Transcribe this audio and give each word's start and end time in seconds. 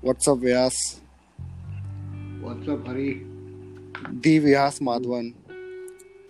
What's 0.00 0.28
up, 0.28 0.38
Vyas? 0.38 1.00
What's 2.40 2.68
up, 2.68 2.86
Hari? 2.86 3.26
The 4.22 4.40
Vyas 4.40 4.80
Madhavan. 4.80 5.34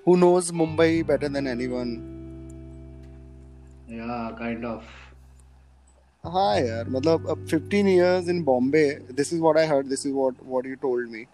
Who 0.05 0.16
knows 0.16 0.50
Mumbai 0.50 1.07
better 1.07 1.29
than 1.29 1.46
anyone? 1.46 1.93
Yeah, 3.89 4.32
kind 4.39 4.64
of. 4.64 4.84
हाँ 6.25 6.61
यार 6.61 6.89
मतलब 6.91 7.27
अब 7.30 7.46
15 7.48 7.89
years 7.89 8.29
in 8.29 8.43
Bombay 8.45 8.84
this 9.16 9.30
is 9.32 9.41
what 9.41 9.59
I 9.62 9.66
heard 9.66 9.91
this 9.91 10.05
is 10.07 10.12
what 10.18 10.39
what 10.52 10.64
you 10.64 10.77
told 10.84 11.11
me 11.14 11.27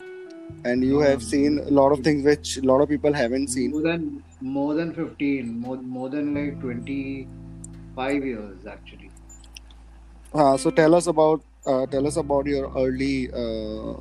and 0.64 0.84
you 0.84 1.00
have 1.00 1.24
seen 1.24 1.60
a 1.60 1.72
lot 1.80 1.92
of 1.96 2.00
things 2.08 2.24
which 2.26 2.58
a 2.58 2.66
lot 2.72 2.82
of 2.82 2.90
people 2.90 3.14
haven't 3.14 3.50
seen 3.56 3.72
More 3.72 3.82
than 3.88 4.06
more 4.42 4.74
than 4.80 4.94
fifteen, 5.00 5.52
more 5.66 5.78
more 5.98 6.10
than 6.10 6.34
like 6.38 6.60
twenty 6.62 7.00
five 7.96 8.26
years 8.26 8.66
actually. 8.76 9.12
uh, 10.34 10.58
so 10.58 10.72
tell 10.72 10.96
us 10.96 11.08
about 11.08 11.42
uh, 11.66 11.86
tell 11.88 12.08
us 12.08 12.18
about 12.18 12.46
your 12.46 12.72
early 12.84 13.30
uh, 13.32 13.94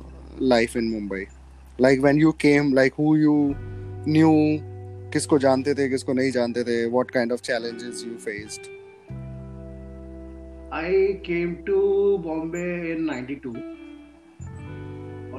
life 0.53 0.75
in 0.75 0.91
Mumbai 0.93 1.25
like 1.85 2.01
when 2.01 2.17
you 2.17 2.33
came 2.45 2.71
like 2.73 2.95
who 2.95 3.15
you 3.25 3.35
knew 4.17 4.33
किसको 5.13 5.37
जानते 5.39 5.73
थे 5.79 5.87
किसको 5.89 6.13
नहीं 6.13 6.31
जानते 6.37 6.63
थे 6.69 6.77
what 6.97 7.11
kind 7.17 7.31
of 7.37 7.41
challenges 7.49 8.03
you 8.07 8.17
faced 8.27 8.69
I 10.71 11.19
came 11.23 11.51
to 11.67 12.17
Bombay 12.25 12.91
in 12.91 13.05
'92 13.05 13.53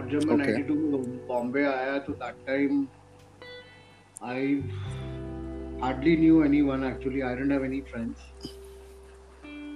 और 0.02 0.10
जब 0.10 0.24
मैं. 0.32 0.46
'92 0.46 0.76
में 0.76 1.28
बॉम्बे 1.28 1.64
आया 1.66 1.98
तो 2.06 2.14
that 2.22 2.38
time 2.48 2.78
I 4.30 4.64
hardly 5.84 6.16
knew 6.22 6.42
anyone 6.48 6.84
actually. 6.88 7.24
I 7.24 7.34
didn't 7.36 7.54
have 7.56 7.64
any 7.68 7.82
friends. 7.92 8.18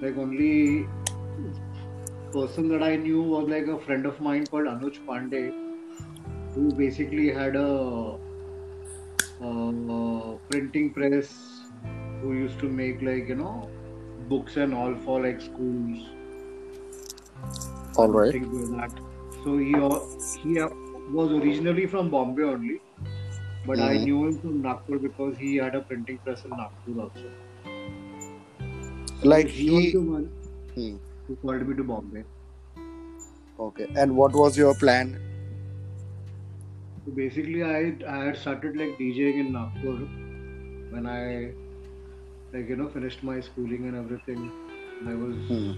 Like 0.01 0.17
only 0.17 0.87
person 2.33 2.67
that 2.73 2.83
I 2.87 2.95
knew 2.95 3.21
was 3.21 3.47
like 3.53 3.71
a 3.75 3.77
friend 3.85 4.09
of 4.11 4.19
mine 4.27 4.45
called 4.47 4.71
Anuj 4.73 4.99
Pandey, 5.07 5.45
who 6.55 6.65
basically 6.81 7.29
had 7.39 7.55
a, 7.55 8.17
uh 9.41 10.37
printing 10.49 10.91
press, 10.99 11.33
who 12.21 12.33
used 12.33 12.59
to 12.59 12.69
make 12.83 13.01
like 13.01 13.33
you 13.33 13.39
know 13.41 13.69
books 14.29 14.57
and 14.57 14.73
all 14.73 14.95
for 15.07 15.21
like 15.21 15.41
schools 15.41 16.05
all 17.97 18.09
right 18.09 18.31
things 18.31 18.69
like 18.69 18.95
that. 18.95 19.04
So 19.45 19.57
he 19.57 19.71
he 20.43 20.59
was 21.07 21.31
originally 21.31 21.87
from 21.87 22.09
Bombay 22.11 22.43
only, 22.43 22.81
but 23.65 23.79
I 23.81 23.97
Mhm. 23.97 24.07
knew 24.07 24.27
him 24.27 24.39
from 24.39 24.61
Nagpur 24.61 24.99
because 24.99 25.37
he 25.37 25.55
had 25.57 25.75
a 25.75 25.83
printing 25.83 26.19
press 26.25 26.45
in 26.45 26.55
Nagpur 26.55 27.01
also. 27.01 27.29
like 29.23 29.49
he 29.49 29.69
was 29.71 29.91
the 29.91 30.01
one 30.01 30.31
Hmm. 30.75 30.97
who 31.27 31.37
called 31.37 31.67
me 31.67 31.75
to 31.75 31.83
Bombay. 31.83 32.23
okay 33.59 33.87
and 33.95 34.15
what 34.15 34.33
was 34.33 34.57
your 34.57 34.73
plan 34.75 35.17
So 37.05 37.11
basically, 37.15 37.63
I 37.63 37.97
I 38.07 38.25
had 38.25 38.37
started 38.37 38.75
like 38.75 38.97
DJing 38.99 39.39
in 39.39 39.51
Nagpur 39.53 40.09
when 40.89 41.07
I 41.07 41.55
like 42.53 42.67
you 42.69 42.75
know 42.75 42.89
finished 42.89 43.23
my 43.23 43.39
schooling 43.39 43.87
and 43.87 43.95
everything. 43.95 44.51
I 45.05 45.15
was 45.15 45.45
Hmm. 45.47 45.73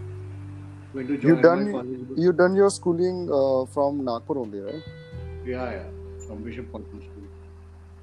Going 0.94 1.08
to 1.08 1.14
You 1.14 1.20
join 1.20 1.42
done- 1.42 1.66
my 1.66 1.72
college. 1.72 2.08
You 2.18 2.32
done 2.34 2.56
your 2.56 2.70
schooling 2.70 3.30
uh, 3.32 3.66
from 3.74 4.04
Nagpur 4.06 4.38
only, 4.40 4.60
right? 4.60 4.84
Yeah, 5.46 5.72
yeah, 5.72 6.28
from 6.28 6.44
Bishop 6.44 6.72
Cotton 6.72 7.02
School. 7.08 7.28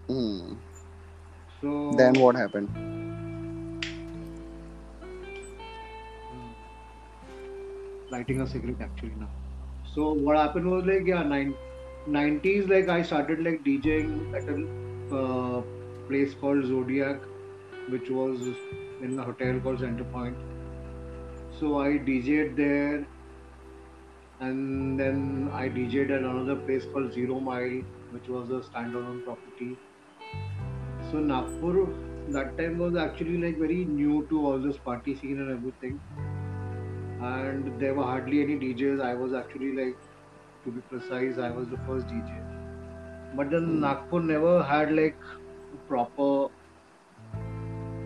Hmm. 0.09 0.55
So 1.61 1.93
Then 1.97 2.15
what 2.21 2.37
happened? 2.37 2.69
lighting 8.11 8.41
a 8.41 8.47
cigarette 8.47 8.81
actually 8.81 9.13
now. 9.19 9.29
So 9.95 10.13
what 10.13 10.37
happened 10.37 10.71
was 10.71 10.85
like 10.85 11.07
yeah, 11.07 11.23
nine, 11.23 11.55
90s 12.09 12.69
like 12.69 12.89
I 12.89 13.03
started 13.03 13.43
like 13.45 13.63
DJing 13.65 14.35
at 14.35 14.49
a 14.49 15.17
uh, 15.17 15.63
place 16.09 16.35
called 16.35 16.65
Zodiac, 16.67 17.21
which 17.89 18.11
was 18.11 18.41
in 19.03 19.19
a 19.19 19.23
hotel 19.23 19.61
called 19.61 19.81
Center 19.81 20.05
Point. 20.05 20.37
So 21.61 21.81
I 21.81 21.89
DJed 22.09 22.57
there, 22.57 23.07
and 24.41 24.99
then 24.99 25.51
I 25.53 25.69
DJed 25.69 26.11
at 26.11 26.23
another 26.23 26.57
place 26.57 26.85
called 26.93 27.13
Zero 27.13 27.41
Mile, 27.41 27.83
which 28.11 28.29
was 28.29 28.51
a 28.51 28.61
standalone 28.69 29.25
property. 29.25 29.77
So 31.11 31.19
Nagpur 31.19 31.87
that 32.31 32.57
time 32.57 32.79
was 32.79 32.97
actually 32.97 33.37
like 33.37 33.59
very 33.59 33.85
new 33.85 34.27
to 34.31 34.47
all 34.47 34.59
this 34.59 34.79
party 34.79 35.15
scene 35.15 35.39
and 35.39 35.51
everything 35.51 36.01
and 37.21 37.81
there 37.81 37.95
were 37.95 38.05
hardly 38.05 38.43
any 38.43 38.57
DJs. 38.57 39.01
I 39.01 39.15
was 39.15 39.33
actually 39.33 39.73
like, 39.73 39.97
to 40.65 40.71
be 40.71 40.81
precise, 40.83 41.39
I 41.39 41.51
was 41.51 41.69
the 41.69 41.79
first 41.87 42.07
DJ. 42.07 43.37
But 43.37 43.51
then 43.51 43.65
hmm. 43.65 43.81
Nagpur 43.81 44.21
never 44.21 44.63
had 44.63 44.93
like 44.93 45.17
proper, 45.89 46.49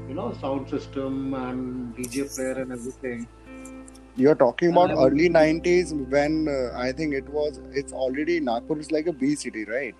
you 0.08 0.14
know, 0.14 0.32
sound 0.40 0.68
system 0.68 1.34
and 1.34 1.96
DJ 1.96 2.34
player 2.34 2.62
and 2.62 2.72
everything. 2.72 3.26
You're 4.18 4.34
talking 4.34 4.70
about 4.72 4.90
early 4.90 5.28
90s 5.28 5.94
when 5.94 6.48
uh, 6.48 6.76
I 6.76 6.92
think 6.92 7.14
it 7.14 7.28
was, 7.28 7.60
it's 7.72 7.92
already 7.92 8.40
Nagpur 8.40 8.78
is 8.80 8.90
like 8.90 9.06
a 9.06 9.12
B 9.12 9.34
city, 9.36 9.64
right? 9.64 9.94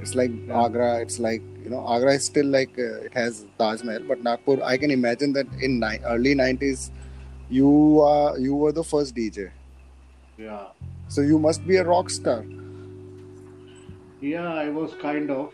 It's 0.00 0.14
like 0.14 0.30
Yeah. 0.46 0.62
Agra, 0.64 1.00
it's 1.00 1.18
like, 1.18 1.42
you 1.64 1.70
know, 1.70 1.86
Agra 1.88 2.14
is 2.14 2.26
still 2.26 2.46
like, 2.46 2.78
uh, 2.78 3.00
it 3.08 3.14
has 3.14 3.44
Taj 3.58 3.82
Mahal, 3.82 4.02
but 4.06 4.22
Nagpur, 4.22 4.62
I 4.62 4.76
can 4.78 4.90
imagine 4.92 5.32
that 5.32 5.46
in 5.60 5.80
ni- 5.80 5.98
early 6.04 6.34
90s, 6.34 6.90
you 7.50 8.00
uh, 8.02 8.34
you 8.36 8.54
were 8.54 8.72
the 8.72 8.84
first 8.84 9.14
DJ. 9.16 9.50
Yeah, 10.38 10.66
So 11.08 11.22
you 11.22 11.38
must 11.38 11.66
be 11.66 11.76
a 11.76 11.84
rock 11.84 12.10
star. 12.10 12.44
yeah, 14.20 14.52
I 14.54 14.68
was 14.70 14.94
kind 15.00 15.30
of 15.30 15.52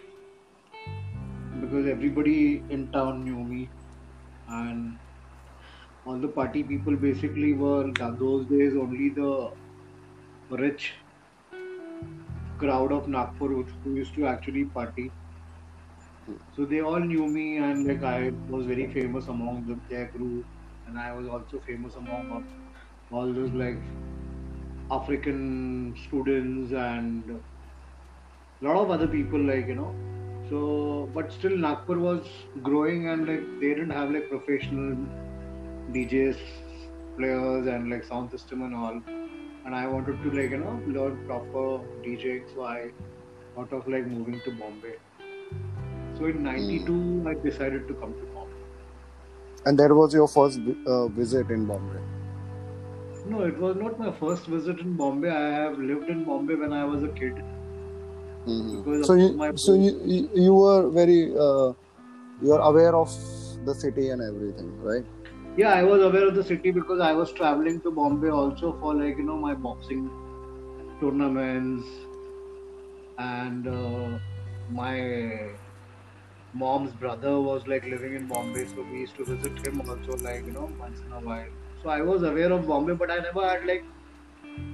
because 1.61 1.87
everybody 1.87 2.63
in 2.71 2.89
town 2.93 3.25
knew 3.25 3.43
me, 3.45 3.69
and 4.49 4.99
all 6.05 6.21
the 6.21 6.29
party 6.29 6.63
people 6.65 6.97
basically 6.97 7.53
were 7.55 7.85
th- 7.99 8.19
those 8.19 8.47
days 8.49 8.75
only 8.77 9.11
the 9.17 9.51
rich 10.51 10.95
crowd 12.59 12.93
of 12.93 13.09
Nagpur 13.09 13.49
who 13.49 13.67
used 13.95 14.15
to 14.15 14.27
actually 14.27 14.65
party. 14.67 15.13
So 16.53 16.65
they 16.65 16.81
all 16.81 17.01
knew 17.01 17.27
me, 17.27 17.59
and 17.59 17.87
like 17.87 18.03
I 18.03 18.31
was 18.49 18.67
very 18.67 18.87
famous 18.93 19.29
among 19.29 19.67
the, 19.67 19.81
their 19.89 20.11
group, 20.11 20.47
and 20.87 20.99
I 20.99 21.13
was 21.13 21.27
also 21.29 21.61
famous 21.61 21.95
among 21.97 22.45
all 23.11 23.33
those 23.33 23.51
like 23.53 23.79
African 24.91 25.95
students 25.97 26.73
and 26.73 27.31
a 27.31 28.65
lot 28.65 28.77
of 28.77 28.91
other 28.91 29.09
people, 29.09 29.41
like 29.41 29.67
you 29.67 29.75
know. 29.75 29.95
So, 30.49 31.11
but 31.15 31.33
still, 31.33 31.57
Nagpur 31.57 31.99
was 31.99 32.27
growing, 32.63 33.09
and 33.09 33.27
like 33.27 33.45
they 33.61 33.69
didn't 33.75 33.91
have 33.91 34.11
like 34.11 34.29
professional 34.29 34.97
DJs, 35.93 36.41
players, 37.17 37.67
and 37.67 37.91
like 37.91 38.05
sound 38.05 38.31
system 38.31 38.63
and 38.63 38.75
all. 38.75 39.01
And 39.65 39.75
I 39.75 39.87
wanted 39.87 40.23
to 40.23 40.31
like 40.31 40.51
you 40.51 40.59
know 40.59 40.83
learn 40.87 41.19
proper 41.27 41.67
DJing, 42.05 42.53
so 42.55 42.65
I 42.65 42.93
thought 43.55 43.73
of 43.73 43.87
like 43.89 44.07
moving 44.07 44.41
to 44.45 44.53
Bombay. 44.53 44.97
So 46.15 46.27
in 46.27 46.43
'92, 46.43 47.25
I 47.29 47.35
decided 47.35 47.87
to 47.89 47.95
come 47.95 48.15
to 48.21 48.27
Bombay. 48.27 48.65
And 49.65 49.79
that 49.79 49.93
was 49.95 50.15
your 50.15 50.29
first 50.29 50.61
uh, 50.87 51.09
visit 51.09 51.51
in 51.51 51.67
Bombay. 51.67 52.01
No, 53.25 53.43
it 53.43 53.59
was 53.59 53.77
not 53.77 53.99
my 53.99 54.13
first 54.13 54.47
visit 54.47 54.81
in 54.81 54.97
Bombay. 54.97 55.31
I 55.31 55.51
have 55.51 55.79
lived 55.79 56.09
in 56.09 56.25
Bombay 56.25 56.55
when 56.57 56.73
I 56.73 56.85
was 56.85 57.03
a 57.03 57.09
kid. 57.09 57.43
Mhm. 58.47 59.05
So 59.05 59.15
you, 59.15 59.29
my 59.33 59.53
so 59.55 59.75
you, 59.75 59.93
you 60.05 60.29
you 60.47 60.55
were 60.55 60.91
very 60.91 61.21
uh, 61.47 61.73
you 62.43 62.53
are 62.53 62.63
aware 62.71 62.95
of 62.97 63.11
the 63.65 63.75
city 63.75 64.11
and 64.11 64.21
everything, 64.23 64.71
right? 64.83 65.07
Yeah, 65.57 65.73
I 65.73 65.83
was 65.83 66.03
aware 66.03 66.29
of 66.29 66.35
the 66.35 66.45
city 66.45 66.71
because 66.73 67.01
I 67.01 67.13
was 67.15 67.33
traveling 67.33 67.81
to 67.83 67.91
Bombay 67.91 68.29
also 68.29 68.79
for 68.79 68.95
like 68.95 69.17
you 69.17 69.25
know 69.25 69.39
my 69.39 69.55
boxing 69.55 70.13
tournaments, 71.01 71.87
and 73.19 73.67
uh, 73.67 74.19
my 74.69 75.59
mom's 76.53 76.95
brother 76.95 77.41
was 77.41 77.67
like 77.67 77.85
living 77.85 78.15
in 78.15 78.29
Bombay, 78.29 78.67
so 78.67 78.83
we 78.85 79.01
used 79.01 79.17
to 79.17 79.27
visit 79.27 79.59
him 79.65 79.81
also 79.83 80.17
like 80.19 80.47
you 80.47 80.53
know 80.53 80.75
once 80.79 81.03
in 81.07 81.13
a 81.13 81.21
while. 81.21 81.51
So 81.83 81.89
I 81.91 82.03
was 82.03 82.23
aware 82.23 82.53
of 82.53 82.67
Bombay, 82.67 82.95
but 82.95 83.11
I 83.11 83.19
never 83.19 83.49
had 83.49 83.67
like 83.67 83.85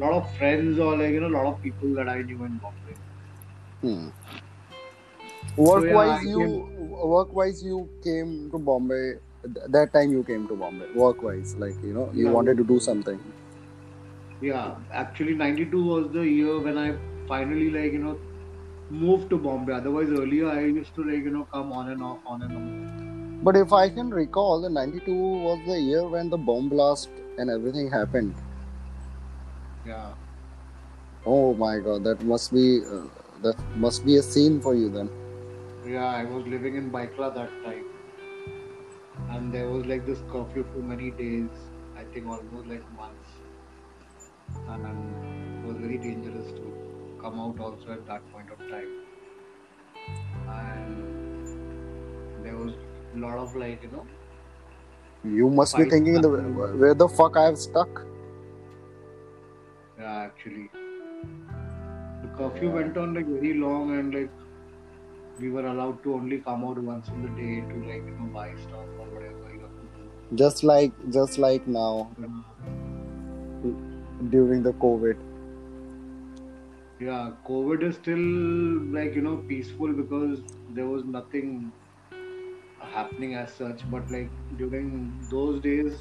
a 0.01 0.05
lot 0.05 0.13
of 0.15 0.37
friends 0.37 0.79
or 0.79 0.97
like 0.99 1.13
you 1.13 1.21
know 1.21 1.29
a 1.29 1.39
lot 1.41 1.47
of 1.55 1.63
people 1.63 1.95
that 1.97 2.09
I 2.09 2.23
knew 2.23 2.45
in 2.45 2.59
Bombay. 2.59 2.97
Hmm. 3.81 4.09
Work 5.57 5.91
wise, 5.91 6.23
I 6.25 6.25
you 6.25 6.47
work 6.79 7.33
wise 7.35 7.63
you 7.63 7.91
came 8.03 8.51
to 8.51 8.59
Bombay. 8.59 9.21
Th- 9.55 9.67
That 9.77 9.93
time 9.93 10.11
you 10.13 10.23
came 10.31 10.47
to 10.49 10.57
Bombay. 10.63 10.87
Work 10.95 11.23
wise, 11.23 11.55
like 11.65 11.77
you 11.83 11.93
know, 11.99 12.07
you 12.15 12.27
Yeah. 12.27 12.33
wanted 12.39 12.57
to 12.63 12.65
do 12.73 12.79
something. 12.89 13.21
Yeah, 14.41 14.75
actually, 15.05 15.35
92 15.35 15.85
was 15.85 16.11
the 16.17 16.25
year 16.33 16.59
when 16.67 16.79
I 16.79 16.89
finally, 17.31 17.71
like, 17.77 17.93
you 17.93 18.03
know, 18.05 18.19
moved 18.91 19.31
to 19.31 19.39
Bombay. 19.47 19.73
Otherwise, 19.79 20.11
earlier 20.19 20.49
I 20.49 20.61
used 20.81 20.95
to 20.99 21.05
like 21.09 21.25
you 21.31 21.33
know 21.39 21.47
come 21.55 21.73
on 21.73 21.91
and 21.95 22.03
off, 22.11 22.19
on 22.35 22.43
and 22.49 22.61
off. 22.61 23.45
But 23.49 23.57
if 23.63 23.73
I 23.73 23.89
can 23.99 24.11
recall, 24.21 24.61
the 24.67 24.71
'92 24.77 25.17
was 25.49 25.65
the 25.73 25.81
year 25.89 26.07
when 26.17 26.31
the 26.37 26.39
bomb 26.51 26.69
blast 26.69 27.09
and 27.39 27.51
everything 27.57 27.91
happened. 27.91 28.35
Yeah. 29.87 30.09
Oh 31.27 31.55
my 31.55 31.79
God, 31.79 32.05
that 32.05 32.23
must 32.23 32.53
be 32.53 32.67
uh, 32.97 33.03
that 33.43 33.57
must 33.77 34.05
be 34.07 34.17
a 34.17 34.23
scene 34.23 34.61
for 34.61 34.75
you 34.75 34.89
then. 34.89 35.11
Yeah, 35.87 36.07
I 36.07 36.25
was 36.25 36.47
living 36.47 36.77
in 36.77 36.91
Byculla 36.91 37.35
that 37.35 37.51
time, 37.65 37.85
and 39.31 39.53
there 39.53 39.69
was 39.69 39.87
like 39.87 40.07
this 40.07 40.23
curfew 40.33 40.65
for 40.73 40.79
many 40.79 41.11
days. 41.11 41.51
I 41.97 42.05
think 42.13 42.27
almost 42.27 42.67
like 42.67 42.85
months, 42.97 43.31
and 44.69 44.87
it 44.87 45.67
was 45.69 45.77
very 45.77 45.99
dangerous 45.99 46.53
to 46.53 47.19
come 47.21 47.41
out 47.41 47.59
also 47.61 47.93
at 47.93 48.07
that 48.07 48.23
point 48.33 48.51
of 48.51 48.59
time. 48.69 48.91
And 50.49 52.45
there 52.45 52.57
was 52.57 52.75
a 53.15 53.19
lot 53.19 53.39
of 53.39 53.57
like 53.57 53.83
you 53.83 53.91
know 53.91 54.07
You 55.25 55.51
must 55.51 55.77
be 55.77 55.85
thinking 55.85 56.21
the 56.21 56.29
where 56.29 56.95
the 56.95 57.09
fuck 57.09 57.37
I 57.37 57.45
have 57.47 57.59
stuck. 57.59 58.03
Yeah, 59.99 60.19
actually, 60.27 60.71
the 62.23 62.29
curfew 62.37 62.71
went 62.71 62.97
on 62.97 63.15
like 63.15 63.27
very 63.27 63.55
long, 63.55 63.99
and 63.99 64.15
like 64.15 64.31
we 65.41 65.51
were 65.51 65.67
allowed 65.67 66.03
to 66.03 66.15
only 66.15 66.39
come 66.39 66.65
out 66.65 66.79
once 66.79 67.09
in 67.09 67.23
the 67.23 67.29
day 67.41 67.61
to 67.71 67.77
like 67.89 68.05
you 68.11 68.17
know 68.19 68.29
buy 68.37 68.51
stuff 68.63 68.99
or 68.99 69.07
whatever 69.15 69.55
you 69.55 69.61
to 69.61 70.37
Just 70.43 70.65
like 70.65 70.93
just 71.17 71.39
like 71.39 71.67
now 71.67 72.11
during 74.31 74.63
the 74.63 74.73
COVID. 74.85 75.17
Yeah, 77.01 77.31
COVID 77.47 77.83
is 77.89 77.97
still 77.97 78.25
like 78.99 79.15
you 79.15 79.23
know 79.23 79.37
peaceful 79.49 79.93
because 79.93 80.41
there 80.71 80.87
was 80.87 81.05
nothing 81.05 81.73
happening 82.81 83.35
as 83.35 83.53
such. 83.53 83.89
But 83.91 84.11
like 84.11 84.31
during 84.57 84.91
those 85.31 85.61
days 85.63 85.99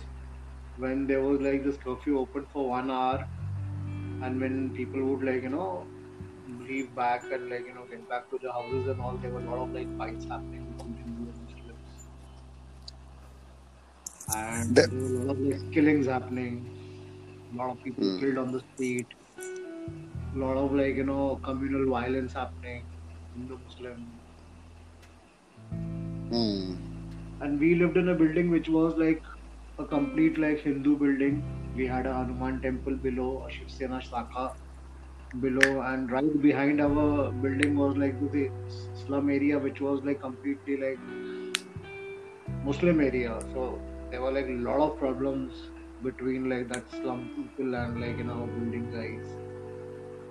when 0.77 1.05
there 1.07 1.21
was 1.21 1.41
like 1.41 1.63
this 1.63 1.77
curfew 1.77 2.19
open 2.19 2.47
for 2.53 2.67
one 2.69 2.89
hour, 2.89 3.27
and 4.23 4.41
when 4.41 4.71
people 4.71 5.03
would 5.03 5.23
like 5.23 5.43
you 5.43 5.49
know 5.49 5.85
leave 6.67 6.93
back 6.95 7.31
and 7.31 7.49
like 7.49 7.65
you 7.65 7.73
know 7.73 7.85
get 7.87 8.07
back 8.07 8.29
to 8.29 8.39
the 8.41 8.51
houses 8.51 8.87
and 8.87 9.01
all, 9.01 9.17
there 9.17 9.31
were 9.31 9.39
a 9.41 9.49
lot 9.49 9.59
of 9.59 9.71
like 9.73 9.89
fights 9.97 10.25
happening 10.29 10.65
between 10.67 10.95
Hindu 10.97 11.29
and 11.31 11.41
Muslims, 11.43 12.09
and 14.27 14.75
The- 14.75 14.87
there 14.89 14.99
were 14.99 15.07
a 15.07 15.09
lot 15.25 15.31
of 15.31 15.39
like 15.39 15.63
killings 15.71 16.07
happening. 16.07 16.69
A 17.51 17.55
lot 17.55 17.71
of 17.71 17.83
people 17.83 18.09
Hmm. 18.09 18.17
killed 18.19 18.37
on 18.37 18.51
the 18.51 18.61
street. 18.61 19.07
A 20.33 20.37
lot 20.37 20.55
of 20.57 20.71
like 20.73 20.95
you 20.95 21.03
know 21.03 21.37
communal 21.43 21.85
violence 21.89 22.33
happening, 22.33 22.87
Hindu 23.33 23.57
Muslim. 23.57 24.21
Hmm. 26.29 26.75
And 27.41 27.59
we 27.59 27.75
lived 27.75 27.97
in 27.97 28.09
a 28.09 28.15
building 28.15 28.49
which 28.49 28.69
was 28.69 28.95
like 28.97 29.23
a 29.79 29.85
complete 29.85 30.37
like 30.37 30.59
Hindu 30.59 30.97
building. 30.97 31.43
We 31.75 31.87
had 31.87 32.05
a 32.05 32.13
Hanuman 32.13 32.61
temple 32.61 32.97
below, 32.97 33.45
a 33.45 33.51
Shiv 33.51 33.69
Sena 33.71 33.99
Shakha 33.99 34.55
below, 35.41 35.81
and 35.81 36.11
right 36.11 36.41
behind 36.41 36.81
our 36.81 37.31
building 37.31 37.77
was 37.77 37.97
like 37.97 38.19
the 38.31 38.49
slum 39.05 39.29
area, 39.29 39.59
which 39.59 39.81
was 39.81 40.03
like 40.03 40.21
completely 40.21 40.77
like 40.77 40.99
Muslim 42.63 43.01
area. 43.01 43.39
So 43.53 43.79
there 44.11 44.21
were 44.21 44.31
like 44.31 44.47
a 44.47 44.59
lot 44.69 44.79
of 44.79 44.97
problems 44.97 45.53
between 46.03 46.49
like 46.49 46.67
that 46.69 46.89
slum 46.91 47.29
people 47.35 47.75
and 47.75 48.01
like 48.01 48.17
you 48.17 48.23
know 48.23 48.47
building 48.57 48.89
guys. 48.91 49.27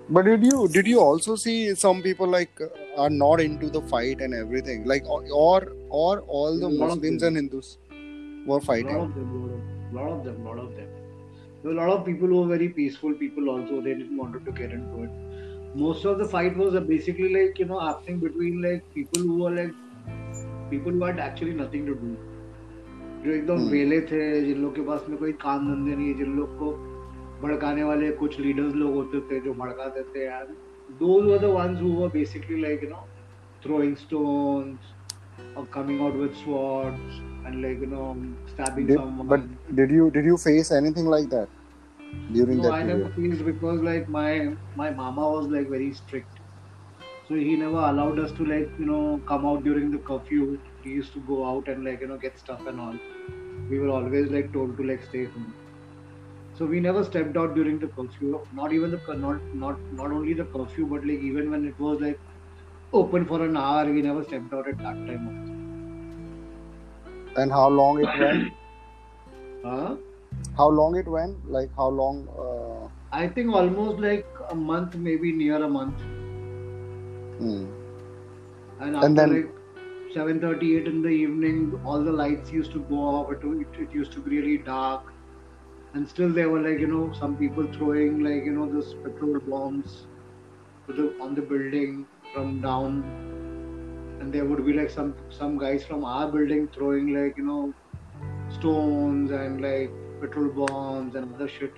But 0.09 0.23
did 0.25 0.43
you 0.43 0.67
did 0.69 0.87
you 0.87 0.99
also 0.99 1.35
see 1.35 1.75
some 1.75 2.01
people 2.01 2.27
like 2.27 2.61
uh, 2.61 3.01
are 3.01 3.09
not 3.09 3.41
into 3.41 3.69
the 3.69 3.81
fight 3.81 4.21
and 4.21 4.33
everything 4.33 4.85
like 4.85 5.05
or 5.05 5.23
or, 5.89 6.19
all 6.27 6.59
the 6.59 6.67
A 6.67 6.69
lot 6.69 6.85
of 6.85 6.95
Muslims 6.95 7.23
and 7.23 7.35
Hindus 7.35 7.77
were 8.45 8.61
fighting 8.61 8.95
lot 8.95 9.05
of 9.07 9.15
them, 9.15 9.93
lot 9.93 10.09
of 10.09 10.23
them, 10.23 10.45
lot 10.45 10.59
of 10.59 10.75
them. 10.75 10.96
There 11.66 11.72
were 11.72 11.76
a 11.76 11.80
lot 11.80 11.92
of 11.98 12.04
people 12.06 12.28
who 12.28 12.40
were 12.42 12.48
very 12.56 12.68
peaceful 12.80 13.14
people 13.14 13.48
also. 13.50 13.80
They 13.80 13.94
didn't 13.94 14.16
wanted 14.24 14.44
to 14.46 14.52
get 14.52 14.72
into 14.72 15.04
it. 15.04 15.10
Most 15.82 16.04
of 16.04 16.18
the 16.18 16.24
fight 16.34 16.56
was 16.56 16.74
basically 16.88 17.32
like 17.34 17.58
you 17.58 17.66
know 17.72 17.80
happening 17.80 18.18
between 18.26 18.60
like 18.62 18.82
people 18.94 19.22
who 19.28 19.36
were 19.44 19.50
like 19.58 19.74
people 20.70 20.92
who 20.92 21.04
had 21.04 21.20
actually 21.30 21.54
nothing 21.62 21.86
to 21.92 21.94
do. 22.04 22.12
जो 23.24 23.30
एकदम 23.32 23.58
Hmm. 23.62 23.70
वेले 23.72 24.00
थे 24.10 24.20
जिन 24.44 24.62
लोग 24.62 24.74
के 24.74 24.82
पास 24.86 25.04
में 25.08 25.16
कोई 25.18 25.32
काम 25.42 25.66
धंधे 25.72 25.94
नहीं 25.96 26.08
है 26.08 26.14
जिन 26.18 26.36
लोग 26.36 26.58
को 26.58 26.70
भड़काने 27.42 27.82
वाले 27.84 28.10
कुछ 28.22 28.38
लीडर्स 28.40 28.74
लोग 28.80 28.94
होते 28.94 29.20
थे 29.30 29.40
जो 29.44 29.52
भड़काते 29.60 30.02
थे 30.14 30.24
यार 30.26 30.48
those 31.02 31.28
were 31.30 31.38
the 31.42 31.50
ones 31.56 31.78
who 31.82 31.90
were 31.98 32.08
basically 32.14 32.56
like 32.64 32.82
you 32.86 32.88
know 32.94 33.04
throwing 33.66 33.94
stones 34.00 34.90
or 35.56 35.64
coming 35.76 36.00
out 36.06 36.18
with 36.22 36.34
swords 36.40 37.20
and 37.46 37.62
like 37.66 37.84
you 37.86 37.90
know 37.92 38.08
stabbing 38.54 38.88
Did, 38.90 38.98
someone 38.98 39.28
but 39.34 39.46
did 39.80 39.94
you 39.98 40.10
did 40.18 40.28
you 40.32 40.36
face 40.46 40.72
anything 40.80 41.08
like 41.14 41.30
that 41.36 41.55
During 42.31 42.61
no 42.61 42.63
that 42.63 42.77
i 42.77 42.81
never 42.87 43.07
period? 43.07 43.13
faced 43.17 43.43
because 43.49 43.79
like 43.87 44.07
my 44.15 44.29
my 44.81 44.87
mama 44.99 45.25
was 45.35 45.47
like 45.55 45.67
very 45.75 45.91
strict 45.99 46.39
so 47.27 47.35
he 47.47 47.55
never 47.63 47.81
allowed 47.91 48.19
us 48.25 48.33
to 48.39 48.45
like 48.53 48.71
you 48.83 48.87
know 48.91 49.03
come 49.33 49.45
out 49.51 49.63
during 49.69 49.91
the 49.95 50.01
curfew 50.11 50.45
he 50.83 50.91
used 50.99 51.13
to 51.13 51.23
go 51.33 51.39
out 51.51 51.67
and 51.73 51.85
like 51.89 52.01
you 52.01 52.09
know 52.13 52.19
get 52.27 52.39
stuff 52.45 52.61
and 52.73 52.79
all 52.87 52.97
we 53.69 53.79
were 53.79 53.93
always 53.99 54.31
like 54.37 54.51
told 54.53 54.77
to 54.77 54.83
like 54.91 55.03
stay 55.11 55.25
home 55.35 55.53
so 56.53 56.65
we 56.65 56.79
never 56.81 57.03
stepped 57.09 57.37
out 57.41 57.55
during 57.55 57.79
the 57.79 57.89
curfew 57.97 58.31
not 58.61 58.73
even 58.77 58.91
the 58.95 58.99
cur- 59.07 59.19
not 59.25 59.41
not 59.63 59.77
not 60.01 60.11
only 60.17 60.33
the 60.41 60.47
curfew 60.55 60.87
but 60.93 61.07
like 61.11 61.23
even 61.31 61.49
when 61.51 61.65
it 61.71 61.79
was 61.87 62.01
like 62.07 62.19
open 63.01 63.25
for 63.33 63.43
an 63.49 63.57
hour 63.57 63.85
we 63.97 64.01
never 64.09 64.23
stepped 64.23 64.53
out 64.53 64.67
at 64.75 64.81
that 64.87 64.97
time 65.07 65.27
also. 65.27 65.55
And 67.37 67.51
how 67.51 67.69
long 67.69 68.01
it 68.01 68.13
went? 68.17 68.49
huh? 69.63 69.97
How 70.57 70.69
long 70.69 70.95
it 70.95 71.07
went? 71.07 71.49
Like 71.51 71.69
how 71.75 71.87
long? 71.87 72.27
Uh, 72.37 72.89
i 73.11 73.27
think 73.27 73.53
almost 73.53 73.99
like 73.99 74.25
a 74.51 74.55
month 74.55 74.95
maybe 74.95 75.31
near 75.31 75.63
a 75.63 75.67
month 75.67 76.01
hmm. 77.39 77.65
and 78.81 78.95
after 78.95 79.05
And 79.05 79.17
then- 79.17 79.33
like 79.35 79.53
7.38 80.15 80.87
in 80.87 81.01
the 81.01 81.09
evening 81.09 81.79
all 81.85 82.03
the 82.03 82.11
lights 82.11 82.51
used 82.51 82.71
to 82.73 82.79
go 82.89 82.95
off 82.95 83.31
it, 83.31 83.39
it, 83.43 83.79
it 83.83 83.93
used 83.93 84.11
to 84.13 84.19
be 84.19 84.31
really 84.39 84.57
dark 84.57 85.13
and 85.93 86.07
still 86.07 86.29
there 86.29 86.49
were 86.49 86.61
like 86.61 86.79
you 86.79 86.87
know 86.87 87.13
some 87.13 87.35
people 87.37 87.67
throwing 87.77 88.23
like 88.23 88.45
you 88.45 88.51
know 88.51 88.71
those 88.71 88.93
petrol 89.03 89.39
bombs 89.39 90.07
to 90.87 90.93
the, 90.93 91.05
on 91.21 91.35
the 91.35 91.41
building 91.41 92.05
from 92.33 92.61
down 92.61 93.03
and 94.19 94.33
there 94.33 94.45
would 94.45 94.65
be 94.65 94.73
like 94.73 94.89
some 94.89 95.15
some 95.29 95.57
guys 95.57 95.85
from 95.85 96.03
our 96.03 96.27
building 96.31 96.67
throwing 96.73 97.13
like 97.13 97.37
you 97.37 97.45
know 97.45 97.73
stones 98.49 99.31
and 99.31 99.61
like 99.61 99.91
petrol 100.21 100.49
bombs 100.59 101.15
and 101.15 101.33
other 101.35 101.47
shit 101.47 101.73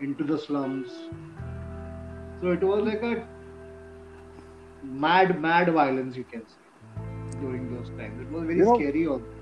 into 0.00 0.24
the 0.24 0.38
slums 0.38 0.88
so 2.40 2.50
it 2.58 2.62
was 2.62 2.84
like 2.88 3.02
a 3.02 3.14
mad 5.04 5.40
mad 5.40 5.72
violence 5.72 6.16
you 6.16 6.24
can 6.24 6.42
say 6.46 7.00
during 7.40 7.64
those 7.74 7.88
times 8.00 8.20
it 8.20 8.30
was 8.30 8.44
very 8.44 8.58
You 8.58 8.64
know- 8.66 8.76
scary 8.80 9.06
also. 9.06 9.32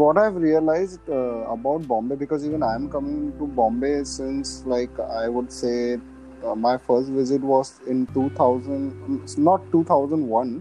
what 0.00 0.18
I've 0.20 0.36
realized 0.42 1.08
uh, 1.14 1.14
about 1.54 1.86
Bombay, 1.86 2.16
because 2.20 2.44
even 2.46 2.62
I'm 2.62 2.84
coming 2.92 3.16
to 3.38 3.46
Bombay 3.56 4.04
since 4.04 4.52
like 4.72 5.00
I 5.16 5.28
would 5.28 5.50
say 5.56 5.98
uh, 6.44 6.54
my 6.54 6.72
first 6.86 7.10
visit 7.16 7.42
was 7.50 7.72
in 7.86 8.06
2000, 8.14 9.20
it's 9.22 9.36
not 9.48 9.66
2001. 9.72 10.54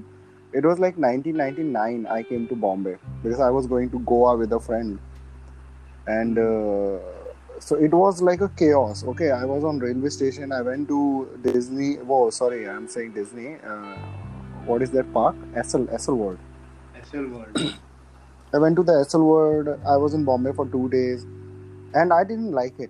It 0.54 0.66
was 0.72 0.80
like 0.86 0.98
1999. 0.98 2.08
I 2.18 2.24
came 2.32 2.48
to 2.50 2.56
Bombay 2.66 2.98
because 3.24 3.40
I 3.40 3.50
was 3.60 3.68
going 3.76 3.90
to 3.92 4.00
Goa 4.12 4.36
with 4.42 4.52
a 4.60 4.60
friend, 4.60 5.00
and 6.08 6.38
uh, 6.38 7.00
so 7.60 7.76
it 7.76 7.94
was 7.94 8.22
like 8.22 8.42
a 8.42 8.50
chaos. 8.50 9.04
Okay, 9.04 9.32
I 9.32 9.46
was 9.46 9.64
on 9.64 9.80
railway 9.80 10.10
station. 10.10 10.52
I 10.52 10.62
went 10.62 10.88
to 10.88 11.30
Disney. 11.44 11.96
Whoa, 11.96 12.30
sorry, 12.30 12.68
I'm 12.68 12.88
saying 12.88 13.14
Disney. 13.14 13.56
Uh, 13.56 13.96
what 14.66 14.82
is 14.82 14.92
that 14.92 15.12
park? 15.14 15.36
Essel, 15.54 15.88
Essel 15.88 16.18
World. 16.18 16.40
Essel 16.96 17.30
World 17.32 17.76
I 18.54 18.58
went 18.58 18.76
to 18.76 18.84
the 18.84 18.94
Essel 18.94 19.26
World. 19.26 19.80
I 19.88 19.98
was 19.98 20.14
in 20.14 20.26
Bombay 20.26 20.52
for 20.54 20.68
two 20.68 20.90
days, 20.90 21.26
and 21.94 22.12
I 22.12 22.24
didn't 22.24 22.52
like 22.52 22.80
it 22.80 22.90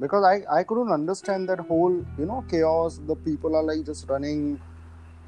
because 0.00 0.24
I 0.24 0.60
I 0.60 0.62
couldn't 0.62 0.92
understand 0.92 1.48
that 1.48 1.60
whole 1.60 1.92
you 2.18 2.26
know 2.26 2.44
chaos. 2.50 3.00
The 3.06 3.16
people 3.16 3.56
are 3.56 3.62
like 3.62 3.84
just 3.84 4.08
running. 4.08 4.60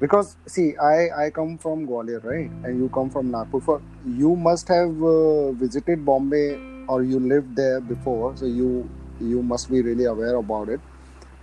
Because 0.05 0.35
see, 0.55 0.65
I 0.77 1.25
I 1.25 1.29
come 1.37 1.57
from 1.65 1.85
Gwalior, 1.91 2.23
right, 2.23 2.51
and 2.63 2.83
you 2.83 2.89
come 2.97 3.09
from 3.17 3.31
Nagpur. 3.35 3.61
For 3.69 3.81
you 4.23 4.35
must 4.47 4.73
have 4.75 5.05
uh, 5.11 5.51
visited 5.63 6.05
Bombay 6.09 6.47
or 6.87 7.03
you 7.03 7.19
lived 7.19 7.55
there 7.55 7.79
before, 7.93 8.35
so 8.37 8.51
you 8.59 8.71
you 9.19 9.43
must 9.53 9.71
be 9.75 9.81
really 9.89 10.05
aware 10.15 10.35
about 10.41 10.69
it. 10.69 10.81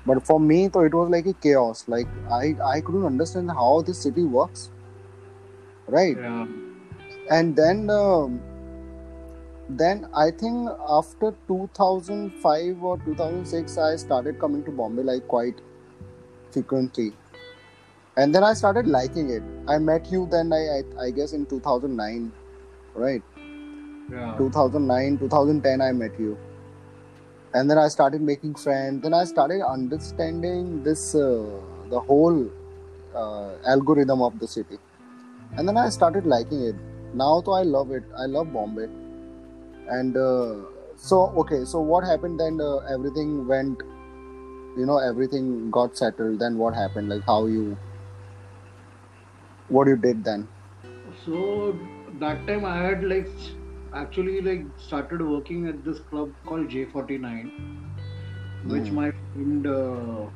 But 0.06 0.26
for 0.26 0.38
me, 0.40 0.60
so 0.72 0.80
it 0.90 0.94
was 1.00 1.10
like 1.16 1.26
a 1.26 1.34
chaos. 1.46 1.84
Like 1.96 2.12
I 2.42 2.54
I 2.74 2.80
couldn't 2.80 3.06
understand 3.14 3.56
how 3.62 3.72
this 3.90 4.04
city 4.08 4.24
works, 4.40 4.70
right? 6.00 6.16
yeah 6.16 6.46
and 7.30 7.56
then 7.56 7.88
um, 7.90 8.40
then 9.68 10.06
i 10.14 10.30
think 10.30 10.68
after 10.88 11.34
2005 11.48 12.82
or 12.82 12.98
2006 13.04 13.78
i 13.78 13.96
started 13.96 14.38
coming 14.38 14.64
to 14.64 14.70
bombay 14.70 15.02
like 15.02 15.26
quite 15.28 15.60
frequently 16.50 17.12
and 18.16 18.34
then 18.34 18.44
I 18.44 18.52
started 18.52 18.86
liking 18.86 19.30
it. 19.30 19.42
I 19.68 19.78
met 19.78 20.10
you 20.10 20.28
then. 20.30 20.52
I 20.52 20.62
I, 20.78 21.06
I 21.06 21.10
guess 21.10 21.32
in 21.32 21.46
2009, 21.46 22.32
right? 22.94 23.22
Yeah. 24.10 24.34
2009, 24.36 25.18
2010. 25.18 25.80
I 25.80 25.92
met 25.92 26.18
you, 26.18 26.36
and 27.54 27.70
then 27.70 27.78
I 27.78 27.88
started 27.88 28.20
making 28.20 28.54
friends. 28.54 29.02
Then 29.02 29.14
I 29.14 29.24
started 29.24 29.62
understanding 29.66 30.82
this 30.82 31.14
uh, 31.14 31.44
the 31.88 32.00
whole 32.00 32.50
uh, 33.14 33.52
algorithm 33.66 34.20
of 34.20 34.38
the 34.38 34.48
city, 34.48 34.78
and 35.56 35.66
then 35.66 35.76
I 35.76 35.88
started 35.88 36.26
liking 36.26 36.62
it. 36.62 36.76
Now, 37.14 37.40
though, 37.40 37.52
I 37.52 37.62
love 37.62 37.90
it. 37.92 38.04
I 38.18 38.26
love 38.26 38.52
Bombay, 38.52 38.88
and 39.88 40.16
uh, 40.16 40.54
so 40.96 41.32
okay. 41.44 41.64
So 41.64 41.80
what 41.80 42.04
happened 42.04 42.40
then? 42.40 42.60
Uh, 42.60 42.76
everything 42.98 43.46
went. 43.46 43.82
You 44.76 44.86
know, 44.86 44.98
everything 44.98 45.70
got 45.70 45.96
settled. 45.96 46.38
Then 46.38 46.56
what 46.56 46.74
happened? 46.74 47.10
Like 47.10 47.24
how 47.24 47.44
you 47.46 47.76
what 49.72 49.88
you 49.88 49.96
did 49.96 50.24
then 50.24 50.48
So 51.24 51.88
that 52.20 52.46
time 52.46 52.64
I 52.64 52.76
had 52.76 53.04
like 53.04 53.28
actually 53.94 54.40
like 54.40 54.62
started 54.76 55.20
working 55.22 55.66
at 55.66 55.84
this 55.84 56.00
club 56.00 56.32
called 56.46 56.70
J49, 56.70 57.52
which 58.64 58.90
Hmm. 58.90 58.92
my 58.92 59.10
friend 59.32 59.66
uh, 59.66 60.30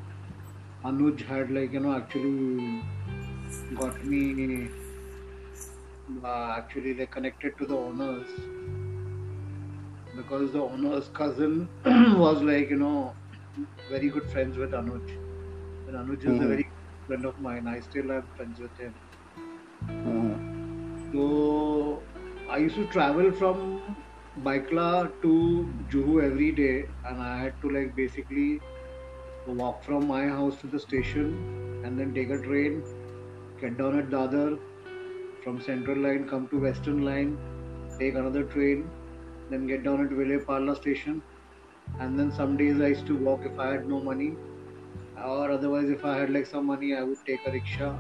Anuj 0.85 1.23
had 1.27 1.51
like 1.51 1.73
you 1.73 1.81
know 1.81 1.95
actually 1.95 2.85
got 3.75 4.05
me 4.05 4.73
uh, 6.25 6.55
actually 6.59 6.95
like 6.95 7.11
connected 7.13 7.53
to 7.59 7.67
the 7.67 7.77
owners 7.77 8.29
because 10.15 10.53
the 10.53 10.61
owner's 10.63 11.09
cousin 11.09 11.69
was 11.85 12.43
like 12.43 12.69
you 12.71 12.77
know 12.77 13.17
very 13.89 14.11
good 14.11 14.31
friends 14.31 14.57
with 14.59 14.73
Anuj 14.73 15.09
and 15.87 15.97
Anuj 15.97 16.25
is 16.25 16.41
a 16.41 16.47
Mhm. 16.47 16.49
very 16.49 16.65
good 16.65 17.07
friend 17.07 17.27
of 17.27 17.39
mine. 17.39 17.67
I 17.69 17.81
still 17.81 18.11
have 18.11 18.25
friends 18.37 18.61
with 18.61 18.77
him. 18.79 18.95
So 21.13 22.03
I 22.51 22.59
used 22.59 22.77
to 22.77 22.87
travel 22.87 23.31
from 23.33 23.97
Byculla 24.43 25.13
to 25.23 25.73
Juhu 25.91 26.23
every 26.25 26.53
day, 26.53 26.89
and 27.05 27.21
I 27.23 27.39
had 27.39 27.61
to 27.63 27.71
like 27.71 27.95
basically 27.95 28.61
walk 29.47 29.85
from 29.85 30.07
my 30.07 30.27
house 30.27 30.57
to 30.61 30.67
the 30.67 30.81
station 30.81 31.83
and 31.85 31.99
then 31.99 32.15
take 32.15 32.31
a 32.31 32.39
train, 32.39 32.83
get 33.61 33.79
down 33.79 33.99
at 33.99 34.11
Dadar, 34.11 34.59
from 35.45 35.61
Central 35.61 35.99
Line 35.99 36.29
come 36.29 36.49
to 36.49 36.61
Western 36.61 37.05
Line, 37.05 37.39
take 37.99 38.15
another 38.15 38.45
train, 38.45 38.91
then 39.51 39.67
get 39.67 39.85
down 39.85 40.05
at 40.05 40.11
Vile 40.11 40.41
Parle 40.41 40.75
station, 40.75 41.23
and 42.01 42.19
then 42.19 42.33
some 42.33 42.57
days 42.57 42.81
I 42.81 42.89
used 42.89 43.07
to 43.07 43.17
walk 43.17 43.43
if 43.45 43.59
I 43.59 43.73
had 43.73 43.89
no 43.89 44.01
money, 44.01 44.35
or 45.25 45.51
otherwise 45.51 45.89
if 45.89 46.05
I 46.05 46.19
had 46.19 46.31
like 46.31 46.47
some 46.47 46.67
money 46.67 46.95
I 46.95 47.03
would 47.03 47.25
take 47.27 47.47
a 47.47 47.53
rickshaw 47.53 47.97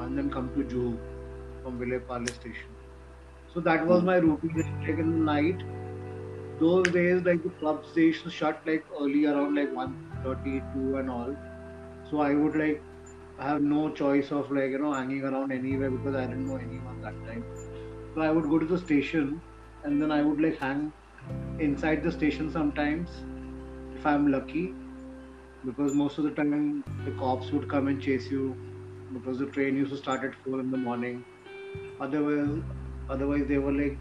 and 0.00 0.16
then 0.18 0.30
come 0.30 0.50
to 0.54 0.64
Juhu 0.74 0.98
from 1.62 1.78
Vile 1.78 2.00
Parle 2.00 2.26
station. 2.26 2.70
So 3.52 3.60
that 3.60 3.86
was 3.86 4.02
my 4.02 4.16
routine. 4.16 4.64
Like 4.80 4.98
in 4.98 5.10
the 5.10 5.32
night, 5.32 5.62
those 6.60 6.86
days 6.88 7.22
like 7.24 7.42
the 7.42 8.00
used 8.00 8.24
to 8.24 8.30
shut 8.30 8.60
like 8.66 8.84
early 9.00 9.26
around 9.26 9.54
like 9.54 9.72
1.30, 9.72 10.74
2 10.74 10.96
and 10.98 11.10
all. 11.10 11.36
So 12.10 12.20
I 12.20 12.34
would 12.34 12.56
like 12.56 12.82
have 13.38 13.62
no 13.62 13.90
choice 13.90 14.30
of 14.30 14.50
like 14.50 14.70
you 14.70 14.78
know 14.78 14.92
hanging 14.92 15.24
around 15.24 15.52
anywhere 15.52 15.90
because 15.90 16.14
I 16.14 16.26
didn't 16.26 16.46
know 16.46 16.56
anyone 16.56 17.00
that 17.02 17.14
time. 17.26 17.44
So 18.14 18.20
I 18.20 18.30
would 18.30 18.48
go 18.48 18.58
to 18.58 18.66
the 18.66 18.78
station 18.78 19.40
and 19.84 20.00
then 20.00 20.12
I 20.12 20.22
would 20.22 20.40
like 20.40 20.58
hang 20.58 20.92
inside 21.58 22.02
the 22.02 22.12
station 22.12 22.52
sometimes 22.52 23.08
if 23.96 24.06
I'm 24.06 24.30
lucky 24.32 24.74
because 25.64 25.94
most 25.94 26.18
of 26.18 26.24
the 26.24 26.30
time 26.30 26.84
the 27.04 27.12
cops 27.12 27.50
would 27.50 27.68
come 27.68 27.88
and 27.88 28.00
chase 28.00 28.30
you 28.30 28.56
because 29.12 29.38
the 29.38 29.46
train 29.46 29.76
used 29.76 29.90
to 29.90 29.96
start 29.96 30.24
at 30.24 30.34
4 30.44 30.60
in 30.60 30.70
the 30.70 30.76
morning. 30.76 31.24
Otherwise 32.00 32.62
otherwise 33.14 33.46
they 33.48 33.58
were 33.58 33.72
like 33.72 33.98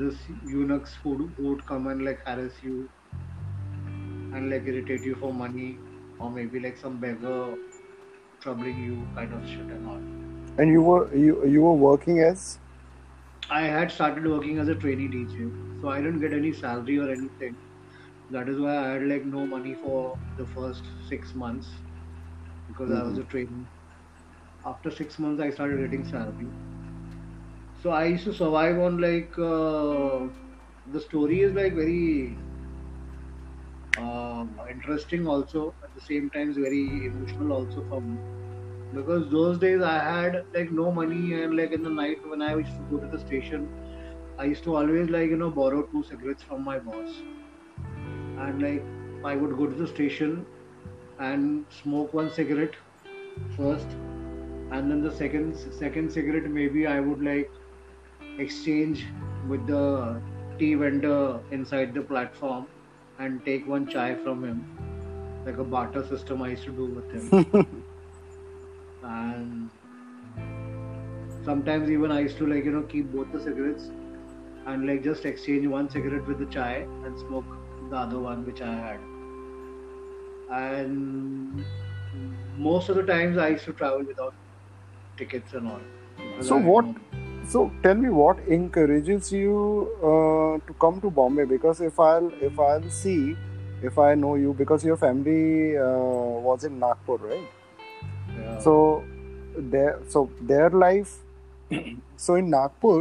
this 0.00 0.14
eunuchs 0.46 0.94
who 1.02 1.30
would, 1.38 1.64
come 1.66 1.88
and 1.88 2.04
like 2.04 2.24
harass 2.26 2.52
you 2.62 2.88
and 4.34 4.50
like 4.50 4.66
irritate 4.66 5.02
you 5.02 5.16
for 5.16 5.32
money 5.32 5.78
or 6.20 6.30
maybe 6.30 6.60
like 6.60 6.76
some 6.76 6.98
beggar 6.98 7.54
troubling 8.40 8.78
you 8.84 8.96
kind 9.16 9.32
of 9.34 9.48
shit 9.48 9.74
and 9.76 9.88
all. 9.88 10.02
And 10.58 10.70
you 10.70 10.82
were 10.82 11.14
you 11.14 11.44
you 11.44 11.62
were 11.62 11.74
working 11.74 12.20
as? 12.20 12.58
I 13.50 13.62
had 13.62 13.90
started 13.90 14.26
working 14.26 14.58
as 14.58 14.68
a 14.68 14.74
trainee 14.74 15.08
dj 15.08 15.48
so 15.80 15.88
i 15.88 15.96
didn't 16.04 16.20
get 16.20 16.32
any 16.32 16.52
salary 16.52 16.98
or 16.98 17.10
anything. 17.10 17.56
That 18.34 18.48
is 18.48 18.60
why 18.60 18.76
i 18.76 18.86
had 18.92 19.02
like 19.08 19.24
no 19.24 19.46
money 19.46 19.74
for 19.82 20.18
the 20.38 20.46
first 20.54 20.94
six 21.08 21.34
months 21.42 21.68
because 22.68 22.90
i 22.90 23.02
was 23.02 23.18
a 23.18 23.20
mm-hmm. 23.20 23.30
trainee 23.30 23.66
after 24.72 24.90
six 24.90 25.18
months 25.18 25.42
i 25.42 25.50
started 25.50 25.80
getting 25.84 26.04
salary 26.04 26.50
so 27.82 27.90
i 27.90 28.04
used 28.06 28.24
to 28.24 28.32
survive 28.34 28.78
on 28.86 28.98
like 29.04 29.38
uh, 29.38 30.26
the 30.96 31.00
story 31.08 31.40
is 31.48 31.52
like 31.60 31.74
very 31.74 32.36
uh, 33.96 34.46
interesting 34.70 35.26
also. 35.26 35.74
At 35.82 35.94
the 35.94 36.00
same 36.00 36.30
time 36.30 36.50
is 36.50 36.56
very 36.56 37.06
emotional 37.06 37.52
also 37.52 37.84
for 37.88 38.00
me. 38.00 38.18
Because 38.92 39.30
those 39.30 39.58
days 39.58 39.82
i 39.82 39.94
had 40.08 40.36
like 40.54 40.70
no 40.72 40.92
money 40.92 41.34
and 41.42 41.56
like 41.56 41.72
in 41.72 41.82
the 41.82 41.90
night 41.90 42.26
when 42.32 42.42
i 42.42 42.54
used 42.56 42.76
to 42.76 42.84
go 42.90 43.00
to 43.04 43.08
the 43.14 43.18
station 43.24 43.68
i 44.38 44.44
used 44.44 44.64
to 44.64 44.76
always 44.76 45.10
like 45.10 45.30
you 45.30 45.36
know 45.36 45.50
borrow 45.50 45.82
two 45.92 46.04
cigarettes 46.10 46.42
from 46.44 46.64
my 46.64 46.78
boss. 46.78 47.22
And 48.44 48.62
like 48.62 48.84
i 49.24 49.34
would 49.36 49.56
go 49.56 49.66
to 49.66 49.74
the 49.74 49.86
station 49.92 50.46
and 51.18 51.66
smoke 51.72 52.14
one 52.14 52.30
cigarette 52.30 52.76
first 53.56 53.96
and 54.70 54.90
then 54.90 55.02
the 55.02 55.10
second 55.10 55.56
second 55.80 56.12
cigarette 56.12 56.48
maybe 56.58 56.86
i 56.86 56.98
would 57.00 57.22
like 57.22 57.52
exchange 58.38 59.06
with 59.48 59.66
the 59.66 60.22
tea 60.58 60.74
vendor 60.74 61.44
inside 61.50 61.94
the 61.94 62.02
platform 62.02 62.68
and 63.18 63.44
take 63.44 63.66
one 63.66 63.86
chai 63.88 64.14
from 64.14 64.44
him 64.44 64.60
like 65.44 65.58
a 65.58 65.64
barter 65.64 66.04
system 66.06 66.42
i 66.42 66.50
used 66.50 66.64
to 66.64 66.72
do 66.72 66.86
with 66.86 67.10
him. 67.10 67.34
And 69.02 69.70
sometimes 71.46 71.90
even 71.90 72.10
i 72.12 72.20
used 72.20 72.38
to 72.38 72.46
like 72.52 72.64
you 72.64 72.72
know 72.72 72.82
keep 72.92 73.12
both 73.12 73.30
the 73.32 73.40
cigarettes 73.40 73.90
and 74.66 74.86
like 74.86 75.02
just 75.04 75.24
exchange 75.24 75.66
one 75.66 75.88
cigarette 75.90 76.26
with 76.26 76.38
the 76.38 76.46
chai 76.46 76.88
and 77.04 77.18
smoke 77.18 77.56
the 77.90 77.96
other 77.96 78.18
one 78.20 78.44
which 78.44 78.60
i 78.62 78.72
had. 78.74 79.00
And 80.48 81.66
most 82.56 82.88
of 82.88 82.96
the 82.96 83.04
times 83.04 83.38
i 83.38 83.48
used 83.48 83.64
to 83.66 83.72
travel 83.72 84.04
without 84.06 84.34
tickets 85.16 85.54
and 85.54 85.68
all. 85.68 85.80
So 86.40 86.56
I 86.58 86.62
what- 86.62 86.94
so 87.48 87.70
tell 87.82 87.94
me 87.94 88.08
what 88.10 88.38
encourages 88.48 89.32
you 89.32 89.56
uh, 90.12 90.58
to 90.68 90.74
come 90.84 91.00
to 91.00 91.10
bombay? 91.10 91.44
Because 91.44 91.80
if 91.80 92.00
i'll 92.00 92.30
if 92.48 92.58
i'll 92.68 92.88
see 92.90 93.36
if 93.90 93.98
i 93.98 94.14
know 94.14 94.34
you 94.34 94.52
because 94.60 94.84
your 94.84 94.96
family 94.96 95.76
uh, 95.78 96.40
was 96.48 96.64
in 96.64 96.78
nagpur 96.80 97.16
right? 97.16 97.46
Yeah. 98.38 98.58
so 98.58 99.04
their 99.56 99.98
so 100.08 100.28
their 100.40 100.70
life 100.70 101.12
so 102.16 102.34
in 102.34 102.50
nagpur 102.50 102.98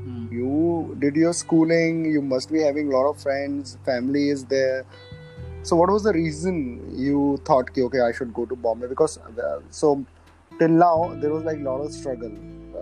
Hmm. 0.00 0.26
you 0.32 0.96
did 0.98 1.16
your 1.16 1.32
schooling 1.32 2.04
you 2.10 2.20
must 2.22 2.50
be 2.52 2.60
having 2.60 2.92
a 2.92 2.96
lot 2.96 3.08
of 3.10 3.18
friends 3.22 3.76
family 3.84 4.28
is 4.30 4.44
there. 4.46 4.84
So 5.62 5.76
what 5.76 5.90
was 5.90 6.04
the 6.04 6.12
reason 6.12 6.56
you 7.06 7.38
thought 7.44 7.68
okay 7.86 8.00
i 8.00 8.12
should 8.12 8.32
go 8.32 8.46
to 8.46 8.56
bombay? 8.56 8.86
Because 8.86 9.18
uh, 9.18 9.60
so 9.70 10.04
till 10.60 10.70
now 10.70 11.16
there 11.16 11.32
was 11.32 11.44
like 11.44 11.58
a 11.58 11.62
lot 11.62 11.80
of 11.82 11.92
struggle. 11.92 12.32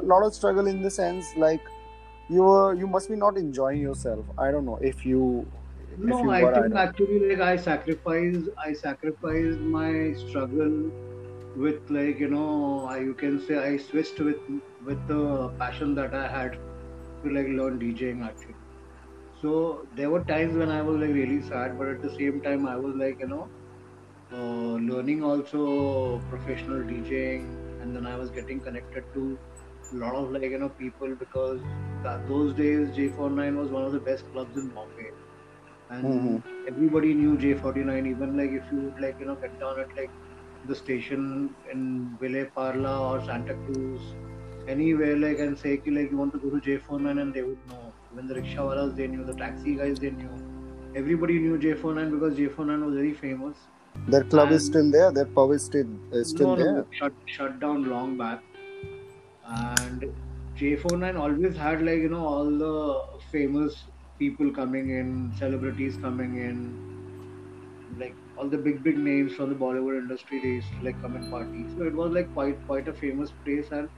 A 0.00 0.02
lot 0.04 0.24
of 0.26 0.34
struggle 0.34 0.66
in 0.68 0.82
the 0.82 0.90
sense 0.90 1.34
like 1.36 1.62
you 2.28 2.42
were 2.44 2.74
you 2.74 2.88
must 2.88 3.08
be 3.10 3.16
not 3.16 3.38
enjoying 3.38 3.80
yourself. 3.80 4.26
I 4.38 4.50
don't 4.52 4.66
know 4.66 4.78
if 4.82 5.04
you 5.06 5.52
if 6.08 6.22
No, 6.22 6.28
you 6.28 6.30
I 6.30 6.46
were, 6.46 6.52
think 6.52 6.74
don't- 6.74 6.84
actually 6.84 7.18
like 7.28 7.40
I 7.40 7.56
sacrificed 7.56 8.48
I 8.64 8.72
sacrificed 8.72 9.60
my 9.60 10.12
struggle 10.14 10.92
with 11.54 11.80
like 11.90 12.18
you 12.20 12.28
know 12.28 12.86
I, 12.86 12.98
you 13.00 13.14
can 13.14 13.38
say 13.40 13.56
I 13.58 13.76
switched 13.78 14.20
with 14.20 14.38
with 14.80 15.06
the 15.06 15.50
passion 15.58 15.94
that 15.96 16.14
I 16.14 16.28
had 16.28 16.52
to 17.24 17.30
like 17.38 17.48
learn 17.48 17.78
DJing 17.80 18.24
actually. 18.26 18.56
So 19.32 19.88
there 19.92 20.10
were 20.10 20.24
times 20.24 20.56
when 20.56 20.70
I 20.70 20.82
was 20.82 20.98
like 21.00 21.10
really 21.14 21.42
sad, 21.42 21.78
but 21.78 21.88
at 21.88 22.02
the 22.02 22.10
same 22.10 22.42
time 22.42 22.66
I 22.66 22.76
was 22.76 22.94
like 22.96 23.16
you 23.20 23.28
know 23.28 23.50
uh, 24.32 24.76
learning 24.92 25.22
also 25.24 26.20
professional 26.30 26.84
DJing, 26.84 27.58
and 27.88 27.96
then 27.96 28.06
I 28.06 28.16
was 28.16 28.30
getting 28.30 28.60
connected 28.60 29.04
to 29.14 29.38
a 29.92 29.96
lot 29.96 30.14
of 30.14 30.30
like 30.32 30.50
you 30.54 30.58
know 30.58 30.68
people 30.68 31.14
because 31.20 31.60
that, 32.04 32.28
those 32.28 32.54
days 32.54 32.90
J49 32.96 33.56
was 33.56 33.70
one 33.70 33.84
of 33.84 33.92
the 33.92 34.00
best 34.08 34.30
clubs 34.32 34.56
in 34.56 34.68
Bombay 34.78 35.10
and 35.90 36.42
Mhm. 36.42 36.42
everybody 36.72 37.14
knew 37.14 37.36
J49. 37.38 38.06
Even 38.10 38.36
like 38.40 38.50
if 38.60 38.70
you 38.72 38.80
would 38.86 39.00
like 39.06 39.16
you 39.20 39.26
know 39.26 39.36
get 39.36 39.58
down 39.60 39.80
at 39.84 39.96
like 40.00 40.10
the 40.64 40.74
station 40.74 41.54
in 41.72 42.18
Vile 42.20 42.46
Parle 42.54 42.86
or 42.86 43.22
Santa 43.30 43.54
Cruz, 43.64 44.02
anywhere 44.76 45.16
like 45.16 45.38
and 45.46 45.58
say 45.58 45.78
ki, 45.78 45.90
like 45.98 46.10
you 46.10 46.18
want 46.18 46.32
to 46.34 46.38
go 46.44 46.50
to 46.50 46.60
J49 46.68 47.22
and 47.22 47.34
they 47.34 47.42
would 47.42 47.66
know. 47.66 47.94
Even 48.12 48.28
the 48.28 48.34
rickshaw 48.34 48.68
walas 48.70 48.94
they 48.96 49.06
knew, 49.06 49.24
the 49.24 49.34
taxi 49.34 49.76
guys 49.76 49.98
they 49.98 50.10
knew. 50.10 50.36
Everybody 50.94 51.38
knew 51.38 51.58
J49 51.58 52.10
because 52.10 52.38
J49 52.38 52.86
was 52.86 52.94
very 52.94 53.14
famous. 53.14 53.68
Their 54.08 54.24
club 54.24 54.50
is 54.50 54.66
still 54.66 54.90
there. 54.90 55.12
Their 55.12 55.26
pub 55.26 55.52
is 55.52 55.64
still 55.66 55.88
is 56.12 56.30
still 56.30 56.48
no, 56.48 56.56
there. 56.56 56.74
no, 56.74 56.86
shut 56.90 57.14
shut 57.26 57.60
down 57.60 57.84
long 57.84 58.16
back. 58.16 58.42
And 59.42 60.14
J49 60.54 61.16
always 61.18 61.56
had 61.56 61.82
like 61.82 61.98
you 61.98 62.08
know 62.08 62.24
all 62.24 62.56
the 62.58 63.20
famous 63.32 63.90
people 64.18 64.52
coming 64.52 64.90
in, 64.90 65.32
celebrities 65.32 65.96
coming 65.96 66.36
in, 66.36 66.78
like 67.96 68.16
all 68.36 68.48
the 68.48 68.58
big 68.58 68.82
big 68.82 68.98
names 68.98 69.34
from 69.34 69.50
the 69.50 69.54
Bollywood 69.56 69.98
industry. 69.98 70.40
They 70.40 70.48
used 70.60 70.72
to 70.78 70.84
like 70.84 71.00
come 71.00 71.16
and 71.16 71.28
party. 71.28 71.66
So 71.68 71.82
it 71.84 71.94
was 71.94 72.12
like 72.12 72.32
quite 72.32 72.64
quite 72.66 72.88
a 72.88 72.94
famous 72.94 73.32
place, 73.32 73.70
and 73.72 73.90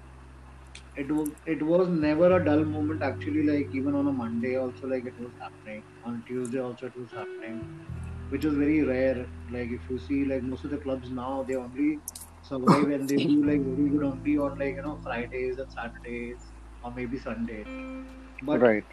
it 0.94 1.10
was 1.10 1.30
it 1.46 1.62
was 1.62 1.88
never 1.88 2.28
a 2.36 2.44
dull 2.44 2.64
moment. 2.64 3.02
Actually, 3.02 3.42
like 3.50 3.68
even 3.74 3.94
on 3.94 4.06
a 4.06 4.12
Monday 4.12 4.56
also 4.56 4.86
like 4.86 5.04
it 5.04 5.18
was 5.18 5.32
happening. 5.40 5.84
On 6.02 6.22
Tuesday 6.24 6.58
also 6.60 6.86
it 6.86 6.96
was 6.96 7.10
happening 7.12 7.66
which 8.30 8.44
is 8.44 8.54
very 8.54 8.82
rare. 8.82 9.28
Like 9.50 9.70
if 9.70 9.88
you 9.90 9.98
see 9.98 10.24
like 10.24 10.42
most 10.42 10.64
of 10.64 10.70
the 10.70 10.78
clubs 10.78 11.10
now, 11.10 11.44
they 11.44 11.56
only 11.56 12.00
survive 12.42 12.90
and 12.90 13.08
they 13.08 13.18
do 13.20 13.44
like 13.44 13.62
very 13.62 13.90
good 13.90 14.02
only 14.04 14.38
on 14.38 14.58
like 14.58 14.76
you 14.76 14.82
know 14.82 14.98
Fridays 15.02 15.58
and 15.58 15.72
Saturdays 15.72 16.52
or 16.82 16.92
maybe 16.92 17.18
Sunday. 17.18 17.66
But 18.42 18.62
Right. 18.62 18.84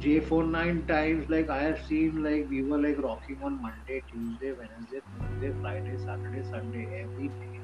J49 0.00 0.86
times 0.86 1.28
like 1.28 1.48
I 1.50 1.62
have 1.62 1.80
seen 1.80 2.22
like 2.22 2.48
we 2.48 2.62
were 2.62 2.78
like 2.78 2.98
rocking 2.98 3.42
on 3.42 3.60
Monday, 3.62 4.02
Tuesday, 4.10 4.52
Wednesday, 4.52 5.00
Thursday, 5.18 5.52
Friday, 5.60 5.96
Saturday, 5.98 6.44
Sunday 6.44 6.86
every 7.02 7.28
day. 7.30 7.60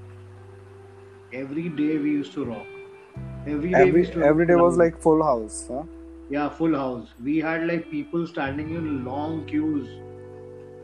Every 1.33 1.69
day 1.69 1.99
we 1.99 2.13
used 2.13 2.33
to 2.33 2.47
rock. 2.47 2.71
Every 3.47 3.75
day 3.77 3.93
Every 3.93 4.07
every 4.23 4.47
day 4.47 4.55
was 4.57 4.79
like 4.79 4.99
full 5.03 5.23
house. 5.23 5.67
Huh? 5.69 5.85
Yeah, 6.29 6.51
full 6.51 6.75
house. 6.75 7.15
We 7.19 7.39
had 7.39 7.67
like 7.67 7.89
people 7.91 8.27
standing 8.27 8.75
in 8.75 9.05
long 9.05 9.47
queues. 9.47 10.04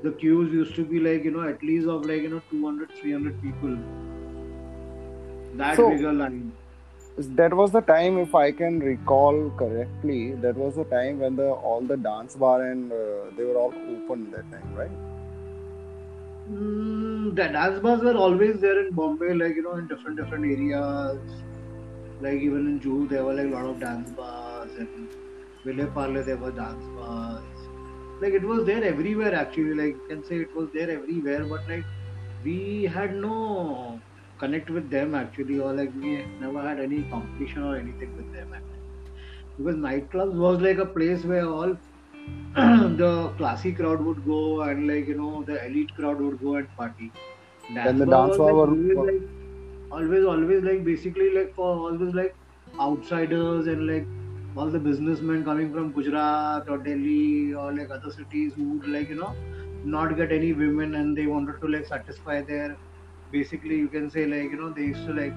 The 0.03 0.13
queues 0.13 0.53
used 0.53 0.75
to 0.77 0.85
be 0.85 0.99
like, 0.99 1.25
you 1.25 1.31
know, 1.31 1.47
at 1.47 1.63
least 1.63 1.87
of 1.87 2.07
like, 2.07 2.23
you 2.23 2.31
know, 2.31 2.43
200, 2.51 2.91
300 3.01 3.41
people. 3.43 3.77
That 5.57 5.77
So- 5.77 5.91
bigger 5.91 6.13
line. 6.13 6.53
That 7.37 7.53
was 7.53 7.71
the 7.73 7.81
time, 7.83 8.17
if 8.19 8.35
I 8.35 8.51
can 8.51 8.79
recall 8.81 9.51
correctly, 9.59 10.33
that 10.37 10.57
was 10.57 10.77
the 10.77 10.85
time 10.85 11.19
when 11.19 11.37
the 11.37 11.49
all 11.51 11.83
the 11.83 11.97
dance 11.97 12.35
bar 12.35 12.63
and 12.63 12.91
uh, 12.91 12.97
they 13.37 13.45
were 13.45 13.57
all 13.57 13.75
open 13.95 14.31
that 14.31 14.51
time, 14.53 14.75
right? 14.75 14.91
Mm, 16.51 17.35
the 17.35 17.49
dance 17.57 17.81
bars 17.81 18.01
were 18.01 18.15
always 18.17 18.61
there 18.61 18.79
in 18.87 18.93
Bombay, 18.93 19.35
like, 19.35 19.55
you 19.57 19.63
know, 19.63 19.75
in 19.75 19.87
different, 19.89 20.17
different 20.17 20.47
areas. 20.47 21.19
Like 22.21 22.41
even 22.41 22.67
in 22.69 22.81
Juhu, 22.81 23.09
there 23.09 23.25
were 23.25 23.35
like 23.35 23.47
a 23.47 23.51
lot 23.51 23.67
of 23.67 23.81
dance 23.81 24.11
bars 24.13 24.71
and 24.79 25.09
Vile 25.65 25.87
Parle, 25.89 26.23
there 26.23 26.37
were 26.39 26.53
dance 26.53 26.85
bars. 26.97 27.60
Like 28.21 28.35
it 28.35 28.45
was 28.45 28.65
there 28.67 28.85
everywhere 28.85 29.35
actually. 29.35 29.75
Like 29.75 29.95
you 29.97 30.03
can 30.09 30.25
say 30.25 30.37
it 30.41 30.55
was 30.55 30.71
there 30.73 30.91
everywhere, 30.91 31.47
but 31.47 31.67
like 31.69 31.87
we 32.43 32.85
had 32.85 33.15
no 33.15 34.03
connect 34.39 34.71
with 34.71 34.91
them 34.91 35.15
actually, 35.15 35.59
or 35.59 35.73
like 35.75 35.93
we 35.95 36.27
never 36.39 36.63
had 36.63 36.81
any 36.81 37.05
competition 37.05 37.63
or 37.63 37.77
anything 37.77 38.15
with 38.17 38.31
them 38.33 38.53
actually. 38.53 38.85
Because 39.59 39.77
nightclubs 39.77 40.37
was 40.47 40.61
like 40.61 40.79
a 40.79 40.87
place 40.87 41.25
where 41.25 41.47
all 41.47 41.77
the 42.55 43.35
classy 43.39 43.75
crowd 43.75 44.03
would 44.05 44.25
go 44.25 44.63
and 44.63 44.87
like 44.89 45.07
you 45.07 45.17
know 45.17 45.45
the 45.45 45.65
elite 45.67 45.95
crowd 45.95 46.21
would 46.21 46.41
go 46.41 46.57
and 46.57 46.69
party. 46.77 47.15
Then 47.69 47.99
the 47.99 48.07
bar 48.07 48.07
dance 48.07 48.39
was, 48.39 48.39
bar 48.39 48.47
like, 48.47 48.61
always, 48.63 49.01
like, 49.07 49.23
always 49.91 50.25
always 50.25 50.63
like 50.65 50.85
basically 50.85 51.31
like 51.35 51.53
for 51.55 51.69
always 51.89 52.15
like 52.15 52.37
outsiders 52.81 53.67
and 53.67 53.87
like 53.87 54.09
all 54.57 54.71
the 54.71 54.79
businessmen 54.79 55.45
coming 55.45 55.73
from 55.73 55.93
Gujarat 55.93 56.69
or 56.69 56.79
Delhi 56.79 57.55
or 57.55 57.73
like 57.73 57.91
other 57.91 58.11
cities 58.11 58.53
who 58.55 58.79
would 58.79 58.89
like 58.89 59.09
you 59.09 59.15
know 59.17 59.35
not 59.85 60.17
get 60.17 60.33
any 60.33 60.53
women 60.53 60.97
and 60.97 61.17
they 61.17 61.27
wanted 61.27 61.61
to 61.61 61.69
like 61.69 61.87
satisfy 61.87 62.41
their 62.43 62.77
basically 63.31 63.77
you 63.77 63.89
can 63.89 64.11
say 64.11 64.27
like 64.27 64.51
you 64.51 64.61
know 64.61 64.71
they 64.71 64.83
used 64.83 65.07
to 65.07 65.15
like 65.15 65.35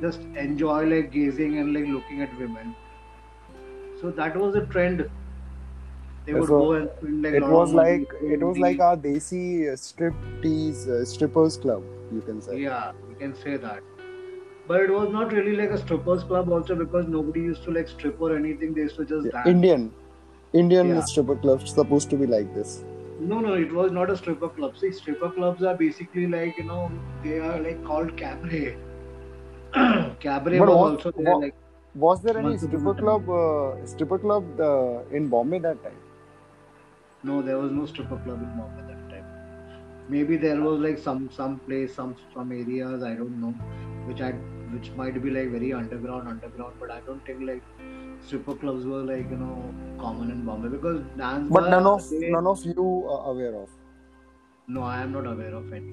just 0.00 0.20
enjoy 0.46 0.84
like 0.86 1.10
gazing 1.12 1.58
and 1.58 1.72
like 1.74 1.86
looking 1.86 2.22
at 2.22 2.38
women 2.38 2.74
so 4.00 4.10
that 4.10 4.36
was 4.36 4.54
the 4.54 4.66
trend 4.66 5.08
they 6.28 6.34
would 6.34 6.48
So, 6.48 6.58
go 6.58 6.72
and 6.74 6.90
spend 6.98 7.22
like 7.22 7.34
It 7.34 7.42
was 7.42 7.72
like 7.72 8.08
it 8.22 8.42
was 8.42 8.58
like 8.58 8.80
our 8.80 8.96
desi 8.96 9.78
strip 9.78 10.14
tease 10.42 10.86
uh, 10.86 11.04
strippers 11.04 11.56
club, 11.56 11.82
you 12.12 12.20
can 12.20 12.42
say. 12.42 12.58
Yeah, 12.60 12.92
you 13.08 13.16
can 13.16 13.34
say 13.34 13.56
that. 13.56 13.82
But 14.68 14.82
it 14.82 14.90
was 14.90 15.10
not 15.10 15.32
really 15.32 15.56
like 15.56 15.70
a 15.70 15.78
strippers 15.78 16.22
club 16.22 16.48
also 16.48 16.76
because 16.76 17.08
nobody 17.08 17.40
used 17.40 17.64
to 17.64 17.72
like 17.72 17.88
strip 17.88 18.20
or 18.20 18.36
anything. 18.36 18.72
They 18.74 18.82
used 18.82 18.94
to 18.96 19.04
just 19.04 19.32
dance. 19.32 19.64
Indian, 19.64 19.92
Indian 20.52 20.90
Yeah. 20.92 21.02
stripper 21.02 21.36
clubs 21.36 21.72
supposed 21.74 22.10
to 22.10 22.16
be 22.16 22.26
like 22.26 22.54
this. 22.54 22.84
No, 23.20 23.40
no, 23.40 23.52
it 23.54 23.70
was 23.72 23.92
not 23.92 24.10
a 24.10 24.16
stripper 24.16 24.48
club. 24.48 24.76
See, 24.78 24.92
stripper 24.92 25.30
clubs 25.30 25.62
are 25.62 25.76
basically 25.76 26.26
like 26.26 26.56
you 26.56 26.64
know 26.64 26.90
they 27.22 27.38
are 27.38 27.60
like 27.60 27.84
called 27.84 28.16
cabaret. 28.16 28.78
cabaret 30.20 30.60
But 30.60 30.68
was 30.70 30.80
what- 30.80 30.92
also 30.92 31.12
there. 31.16 31.36
Like 31.36 31.54
Was 31.94 32.22
there 32.22 32.36
any 32.38 32.50
Once 32.50 32.62
upon 32.62 32.86
a 32.86 32.90
stripper 32.90 32.94
club, 32.94 33.28
uh, 33.28 33.84
stripper 33.86 34.18
club 34.18 34.44
uh, 34.60 35.04
in 35.10 35.28
Bombay 35.28 35.58
that 35.60 35.82
time? 35.82 36.00
no, 37.22 37.42
there 37.42 37.58
was 37.58 37.72
no 37.72 37.86
stripper 37.86 38.18
club 38.18 38.42
in 38.42 38.56
Bombay 38.56 38.82
that 38.86 39.08
time. 39.08 39.26
Maybe 40.08 40.36
there 40.36 40.60
was 40.62 40.80
like 40.80 40.98
some 40.98 41.30
some 41.30 41.60
place, 41.60 41.94
some 41.94 42.16
some 42.34 42.52
areas 42.52 43.02
I 43.02 43.14
don't 43.14 43.40
know, 43.40 43.54
which 44.04 44.20
I 44.20 44.32
which 44.72 44.90
might 44.92 45.20
be 45.22 45.30
like 45.30 45.50
very 45.50 45.72
underground, 45.72 46.28
underground. 46.28 46.76
But 46.80 46.90
I 46.90 47.00
don't 47.00 47.24
think 47.24 47.42
like 47.42 47.64
stripper 48.20 48.56
clubs 48.56 48.86
were 48.86 49.04
like 49.04 49.30
you 49.30 49.36
know 49.36 49.74
common 49.98 50.30
in 50.30 50.44
Bombay 50.44 50.68
because 50.70 51.04
dance. 51.16 51.50
But 51.50 51.68
none 51.68 51.84
bars, 51.84 51.86
of 51.86 52.04
they- 52.10 52.36
none 52.36 52.46
of 52.46 52.64
you 52.64 53.06
are 53.08 53.30
aware 53.32 53.56
of. 53.56 53.70
No, 54.68 54.82
I 54.82 55.02
am 55.02 55.10
not 55.12 55.26
aware 55.26 55.52
of 55.54 55.72
any. 55.72 55.92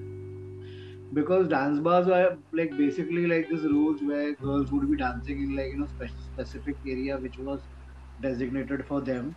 Because 1.12 1.48
dance 1.48 1.80
bars 1.80 2.08
are 2.08 2.38
like 2.52 2.76
basically 2.76 3.26
like 3.26 3.48
these 3.48 3.64
rules 3.64 4.02
where 4.02 4.34
girls 4.36 4.70
would 4.72 4.88
be 4.90 4.96
dancing 4.96 5.40
in 5.42 5.56
like 5.56 5.70
you 5.72 5.78
know 5.78 5.86
spe- 5.86 6.16
specific 6.18 6.78
area 6.86 7.18
which 7.18 7.38
was 7.38 7.68
designated 8.20 8.86
for 8.86 9.00
them, 9.00 9.36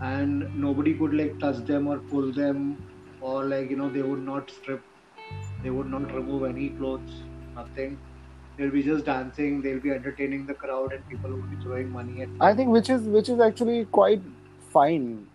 and 0.00 0.48
nobody 0.54 0.96
could 0.98 1.14
like 1.14 1.38
touch 1.40 1.64
them 1.66 1.86
or 1.88 2.00
pull 2.00 2.32
them, 2.32 2.84
or 3.20 3.44
like 3.46 3.70
you 3.70 3.76
know 3.76 3.90
they 3.90 4.02
would 4.02 4.20
not 4.22 4.50
strip, 4.50 4.84
they 5.58 5.70
would 5.70 5.88
not 5.88 6.12
remove 6.12 6.44
any 6.44 6.70
clothes, 6.76 7.28
nothing. 7.54 8.03
They'll 8.56 8.70
be 8.70 8.82
just 8.82 9.04
dancing. 9.04 9.60
They'll 9.62 9.80
be 9.80 9.90
entertaining 9.90 10.46
the 10.46 10.54
crowd, 10.54 10.92
and 10.92 11.06
people 11.08 11.30
will 11.30 11.42
be 11.52 11.56
throwing 11.62 11.90
money 11.90 12.22
at. 12.22 12.28
them. 12.28 12.42
I 12.48 12.54
think 12.54 12.70
which 12.70 12.90
is 12.90 13.02
which 13.02 13.28
is 13.28 13.40
actually 13.40 13.84
quite 13.86 14.22
fine. 14.74 15.26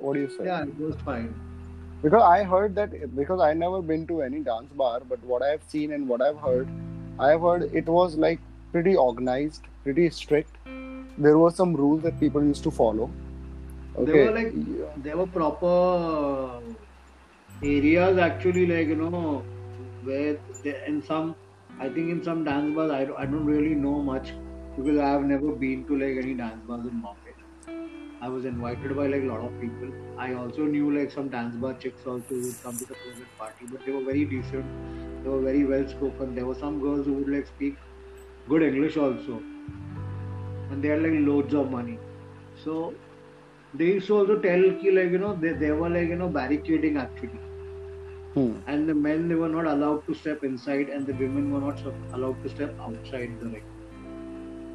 What 0.00 0.14
do 0.14 0.20
you 0.20 0.28
say? 0.36 0.44
Yeah, 0.50 0.62
it 0.62 0.78
was 0.78 0.96
fine. 1.04 1.34
Because 2.02 2.22
I 2.22 2.44
heard 2.44 2.74
that 2.76 2.94
because 3.16 3.40
I 3.40 3.52
never 3.54 3.82
been 3.82 4.06
to 4.06 4.22
any 4.22 4.40
dance 4.40 4.72
bar, 4.82 5.00
but 5.08 5.22
what 5.32 5.42
I've 5.42 5.62
seen 5.68 5.92
and 5.92 6.08
what 6.08 6.22
I've 6.22 6.38
heard, 6.38 6.68
I've 7.18 7.40
heard 7.48 7.64
it 7.80 7.86
was 7.86 8.14
like 8.16 8.38
pretty 8.72 8.94
organized, 8.96 9.66
pretty 9.82 10.08
strict. 10.10 10.56
There 11.18 11.36
were 11.38 11.50
some 11.50 11.74
rules 11.74 12.02
that 12.04 12.18
people 12.20 12.42
used 12.42 12.62
to 12.68 12.70
follow. 12.70 13.10
They 13.98 14.12
Okay. 14.12 14.24
were 14.24 14.30
like 14.30 15.02
there 15.08 15.16
were 15.18 15.26
proper 15.26 16.60
areas 17.62 18.18
actually 18.18 18.66
like 18.66 18.86
you 18.88 18.96
know 18.96 19.42
where 20.04 20.36
there 20.64 20.82
in 20.92 21.02
some 21.02 21.34
I 21.80 21.88
think 21.88 22.10
in 22.10 22.22
some 22.22 22.44
dance 22.44 22.72
bars 22.76 22.92
I 22.96 23.00
I 23.22 23.26
don't 23.26 23.44
really 23.52 23.74
know 23.84 23.94
much 24.08 24.28
because 24.76 24.98
I 25.06 25.08
have 25.14 25.24
never 25.30 25.54
been 25.62 25.84
to 25.88 25.96
like 26.02 26.16
any 26.24 26.34
dance 26.40 26.62
bars 26.68 26.86
in 26.90 27.00
Bombay. 27.06 27.34
I 28.20 28.28
was 28.30 28.46
invited 28.46 28.96
by 28.96 29.06
like 29.08 29.22
a 29.24 29.26
lot 29.32 29.42
of 29.48 29.58
people. 29.60 29.92
I 30.16 30.34
also 30.34 30.66
knew 30.66 30.90
like 30.98 31.10
some 31.10 31.30
dance 31.30 31.56
bar 31.56 31.74
chicks 31.86 32.06
also 32.06 32.28
who 32.34 32.42
would 32.48 32.60
come 32.62 32.78
to 32.80 32.86
the 32.86 32.96
closing 32.96 33.30
party, 33.44 33.66
but 33.66 33.84
they 33.84 33.92
were 33.92 34.04
very 34.12 34.26
decent. 34.26 34.72
They 35.22 35.30
were 35.30 35.42
very 35.50 35.64
well 35.74 35.88
spoken. 35.88 36.34
There 36.34 36.46
were 36.46 36.60
some 36.66 36.80
girls 36.80 37.06
who 37.06 37.14
would 37.20 37.30
like 37.38 37.46
speak 37.54 37.80
good 38.48 38.62
English 38.72 38.96
also, 38.96 39.44
and 40.68 40.82
they 40.84 40.88
had 40.88 41.02
like 41.02 41.12
loads 41.28 41.54
of 41.54 41.70
money. 41.70 41.98
So 42.54 43.00
they 43.72 43.86
used 43.94 44.06
to 44.08 44.16
also 44.18 44.40
tell 44.40 44.64
ki 44.82 44.92
like 44.92 45.10
you 45.12 45.18
know 45.18 45.36
they, 45.36 45.54
they 45.54 45.72
were 45.72 45.90
like 45.90 46.08
you 46.08 46.16
know 46.16 46.30
barricading 46.30 46.96
actually 46.98 47.40
Hmm. 48.34 48.60
and 48.66 48.88
the 48.88 48.94
men 48.94 49.28
they 49.28 49.34
were 49.34 49.48
not 49.48 49.66
allowed 49.66 50.06
to 50.06 50.14
step 50.14 50.42
inside 50.44 50.88
and 50.88 51.06
the 51.06 51.12
women 51.14 51.50
were 51.52 51.60
not 51.60 51.80
allowed 52.12 52.42
to 52.42 52.48
step 52.48 52.74
outside 52.80 53.38
the 53.40 53.48
ring 53.56 53.66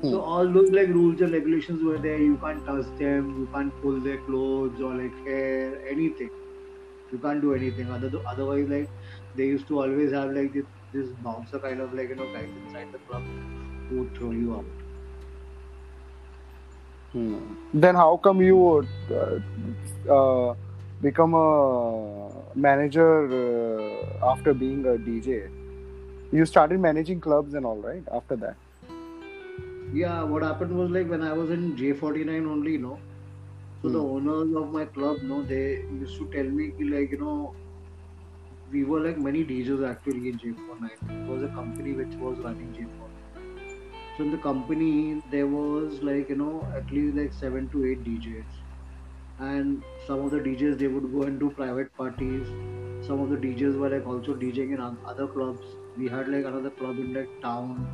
Hmm. 0.01 0.09
so 0.11 0.21
all 0.21 0.51
those 0.51 0.69
like 0.71 0.89
rules 0.89 1.21
and 1.21 1.33
regulations 1.33 1.81
were 1.83 1.97
there 2.05 2.17
you 2.21 2.37
can't 2.43 2.65
touch 2.65 2.87
them 2.99 3.29
you 3.39 3.47
can't 3.53 3.73
pull 3.81 3.99
their 4.07 4.17
clothes 4.27 4.79
or 4.81 4.93
like 5.01 5.15
hair 5.27 5.81
anything 5.95 6.31
you 7.11 7.19
can't 7.25 7.41
do 7.41 7.53
anything 7.55 7.91
other 7.97 8.11
otherwise 8.33 8.67
like 8.69 8.91
they 9.35 9.47
used 9.47 9.67
to 9.67 9.79
always 9.81 10.11
have 10.11 10.31
like 10.31 10.53
this, 10.53 10.65
this 10.93 11.09
bouncer 11.27 11.59
kind 11.59 11.81
of 11.81 11.93
like 11.93 12.09
you 12.09 12.15
know 12.15 12.27
guys 12.37 12.51
inside 12.63 12.91
the 12.91 12.99
club 13.09 13.23
who 13.89 13.99
would 13.99 14.15
throw 14.17 14.31
you 14.31 14.55
out 14.55 14.71
Hmm. 17.13 17.55
Then 17.73 17.95
how 17.95 18.17
come 18.17 18.41
you 18.41 18.57
would 18.57 18.89
uh, 19.09 19.39
uh, 20.11 20.55
become 21.01 21.33
a 21.33 22.45
manager 22.55 23.09
uh, 24.23 24.31
after 24.31 24.53
being 24.53 24.85
a 24.85 24.97
DJ? 24.97 25.49
You 26.31 26.45
started 26.45 26.79
managing 26.79 27.21
clubs 27.21 27.53
and 27.53 27.65
all, 27.65 27.81
right? 27.81 28.03
After 28.11 28.35
that. 28.37 28.57
Yeah, 29.91 30.23
what 30.23 30.43
happened 30.43 30.75
was 30.77 30.91
like 30.91 31.09
when 31.09 31.21
I 31.23 31.33
was 31.33 31.49
in 31.51 31.75
J49 31.75 32.45
only, 32.47 32.73
you 32.73 32.79
know. 32.79 33.03
So 33.83 33.89
the 33.89 33.99
Hmm. 33.99 34.07
owners 34.15 34.49
of 34.55 34.71
my 34.71 34.85
club, 34.85 35.21
know 35.23 35.43
they 35.45 35.85
used 35.89 36.17
to 36.19 36.29
tell 36.33 36.45
me 36.49 36.73
like 36.91 37.11
you 37.11 37.19
know, 37.19 37.55
we 38.71 38.83
were 38.83 38.99
like 39.01 39.17
many 39.17 39.43
DJs 39.45 39.83
actually 39.89 40.29
in 40.29 40.37
J49. 40.39 40.99
It 41.19 41.27
was 41.27 41.43
a 41.43 41.49
company 41.49 41.93
which 41.93 42.15
was 42.19 42.39
running 42.43 42.73
J49. 42.73 43.41
So 44.15 44.23
in 44.23 44.31
the 44.31 44.39
company 44.39 45.21
there 45.25 45.47
was 45.47 46.01
like 46.03 46.29
you 46.29 46.35
know 46.37 46.69
at 46.77 46.91
least 46.91 47.17
like 47.17 47.33
seven 47.33 47.69
to 47.71 47.85
eight 47.85 48.03
DJs, 48.03 48.64
and 49.39 49.83
some 50.07 50.19
of 50.25 50.31
the 50.31 50.39
DJs 50.39 50.77
they 50.79 50.87
would 50.87 51.11
go 51.11 51.23
and 51.23 51.39
do 51.39 51.49
private 51.51 51.95
parties. 51.95 52.47
Some 53.05 53.19
of 53.21 53.29
the 53.29 53.37
DJs 53.37 53.77
were 53.77 53.89
like 53.89 54.07
also 54.07 54.33
DJing 54.33 54.73
in 54.73 54.81
other 55.05 55.27
clubs. 55.27 55.65
We 55.97 56.07
had 56.07 56.27
like 56.27 56.45
another 56.45 56.71
club 56.71 56.99
in 56.99 57.13
like 57.13 57.29
town. 57.41 57.87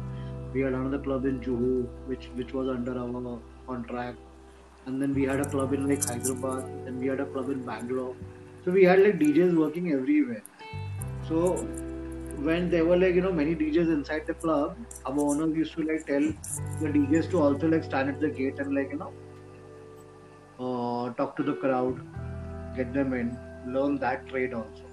We 0.53 0.61
had 0.61 0.73
another 0.73 0.99
club 0.99 1.25
in 1.25 1.39
Juhu, 1.41 1.89
which 2.05 2.29
which 2.35 2.53
was 2.53 2.69
under 2.69 2.97
our 2.97 3.41
contract, 3.67 4.19
and 4.85 5.01
then 5.01 5.13
we 5.13 5.23
had 5.23 5.39
a 5.41 5.49
club 5.49 5.73
in 5.73 5.87
like 5.87 6.03
Hyderabad, 6.03 6.71
and 6.85 6.99
we 6.99 7.07
had 7.07 7.19
a 7.19 7.25
club 7.25 7.49
in 7.49 7.63
Bangalore. 7.65 8.15
So 8.65 8.71
we 8.71 8.83
had 8.83 8.99
like 9.01 9.19
DJs 9.19 9.57
working 9.57 9.91
everywhere. 9.93 10.43
So 11.27 11.65
when 12.47 12.69
there 12.69 12.85
were 12.85 12.97
like 12.97 13.15
you 13.15 13.21
know 13.21 13.31
many 13.31 13.55
DJs 13.55 13.93
inside 13.97 14.27
the 14.27 14.35
club, 14.35 14.77
our 15.05 15.19
owners 15.19 15.55
used 15.55 15.73
to 15.75 15.83
like 15.83 16.05
tell 16.05 16.27
the 16.79 16.89
DJs 16.97 17.29
to 17.31 17.41
also 17.41 17.67
like 17.67 17.83
stand 17.83 18.09
at 18.09 18.19
the 18.19 18.29
gate 18.29 18.59
and 18.59 18.73
like 18.75 18.89
you 18.91 18.97
know 18.97 19.13
uh, 20.61 21.13
talk 21.15 21.35
to 21.37 21.43
the 21.43 21.55
crowd, 21.55 21.99
get 22.75 22.93
them 22.93 23.13
in, 23.13 23.39
learn 23.63 23.99
that 23.99 24.27
trade 24.29 24.53
also. 24.53 24.91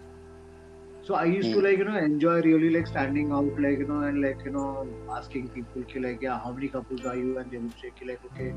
So 1.03 1.15
I 1.15 1.25
used 1.27 1.53
to 1.53 1.61
Hmm. 1.61 1.63
like 1.63 1.79
you 1.79 1.85
know 1.85 1.97
enjoy 1.99 2.41
really 2.43 2.71
like 2.71 2.87
standing 2.87 3.33
out 3.33 3.53
like 3.65 3.79
you 3.79 3.87
know 3.89 4.01
and 4.09 4.21
like 4.23 4.41
you 4.45 4.51
know 4.53 4.99
asking 5.17 5.51
people 5.51 5.85
ki, 5.93 6.01
like 6.01 6.19
yeah 6.23 6.39
how 6.45 6.53
many 6.53 6.69
couples 6.69 7.05
are 7.05 7.17
you? 7.17 7.39
And 7.39 7.51
they 7.51 7.59
would 7.59 7.77
say 7.79 7.93
ki, 7.99 8.07
like 8.09 8.21
okay 8.27 8.55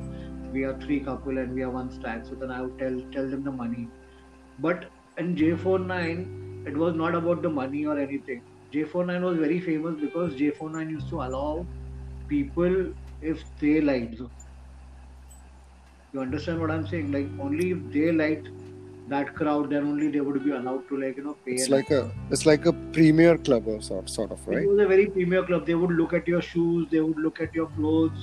we 0.51 0.63
are 0.63 0.77
three 0.85 1.01
couple 1.03 1.37
and 1.37 1.53
we 1.53 1.63
are 1.63 1.71
one 1.71 1.91
stack. 1.91 2.25
So 2.25 2.35
then 2.35 2.51
I 2.51 2.61
would 2.61 2.77
tell 2.79 2.99
tell 3.13 3.29
them 3.29 3.43
the 3.43 3.51
money. 3.51 3.91
But 4.57 4.91
in 5.17 5.35
J49 5.35 6.29
it 6.65 6.77
was 6.77 6.95
not 6.95 7.15
about 7.15 7.41
the 7.43 7.49
money 7.49 7.85
or 7.85 7.97
anything. 7.99 8.41
J49 8.73 9.23
was 9.23 9.37
very 9.37 9.59
famous 9.59 9.95
because 10.07 10.35
J49 10.35 10.89
used 10.89 11.09
to 11.09 11.21
allow 11.21 11.67
people 12.27 12.93
if 13.21 13.43
they 13.59 13.81
liked 13.81 14.21
you 16.13 16.21
understand 16.21 16.59
what 16.59 16.71
I'm 16.71 16.87
saying 16.87 17.11
like 17.11 17.29
only 17.39 17.71
if 17.71 17.79
they 17.93 18.11
liked 18.11 18.49
that 19.07 19.33
crowd 19.35 19.69
then 19.69 19.87
only 19.91 20.09
they 20.09 20.21
would 20.21 20.43
be 20.43 20.51
allowed 20.51 20.87
to 20.89 20.99
like 20.99 21.17
you 21.17 21.23
know 21.23 21.35
pay 21.45 21.53
It's 21.53 21.69
like 21.69 21.91
a 21.91 22.11
it's 22.29 22.45
like 22.45 22.65
a 22.65 22.73
premier 22.97 23.37
club 23.37 23.67
or 23.67 23.81
sort 23.81 24.09
sort 24.09 24.31
of 24.31 24.47
right. 24.47 24.63
It 24.63 24.69
was 24.69 24.79
a 24.79 24.87
very 24.87 25.07
premier 25.07 25.43
club. 25.43 25.65
They 25.65 25.75
would 25.75 25.91
look 25.91 26.13
at 26.13 26.27
your 26.27 26.41
shoes, 26.41 26.87
they 26.91 27.01
would 27.01 27.17
look 27.17 27.41
at 27.41 27.53
your 27.53 27.67
clothes, 27.77 28.21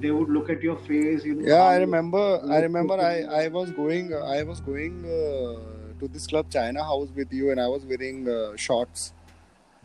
they 0.00 0.10
would 0.10 0.28
look 0.28 0.50
at 0.50 0.62
your 0.62 0.76
face. 0.76 1.24
You 1.24 1.34
know, 1.36 1.48
Yeah, 1.48 1.62
I 1.62 1.76
remember. 1.76 2.40
I 2.48 2.60
remember. 2.60 2.94
I. 2.94 3.44
I 3.44 3.48
was 3.48 3.70
going. 3.70 4.14
I 4.14 4.42
was 4.42 4.60
going 4.60 5.04
uh, 5.04 6.00
to 6.00 6.08
this 6.08 6.26
club 6.26 6.50
China 6.50 6.82
House 6.82 7.08
with 7.14 7.32
you, 7.32 7.50
and 7.50 7.60
I 7.60 7.68
was 7.68 7.84
wearing 7.84 8.28
uh, 8.28 8.56
shorts, 8.56 9.12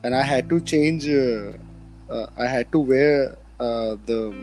and 0.04 0.16
I 0.16 0.24
had 0.24 0.50
to 0.50 0.62
change. 0.62 1.08
Uh, 1.08 1.54
uh, 2.10 2.28
I 2.38 2.48
had 2.48 2.72
to 2.72 2.80
wear 2.80 3.38
uh, 3.60 3.96
the 4.06 4.34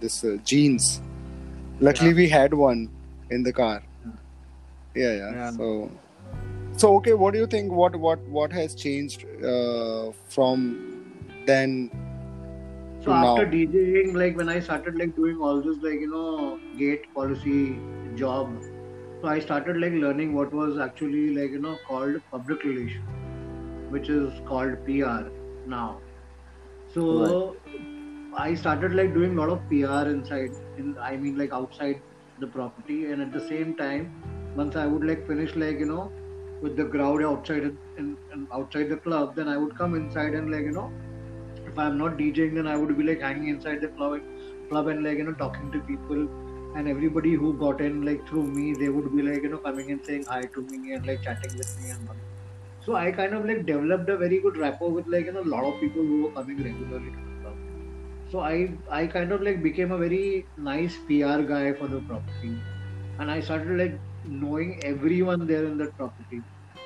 this 0.00 0.24
uh, 0.24 0.36
jeans. 0.44 1.00
Luckily, 1.80 2.10
Yeah. 2.10 2.16
we 2.22 2.28
had 2.28 2.54
one 2.54 2.88
in 3.30 3.42
the 3.42 3.52
car. 3.52 3.82
Yeah, 4.94 5.12
yeah. 5.14 5.32
Yeah. 5.32 5.50
So, 5.52 5.90
so 6.76 6.96
okay. 6.96 7.14
What 7.14 7.32
do 7.34 7.38
you 7.40 7.46
think? 7.46 7.72
What 7.72 7.96
what 7.96 8.20
what 8.38 8.52
has 8.52 8.74
changed 8.74 9.24
uh, 9.54 10.10
from 10.36 10.64
then 11.46 11.90
So 13.04 13.12
after 13.12 13.44
now? 13.46 13.52
DJing, 13.52 14.14
like 14.22 14.36
when 14.36 14.48
I 14.54 14.60
started 14.60 14.96
like 15.02 15.14
doing 15.16 15.38
all 15.48 15.60
this 15.68 15.78
like 15.86 16.00
you 16.06 16.10
know 16.14 16.58
gate 16.80 17.06
policy 17.14 17.78
job, 18.22 18.50
so 19.22 19.28
I 19.28 19.38
started 19.46 19.78
like 19.84 19.92
learning 20.04 20.34
what 20.40 20.52
was 20.52 20.78
actually 20.88 21.24
like 21.38 21.50
you 21.58 21.60
know 21.66 21.76
called 21.86 22.20
public 22.30 22.64
relation, 22.64 23.02
which 23.96 24.10
is 24.10 24.42
called 24.52 24.76
PR 24.88 25.20
now. 25.76 25.98
So 26.94 27.56
I 28.36 28.54
started 28.54 28.94
like 28.94 29.14
doing 29.14 29.38
a 29.38 29.40
lot 29.40 29.50
of 29.56 29.62
PR 29.70 30.02
inside, 30.14 30.50
in 30.80 30.96
I 31.10 31.16
mean 31.16 31.38
like 31.42 31.52
outside 31.52 32.00
the 32.44 32.48
property, 32.56 32.98
and 33.12 33.22
at 33.26 33.32
the 33.32 33.44
same 33.52 33.76
time, 33.76 34.10
once 34.56 34.76
I 34.76 34.86
would 34.86 35.04
like 35.10 35.26
finish 35.26 35.54
like 35.64 35.78
you 35.84 35.86
know 35.92 36.10
with 36.62 36.76
the 36.76 36.86
crowd 36.96 37.22
outside 37.30 37.70
in 37.98 38.16
outside 38.52 38.90
the 38.94 39.00
club, 39.08 39.34
then 39.36 39.48
I 39.48 39.56
would 39.56 39.76
come 39.82 39.94
inside 40.00 40.34
and 40.40 40.50
like 40.56 40.70
you 40.70 40.76
know 40.78 40.90
if 41.66 41.78
I'm 41.78 41.98
not 41.98 42.16
DJing, 42.18 42.54
then 42.54 42.66
I 42.66 42.76
would 42.76 42.96
be 42.96 43.04
like 43.04 43.20
hanging 43.20 43.48
inside 43.48 43.80
the 43.80 43.88
club, 43.88 44.20
club 44.68 44.88
and 44.88 45.04
like 45.04 45.18
you 45.18 45.24
know 45.24 45.36
talking 45.44 45.70
to 45.76 45.80
people, 45.92 46.26
and 46.76 46.88
everybody 46.88 47.34
who 47.34 47.52
got 47.66 47.80
in 47.80 48.02
like 48.10 48.26
through 48.28 48.46
me, 48.58 48.74
they 48.74 48.88
would 48.88 49.14
be 49.14 49.22
like 49.22 49.42
you 49.42 49.50
know 49.54 49.62
coming 49.68 49.90
and 49.96 50.04
saying 50.04 50.26
hi 50.34 50.42
to 50.58 50.62
me 50.72 50.94
and 50.94 51.06
like 51.06 51.22
chatting 51.22 51.56
with 51.62 51.80
me 51.80 51.90
and. 51.90 52.10
So 52.84 52.94
I 52.96 53.12
kind 53.12 53.34
of 53.34 53.44
like 53.44 53.66
developed 53.66 54.08
a 54.08 54.16
very 54.16 54.40
good 54.40 54.56
rapport 54.56 54.90
with 54.90 55.06
like 55.06 55.26
you 55.26 55.32
know 55.32 55.42
a 55.42 55.50
lot 55.54 55.64
of 55.64 55.80
people 55.80 56.02
who 56.02 56.22
were 56.22 56.30
coming 56.32 56.62
regularly. 56.68 57.12
So 58.32 58.40
I 58.40 58.78
I 58.98 59.06
kind 59.08 59.32
of 59.32 59.42
like 59.42 59.62
became 59.62 59.92
a 59.92 59.98
very 59.98 60.50
nice 60.56 60.96
PR 61.08 61.42
guy 61.42 61.72
for 61.80 61.88
the 61.88 62.00
property, 62.10 62.52
and 63.18 63.30
I 63.30 63.40
started 63.40 63.78
like 63.80 63.96
knowing 64.24 64.74
everyone 64.92 65.46
there 65.46 65.64
in 65.70 65.76
that 65.78 65.96
property. 65.96 66.40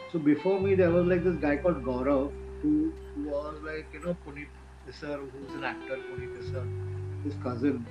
So 0.07 0.19
before 0.19 0.61
me 0.61 0.75
there 0.75 0.91
was 0.93 1.07
like 1.07 1.25
this 1.25 1.37
guy 1.47 1.57
called 1.59 1.83
Gaurav 1.91 2.33
who 2.63 2.75
who 3.15 3.27
was 3.35 3.61
like 3.71 3.91
you 3.93 4.01
know 4.01 4.15
Puneet 4.27 4.53
Sir, 5.01 5.19
who's 5.33 5.55
an 5.55 5.65
actor, 5.65 5.99
Puneet 6.09 6.43
Sir, 6.51 6.65
his 7.25 7.37
cousin. 7.49 7.87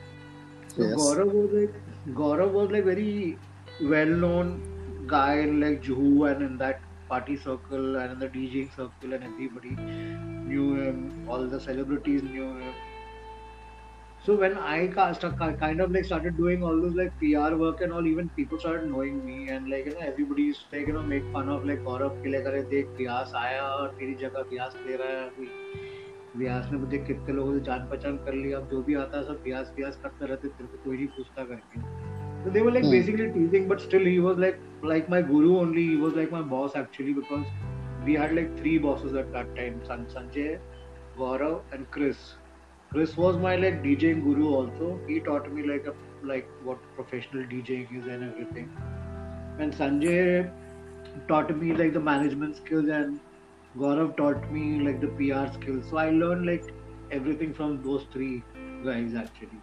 So 0.75 0.87
Yes. 0.87 0.99
Gaurav 0.99 1.31
was 1.39 1.51
like 1.61 1.75
Gaurav 2.21 2.51
was 2.53 2.71
like 2.71 2.85
very 2.85 3.41
well 3.79 4.15
known 4.25 4.53
guy 5.07 5.39
in 5.47 5.59
like 5.61 5.81
Juhu 5.81 6.31
and 6.31 6.43
in 6.43 6.57
that 6.57 6.81
party 7.09 7.37
circle 7.37 7.97
and 7.97 8.13
in 8.13 8.19
the 8.19 8.29
DJing 8.29 8.73
circle 8.73 9.13
and 9.13 9.23
everybody 9.23 9.79
knew 10.43 10.75
him. 10.75 11.11
All 11.25 11.49
the 11.49 11.59
celebrities 11.59 12.23
knew 12.23 12.57
him. 12.57 12.75
So 14.26 14.34
when 14.36 14.56
I 14.58 14.88
ca- 14.88 15.12
sta- 15.16 15.30
ki- 15.40 15.56
kind 15.60 15.80
of 15.80 15.92
like 15.96 16.04
started 16.04 16.36
doing 16.36 16.62
all 16.62 16.80
this 16.84 16.94
like 17.00 17.12
PR 17.20 17.50
work 17.56 17.80
and 17.86 17.92
all, 17.92 18.06
even 18.06 18.28
people 18.38 18.58
started 18.58 18.88
knowing 18.90 19.24
me 19.24 19.36
and 19.56 19.70
like 19.74 19.86
you 19.86 19.92
know 19.94 20.06
everybody 20.06 20.42
used 20.48 20.64
to 20.70 20.76
like 20.76 20.88
you 20.88 20.94
know 20.96 21.02
make 21.12 21.28
fun 21.36 21.48
of 21.54 21.64
like 21.70 21.84
Gaurav 21.88 22.18
कि 22.24 22.32
like 22.34 22.46
अरे 22.52 22.62
देख 22.72 22.88
व्यास 22.98 23.32
आया 23.42 23.62
और 23.76 23.88
तेरी 24.00 24.14
जगह 24.24 24.44
व्यास 24.50 24.76
ले 24.86 24.96
रहा 24.96 25.08
है 25.08 25.24
अभी 25.28 25.48
व्यास 26.42 26.68
ने 26.72 26.78
मुझे 26.78 26.98
कितने 27.06 27.34
लोगों 27.34 27.54
से 27.58 27.60
जान 27.70 27.86
पहचान 27.90 28.16
कर 28.26 28.34
लिया 28.34 28.58
अब 28.58 28.68
जो 28.70 28.82
भी 28.88 28.94
आता 29.04 29.18
है 29.18 29.24
सब 29.26 29.40
व्यास 29.44 29.72
व्यास 29.78 29.96
करते 30.02 30.26
रहते 30.32 30.48
तेरे 30.48 30.66
को 30.68 30.82
कोई 30.84 30.96
नहीं 30.96 31.06
पूछता 31.16 31.44
करके 31.52 31.86
so 32.42 32.50
they 32.54 32.60
were 32.64 32.72
like 32.74 32.84
Hmm. 32.84 32.92
basically 32.96 33.24
teasing 33.36 33.64
but 33.70 33.80
still 33.84 34.04
he 34.08 34.18
was 34.24 34.36
like 34.42 34.58
like 34.90 35.08
my 35.14 35.20
guru 35.30 35.54
only 35.62 35.84
he 35.86 35.96
was 36.02 36.12
like 36.18 36.34
my 36.34 36.42
boss 36.52 36.76
actually 36.80 37.14
because 37.14 37.48
we 38.08 38.14
had 38.22 38.34
like 38.40 38.52
three 38.60 38.76
bosses 38.84 39.16
at 39.22 39.32
that 39.38 39.50
time 39.56 39.80
San- 39.88 40.06
Sanjay 40.12 40.46
Gaurav 41.16 41.74
and 41.78 41.90
Chris 42.93 43.17
was 43.17 43.37
my 43.37 43.55
like 43.55 43.83
DJing 43.83 44.23
guru 44.23 44.49
also 44.55 44.99
he 45.07 45.19
taught 45.19 45.51
me 45.51 45.63
like 45.63 45.87
a 45.87 45.93
like 46.31 46.49
what 46.63 46.77
professional 46.95 47.43
DJing 47.53 47.95
is 47.99 48.07
and 48.07 48.23
everything 48.31 48.69
and 49.59 49.73
Sanjay 49.73 50.51
taught 51.27 51.55
me 51.55 51.73
like 51.73 51.93
the 51.93 51.99
management 51.99 52.57
skills 52.57 52.89
and 52.89 53.19
Gaurav 53.77 54.15
taught 54.17 54.51
me 54.51 54.79
like 54.79 55.01
the 55.01 55.07
PR 55.07 55.51
skills. 55.53 55.85
So 55.89 55.97
I 55.97 56.11
learned 56.11 56.45
like 56.45 56.63
everything 57.11 57.53
from 57.53 57.81
those 57.83 58.05
three 58.11 58.43
guys 58.85 59.15
actually. 59.15 59.61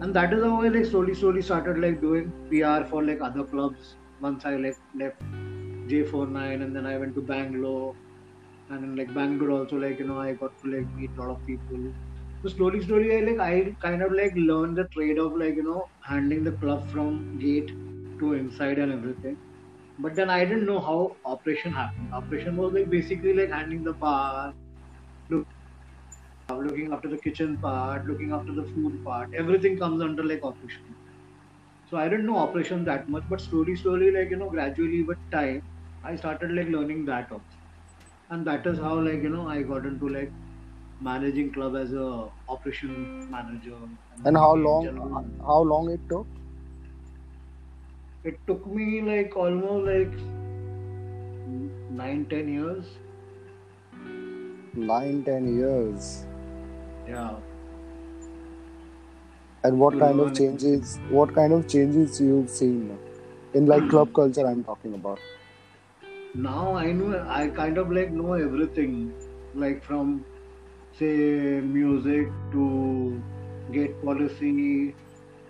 And 0.00 0.14
that 0.14 0.32
is 0.32 0.42
how 0.42 0.62
I 0.62 0.68
like 0.68 0.86
slowly, 0.86 1.14
slowly 1.14 1.42
started 1.42 1.78
like 1.78 2.00
doing 2.00 2.32
PR 2.50 2.84
for 2.88 3.02
like 3.04 3.20
other 3.20 3.44
clubs. 3.44 3.96
Once 4.20 4.44
I 4.44 4.56
like 4.56 4.78
left 4.94 5.20
J49 5.88 6.62
and 6.62 6.74
then 6.74 6.86
I 6.86 6.96
went 6.98 7.14
to 7.16 7.20
Bangalore. 7.20 7.94
And 8.70 8.84
in 8.84 8.96
like 8.96 9.12
Bangalore 9.14 9.60
also 9.60 9.76
like 9.76 9.98
you 9.98 10.06
know 10.06 10.20
I 10.20 10.32
got 10.34 10.56
to 10.62 10.70
like 10.70 10.94
meet 10.96 11.10
a 11.16 11.20
lot 11.20 11.30
of 11.30 11.46
people. 11.46 11.92
So 12.42 12.48
slowly, 12.50 12.80
slowly 12.82 13.16
I 13.16 13.20
like 13.20 13.40
I 13.40 13.74
kind 13.80 14.02
of 14.02 14.12
like 14.12 14.32
learned 14.36 14.76
the 14.76 14.86
trade 14.92 15.18
of 15.18 15.32
like 15.36 15.54
you 15.56 15.62
know 15.62 15.86
handling 16.02 16.44
the 16.44 16.52
club 16.58 16.88
from 16.90 17.38
gate 17.38 17.70
to 18.20 18.34
inside 18.34 18.78
and 18.78 18.92
everything. 18.92 19.36
But 19.98 20.16
then 20.16 20.30
I 20.30 20.44
didn't 20.44 20.66
know 20.66 20.80
how 20.80 21.18
operation 21.24 21.72
happened. 21.72 22.08
Operation 22.12 22.56
was 22.56 22.72
like 22.74 22.90
basically 22.90 23.34
like 23.34 23.50
handling 23.50 23.84
the 23.84 23.94
bar, 23.94 24.54
look, 25.30 25.46
looking 26.50 26.92
after 26.92 27.08
the 27.08 27.18
kitchen 27.18 27.58
part, 27.60 28.06
looking 28.06 28.32
after 28.32 28.52
the 28.54 28.64
food 28.74 29.02
part. 29.04 29.28
Everything 29.36 29.78
comes 29.78 30.00
under 30.02 30.22
like 30.24 30.40
operation. 30.44 30.96
So 31.84 31.96
I 31.96 32.08
didn't 32.08 32.26
know 32.26 32.38
operation 32.38 32.84
that 32.86 33.08
much, 33.08 33.24
but 33.28 33.40
slowly, 33.40 33.76
slowly, 33.76 34.10
like 34.12 34.30
you 34.30 34.36
know, 34.36 34.50
gradually 34.50 35.04
with 35.04 35.18
time, 35.32 35.62
I 36.02 36.16
started 36.16 36.52
like 36.52 36.68
learning 36.68 37.04
that 37.06 37.30
also. 37.32 37.46
And 38.30 38.46
that 38.46 38.66
is 38.66 38.78
how 38.78 39.00
like 39.00 39.22
you 39.22 39.30
know 39.30 39.48
I 39.48 39.62
got 39.62 39.86
into 39.86 40.08
like 40.08 40.32
managing 41.02 41.52
club 41.52 41.76
as 41.76 41.92
a 41.92 42.28
operation 42.48 43.30
manager. 43.30 43.76
And 44.24 44.36
how 44.36 44.54
long? 44.54 44.84
general. 44.84 45.24
How 45.46 45.60
long 45.60 45.90
it 45.90 46.00
took? 46.08 46.26
It 48.24 48.38
took 48.46 48.66
me 48.66 49.00
like 49.02 49.36
almost 49.36 49.86
like 49.86 50.12
nine, 51.90 52.26
ten 52.30 52.48
years. 52.48 52.84
Nine, 54.74 55.24
ten 55.24 55.54
years. 55.56 56.26
Yeah. 57.06 57.36
And 59.64 59.78
what 59.78 59.98
kind 59.98 60.20
of 60.20 60.34
changes? 60.34 60.98
What 61.08 61.34
kind 61.34 61.52
of 61.52 61.68
changes 61.68 62.20
you've 62.20 62.50
seen 62.50 62.98
in 63.54 63.66
like 63.66 63.88
club 63.88 64.12
culture? 64.14 64.46
I'm 64.46 64.64
talking 64.64 64.94
about. 64.94 65.18
now 66.34 66.74
I 66.76 66.92
know 66.92 67.08
I 67.28 67.48
kind 67.48 67.78
of 67.78 67.90
like 67.92 68.10
know 68.12 68.32
everything, 68.34 69.12
like 69.54 69.84
from 69.84 70.24
say 70.92 71.60
music 71.60 72.34
to 72.52 73.24
gate 73.72 74.00
policy 74.02 74.96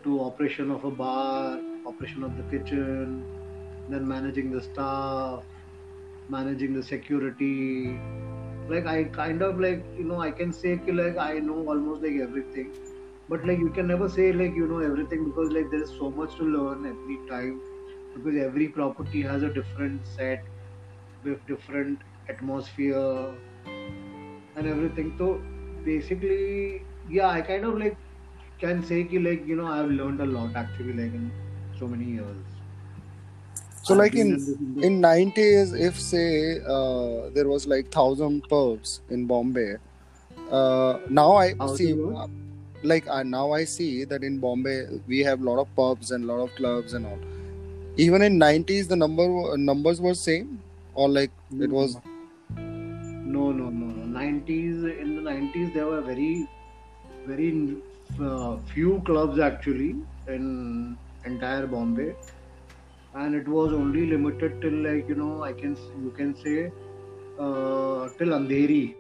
to 0.05 0.21
operation 0.23 0.71
of 0.71 0.85
a 0.85 0.91
bar, 0.91 1.63
operation 1.87 2.23
of 2.25 2.37
the 2.37 2.45
kitchen, 2.45 3.27
then 3.89 4.07
managing 4.07 4.51
the 4.51 4.63
staff, 4.63 5.45
managing 6.29 6.75
the 6.75 6.83
security. 6.83 8.05
Like 8.69 8.87
I 8.87 9.05
kind 9.05 9.43
of 9.43 9.59
like 9.61 9.87
you 9.97 10.05
know 10.05 10.21
I 10.21 10.31
can 10.33 10.53
say 10.53 10.81
like 10.87 11.17
I 11.19 11.39
know 11.41 11.59
almost 11.69 12.03
like 12.03 12.17
everything, 12.23 12.73
but 13.29 13.45
like 13.47 13.59
you 13.59 13.71
can 13.71 13.87
never 13.89 14.09
say 14.09 14.33
like 14.33 14.55
you 14.55 14.67
know 14.69 14.79
everything 14.79 15.25
because 15.27 15.53
like 15.53 15.71
there's 15.71 15.97
so 15.99 16.11
much 16.11 16.37
to 16.37 16.45
learn 16.45 16.87
every 16.87 17.21
time. 17.29 17.63
Because 18.15 18.37
every 18.37 18.69
property 18.69 19.23
has 19.23 19.43
a 19.43 19.53
different 19.53 20.07
set 20.07 20.45
with 21.25 21.45
different 21.47 22.03
atmosphere 22.29 23.39
and 24.57 24.67
everything. 24.67 25.15
So 25.19 25.43
basically, 25.85 26.87
yeah, 27.09 27.29
I 27.29 27.43
kind 27.43 27.65
of 27.65 27.79
like 27.79 27.99
can 28.59 28.83
say 28.85 29.05
ki 29.05 29.19
like 29.19 29.47
you 29.47 29.57
know 29.57 29.67
I've 29.67 29.91
learned 29.91 30.21
a 30.21 30.27
lot 30.27 30.57
actually 30.57 30.95
like 31.03 31.15
in 31.23 31.33
so 31.79 31.89
many 31.89 32.05
years. 32.07 32.45
So 33.83 33.95
I've 33.95 33.95
like 33.95 34.17
in 34.17 34.39
in 34.81 34.83
in 34.83 35.01
90s, 35.01 35.73
if 35.73 36.01
say 36.01 36.61
uh, 36.61 37.31
there 37.31 37.49
was 37.49 37.67
like 37.67 37.91
thousand 37.91 38.49
pubs 38.49 39.01
in 39.09 39.27
Bombay, 39.27 39.77
uh, 40.51 40.99
now 41.09 41.37
I 41.37 41.55
Thousand 41.59 41.77
see 41.77 41.95
uh, 42.15 42.27
like 42.83 43.07
now 43.25 43.53
I 43.53 43.65
see 43.65 44.05
that 44.05 44.23
in 44.25 44.41
Bombay 44.41 44.87
we 45.07 45.21
have 45.21 45.41
a 45.41 45.45
lot 45.45 45.61
of 45.61 45.75
pubs 45.75 46.11
and 46.13 46.25
a 46.25 46.27
lot 46.27 46.43
of 46.43 46.55
clubs 46.55 46.95
and 46.95 47.07
all. 47.07 47.21
Even 47.97 48.23
in 48.23 48.39
90s, 48.39 48.89
the 48.89 48.97
number 48.97 49.57
numbers 49.59 50.01
were 50.01 50.15
same 50.15 50.63
or 50.95 51.09
like 51.09 51.33
it 51.61 51.71
No, 51.71 51.73
was 51.73 51.99
no, 53.25 53.53
no, 53.53 53.71
no, 53.71 53.87
no. 54.31 54.43
Nineties 54.43 55.01
in 55.05 55.17
the 55.17 55.23
nineties 55.23 55.73
there 55.75 55.87
were 55.87 56.03
very, 56.03 56.49
very 57.27 57.77
uh, 58.21 58.57
few 58.75 59.03
clubs 59.07 59.39
actually 59.39 59.97
in 60.29 60.97
entire 61.25 61.67
Bombay, 61.67 62.15
and 63.15 63.35
it 63.35 63.49
was 63.49 63.73
only 63.73 64.07
limited 64.07 64.61
till 64.61 64.75
like 64.75 65.09
you 65.09 65.15
know 65.15 65.43
I 65.45 65.53
can 65.53 65.77
you 66.03 66.13
can 66.17 66.37
say 66.37 66.73
uh, 67.39 68.09
till 68.19 68.29
Andheri. 68.29 68.95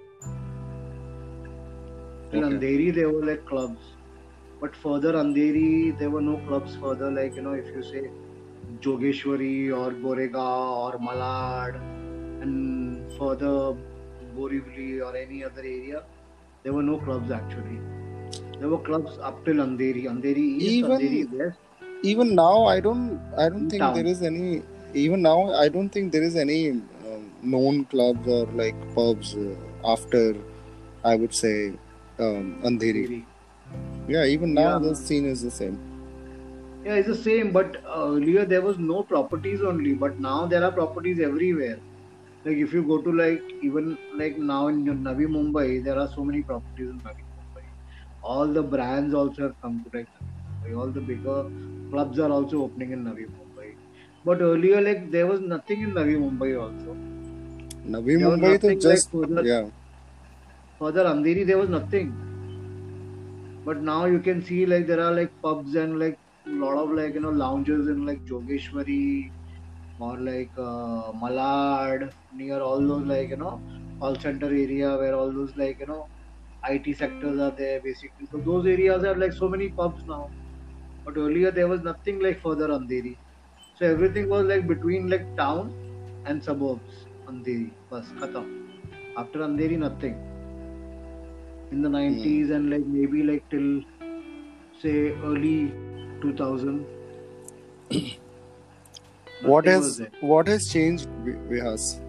Till 2.30 2.44
okay. 2.44 2.54
Andheri 2.56 2.94
there 2.94 3.10
were 3.10 3.24
like 3.24 3.46
clubs, 3.46 3.80
but 4.60 4.76
further 4.76 5.14
Andheri 5.14 5.98
there 5.98 6.10
were 6.10 6.22
no 6.22 6.38
clubs 6.48 6.76
further 6.76 7.10
like 7.10 7.36
you 7.36 7.42
know 7.42 7.52
if 7.52 7.66
you 7.66 7.82
say 7.82 8.10
Jogeshwari 8.80 9.70
or 9.70 9.92
Goregaon 9.92 10.34
or 10.34 10.98
Malad 10.98 11.76
and 12.42 13.12
further 13.18 13.76
Borivali 14.36 15.00
or 15.06 15.16
any 15.16 15.44
other 15.44 15.60
area, 15.62 16.02
there 16.62 16.72
were 16.72 16.82
no 16.82 16.98
clubs 16.98 17.30
actually. 17.30 17.78
There 18.58 18.68
were 18.68 18.78
clubs 18.78 19.18
up 19.22 19.44
till 19.44 19.56
Andheri, 19.56 20.04
Andheri 20.04 20.44
East, 20.60 20.84
Andheri 20.86 21.12
Even 21.22 21.38
West, 21.38 21.58
even 22.02 22.34
now 22.34 22.64
I 22.66 22.80
don't 22.80 23.20
I 23.36 23.48
don't 23.48 23.68
think 23.70 23.80
there 23.94 24.04
town. 24.04 24.06
is 24.14 24.22
any 24.22 24.62
even 24.94 25.22
now 25.22 25.52
I 25.52 25.68
don't 25.68 25.88
think 25.88 26.12
there 26.12 26.22
is 26.22 26.36
any 26.36 26.70
um, 26.70 27.30
known 27.42 27.84
clubs 27.86 28.26
or 28.28 28.46
like 28.62 28.74
pubs 28.94 29.34
uh, 29.36 29.54
after 29.84 30.34
I 31.04 31.14
would 31.16 31.34
say 31.34 31.72
um, 32.18 32.60
Andheri. 32.64 33.04
Andheri. 33.08 33.24
Yeah, 34.08 34.24
even 34.24 34.54
now 34.54 34.68
Yeah, 34.72 34.78
the 34.88 34.94
scene 34.96 35.26
is 35.26 35.42
the 35.42 35.50
same. 35.50 35.78
yeah, 36.84 36.94
it's 36.94 37.08
the 37.08 37.16
same. 37.16 37.52
But 37.52 37.76
earlier 37.96 38.44
there 38.44 38.62
was 38.62 38.78
no 38.78 39.02
properties 39.02 39.62
only, 39.62 39.94
but 39.94 40.18
now 40.20 40.46
there 40.46 40.64
are 40.64 40.72
properties 40.72 41.20
everywhere. 41.20 41.78
Like 42.44 42.56
if 42.56 42.72
you 42.72 42.82
go 42.82 43.00
to 43.00 43.12
like 43.12 43.40
even 43.62 43.96
like 44.16 44.36
now 44.36 44.66
in 44.66 44.84
Navi 44.84 45.26
Mumbai, 45.26 45.84
there 45.84 45.96
are 45.96 46.08
so 46.08 46.24
many 46.24 46.42
properties 46.42 46.90
in 46.90 46.98
Navi 47.00 47.22
Mumbai. 47.34 47.62
All 48.22 48.48
the 48.48 48.62
brands 48.62 49.14
also 49.14 49.42
have 49.42 49.60
come 49.62 49.84
to 49.84 49.96
like 49.96 50.08
Navi 50.08 50.72
Mumbai. 50.72 50.78
All 50.80 50.88
the 50.88 51.00
bigger 51.00 51.50
clubs 51.90 52.18
are 52.18 52.30
also 52.30 52.62
opening 52.64 52.90
in 52.90 53.04
Navi 53.04 53.26
Mumbai. 53.26 53.76
But 54.24 54.40
earlier, 54.40 54.80
like 54.80 55.12
there 55.12 55.28
was 55.28 55.40
nothing 55.40 55.82
in 55.82 55.92
Navi 55.92 56.16
Mumbai 56.24 56.60
also. 56.60 56.96
Navi 57.86 58.18
There 58.18 58.28
Mumbai 58.28 58.60
to 58.60 58.66
like 58.68 58.80
just 58.80 59.10
further 59.12 59.44
yeah. 59.44 59.68
further 60.80 61.04
Andheri. 61.04 61.46
There 61.46 61.58
was 61.58 61.68
nothing. 61.68 62.12
But 63.64 63.82
now 63.82 64.06
you 64.06 64.18
can 64.18 64.44
see 64.44 64.66
like 64.66 64.88
there 64.88 65.00
are 65.00 65.12
like 65.12 65.30
pubs 65.42 65.76
and 65.76 66.00
like 66.00 66.18
a 66.46 66.50
lot 66.50 66.76
of 66.76 66.90
like 66.90 67.14
you 67.14 67.20
know 67.20 67.30
lounges 67.30 67.86
in 67.86 68.04
like 68.04 68.24
Jogeshwari 68.24 69.30
or 70.04 70.18
like 70.28 70.52
uh, 70.58 71.12
Malad 71.22 72.12
near 72.30 72.60
all 72.60 72.86
those 72.92 73.06
like 73.12 73.30
you 73.30 73.36
know 73.42 73.54
call 74.00 74.16
center 74.24 74.48
area 74.64 74.90
where 75.02 75.14
all 75.14 75.32
those 75.38 75.54
like 75.56 75.78
you 75.80 75.86
know 75.86 76.02
IT 76.62 76.94
sectors 76.94 77.38
are 77.40 77.54
there 77.56 77.80
basically. 77.82 78.26
So 78.30 78.38
those 78.50 78.66
areas 78.66 79.04
have 79.04 79.18
like 79.18 79.32
so 79.32 79.48
many 79.48 79.70
pubs 79.72 80.04
now. 80.06 80.32
But 81.04 81.16
earlier 81.16 81.52
there 81.52 81.68
was 81.68 81.82
nothing 81.82 82.20
like 82.20 82.40
further 82.40 82.68
Andheri. 82.68 83.20
So 83.74 83.86
everything 83.86 84.28
was 84.28 84.46
like 84.46 84.66
between 84.68 85.08
like 85.08 85.26
town 85.36 85.74
and 86.26 86.42
suburbs. 86.44 87.08
Andheri, 87.28 87.76
bas 87.90 88.12
khatam. 88.20 88.48
After 89.16 89.40
Andheri, 89.40 89.78
nothing. 89.78 90.16
In 91.72 91.82
the 91.82 91.88
Hmm. 92.06 92.28
90s 92.28 92.50
and 92.50 92.70
like 92.70 92.84
maybe 92.86 93.22
like 93.24 93.44
till 93.50 93.80
say 94.80 95.12
early 95.28 95.72
2000, 96.20 96.86
What 99.42 99.66
has 99.66 100.00
what 100.20 100.48
has 100.48 100.68
changed 100.68 101.08
Vi- 101.24 101.38
Vihas? 101.50 102.00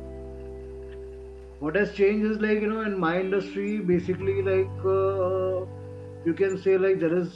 what 1.59 1.75
has 1.75 1.93
changed 1.95 2.25
is 2.31 2.37
like 2.41 2.59
you 2.61 2.67
know 2.67 2.81
in 2.81 2.97
my 2.99 3.19
industry 3.19 3.79
basically 3.91 4.41
like 4.49 4.85
uh, 4.85 5.65
you 6.25 6.33
can 6.41 6.57
say 6.65 6.77
like 6.77 6.99
there 6.99 7.17
is 7.17 7.31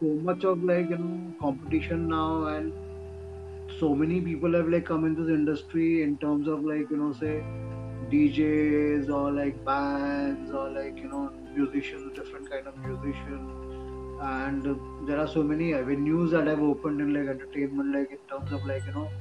so 0.00 0.14
much 0.30 0.44
of 0.44 0.62
like 0.64 0.88
you 0.90 0.98
know 0.98 1.34
competition 1.40 2.08
now 2.08 2.46
and 2.54 2.72
so 3.80 3.94
many 3.94 4.20
people 4.20 4.54
have 4.54 4.68
like 4.68 4.84
come 4.86 5.04
into 5.04 5.24
the 5.24 5.34
industry 5.34 6.02
in 6.02 6.16
terms 6.18 6.48
of 6.48 6.64
like 6.64 6.90
you 6.90 6.96
know 6.96 7.12
say 7.12 7.44
DJs 8.10 9.08
or 9.08 9.32
like 9.32 9.62
bands 9.64 10.50
or 10.52 10.68
like 10.70 11.00
you 11.00 11.08
know 11.08 11.30
musicians 11.54 12.12
different 12.14 12.50
kind 12.50 12.66
of 12.66 12.76
musicians 12.76 13.61
and 14.22 14.64
there 15.08 15.18
are 15.18 15.26
so 15.28 15.42
many 15.42 15.74
avenues 15.74 16.30
that 16.32 16.46
have 16.46 16.60
opened 16.60 17.00
in 17.00 17.12
like 17.14 17.28
entertainment 17.34 17.94
like 17.96 18.10
in 18.10 18.20
terms 18.32 18.52
of 18.52 18.64
like 18.64 18.84
you 18.86 18.92
know 18.92 19.12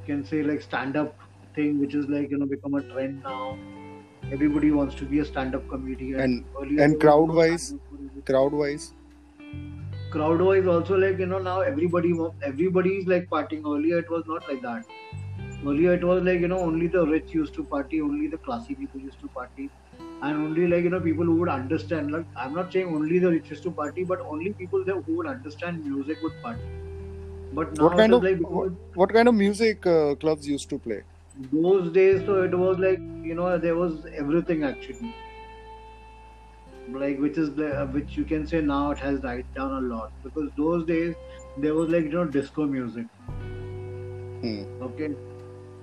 you 0.00 0.06
can 0.06 0.24
say 0.24 0.42
like 0.42 0.60
stand 0.62 0.96
up 0.96 1.16
thing 1.54 1.78
which 1.80 1.94
is 1.94 2.08
like 2.08 2.30
you 2.30 2.38
know 2.38 2.46
become 2.46 2.74
a 2.74 2.82
trend 2.92 3.22
now. 3.22 3.58
Everybody 4.32 4.70
wants 4.72 4.94
to 4.96 5.06
be 5.06 5.20
a 5.20 5.24
stand 5.24 5.54
up 5.54 5.68
comedian. 5.68 6.20
And 6.20 6.44
earlier 6.60 6.84
and 6.84 7.00
crowd 7.00 7.30
wise, 7.30 7.74
crowd 8.26 8.52
wise, 8.52 8.94
crowd 10.10 10.40
wise 10.40 10.66
also 10.66 10.96
like 10.96 11.18
you 11.18 11.26
know 11.26 11.38
now 11.46 11.60
everybody 11.60 12.12
everybody 12.42 12.92
is 12.98 13.06
like 13.06 13.28
partying. 13.28 13.64
Earlier 13.74 13.98
it 13.98 14.10
was 14.10 14.24
not 14.26 14.48
like 14.48 14.62
that. 14.62 14.84
Earlier 15.66 15.94
it 15.94 16.04
was 16.04 16.22
like 16.22 16.40
you 16.40 16.48
know 16.48 16.60
only 16.60 16.88
the 16.88 17.06
rich 17.06 17.34
used 17.34 17.54
to 17.54 17.64
party 17.64 18.00
only 18.00 18.28
the 18.28 18.38
classy 18.38 18.74
people 18.76 19.00
used 19.00 19.20
to 19.20 19.28
party 19.30 19.72
and 20.22 20.36
only 20.46 20.66
like 20.68 20.84
you 20.84 20.90
know 20.90 21.00
people 21.00 21.24
who 21.24 21.36
would 21.40 21.48
understand 21.48 22.10
like 22.10 22.26
i'm 22.36 22.54
not 22.54 22.72
saying 22.72 22.94
only 22.98 23.18
the 23.18 23.30
rich 23.30 23.50
used 23.50 23.62
to 23.62 23.72
party 23.72 24.04
but 24.04 24.20
only 24.34 24.52
people 24.54 24.84
that 24.84 25.02
who 25.06 25.16
would 25.16 25.26
understand 25.26 25.84
music 25.84 26.18
would 26.22 26.40
party. 26.42 26.62
But 27.52 27.72
now 27.74 27.88
what 27.88 27.96
kind 27.96 28.14
of 28.14 28.22
like 28.22 28.38
what, 28.40 28.72
what 28.94 29.12
kind 29.12 29.28
of 29.28 29.34
music 29.34 29.86
uh, 29.86 30.14
clubs 30.16 30.48
used 30.48 30.68
to 30.70 30.78
play? 30.78 31.02
those 31.52 31.92
days 31.92 32.24
so 32.26 32.42
it 32.42 32.54
was 32.54 32.78
like 32.78 32.98
you 33.22 33.34
know 33.34 33.58
there 33.58 33.76
was 33.76 34.04
everything 34.06 34.64
actually. 34.64 35.14
Like 36.86 37.18
which 37.18 37.36
is 37.36 37.54
the 37.54 37.86
which 37.92 38.16
you 38.16 38.24
can 38.24 38.46
say 38.46 38.62
now 38.62 38.90
it 38.92 38.98
has 38.98 39.20
died 39.20 39.44
down 39.54 39.72
a 39.72 39.80
lot. 39.86 40.12
Because 40.22 40.50
those 40.56 40.86
days 40.86 41.14
there 41.56 41.74
was 41.74 41.90
like 41.90 42.04
you 42.04 42.10
know 42.12 42.26
disco 42.26 42.66
music. 42.66 43.06
Hmm. 44.42 44.64
okay? 44.80 45.08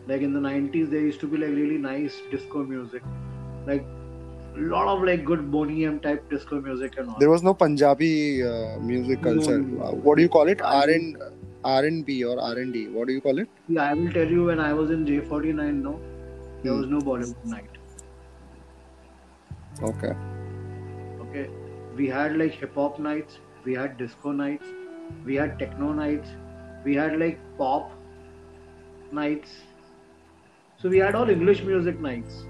Like 0.08 0.22
in 0.22 0.34
the 0.34 0.42
90s 0.42 0.90
there 0.90 1.02
used 1.02 1.22
to 1.22 1.28
be 1.28 1.38
like 1.38 1.50
really 1.56 1.78
nice 1.78 2.22
disco 2.32 2.64
music. 2.66 3.04
Like 3.66 3.88
lot 4.56 4.88
of 4.88 5.04
like 5.04 5.24
good 5.26 5.52
Boney 5.52 5.86
M 5.86 6.00
type 6.00 6.30
disco 6.30 6.62
music 6.62 6.98
and 6.98 7.10
all 7.10 7.20
There 7.20 7.30
was 7.30 7.44
no 7.44 7.54
Punjabi 7.54 8.44
uh, 8.44 8.80
music 8.80 9.22
culture. 9.22 9.60
no, 9.60 9.86
Uh, 9.86 9.92
no. 9.92 10.02
what 10.08 10.18
do 10.18 10.22
you 10.24 10.30
call 10.30 10.48
it? 10.48 10.62
R 10.62 10.90
and 10.90 11.18
R 11.64 11.86
and 11.86 12.06
B 12.06 12.24
or 12.24 12.40
R 12.40 12.54
and 12.58 12.74
D? 12.74 12.88
What 12.90 13.08
do 13.08 13.14
you 13.14 13.22
call 13.22 13.40
it? 13.40 13.50
yeah, 13.68 13.84
I 13.84 13.94
will 13.94 14.12
tell 14.12 14.28
you 14.28 14.46
when 14.46 14.60
I 14.60 14.74
was 14.74 14.92
in 14.92 15.06
J49 15.06 15.82
no 15.84 16.00
there 16.64 16.74
Hmm. 16.74 16.82
was 16.82 16.88
no 16.88 17.02
Bollywood 17.02 17.44
night 17.44 17.78
Okay. 19.82 20.14
okay 21.26 21.48
we 21.98 22.08
had 22.08 22.36
like 22.42 22.54
hip 22.64 22.76
hop 22.76 23.00
nights 23.00 23.40
we 23.66 23.74
had 23.74 23.98
disco 23.98 24.32
nights 24.32 24.68
we 25.26 25.36
had 25.36 25.58
techno 25.60 25.94
nights 25.94 26.30
we 26.86 26.96
had 26.96 27.18
like 27.20 27.40
pop 27.58 27.92
nights 29.12 29.52
so 30.82 30.90
we 30.94 30.98
had 31.04 31.16
all 31.16 31.30
english 31.34 31.62
music 31.70 32.00
nights 32.06 32.44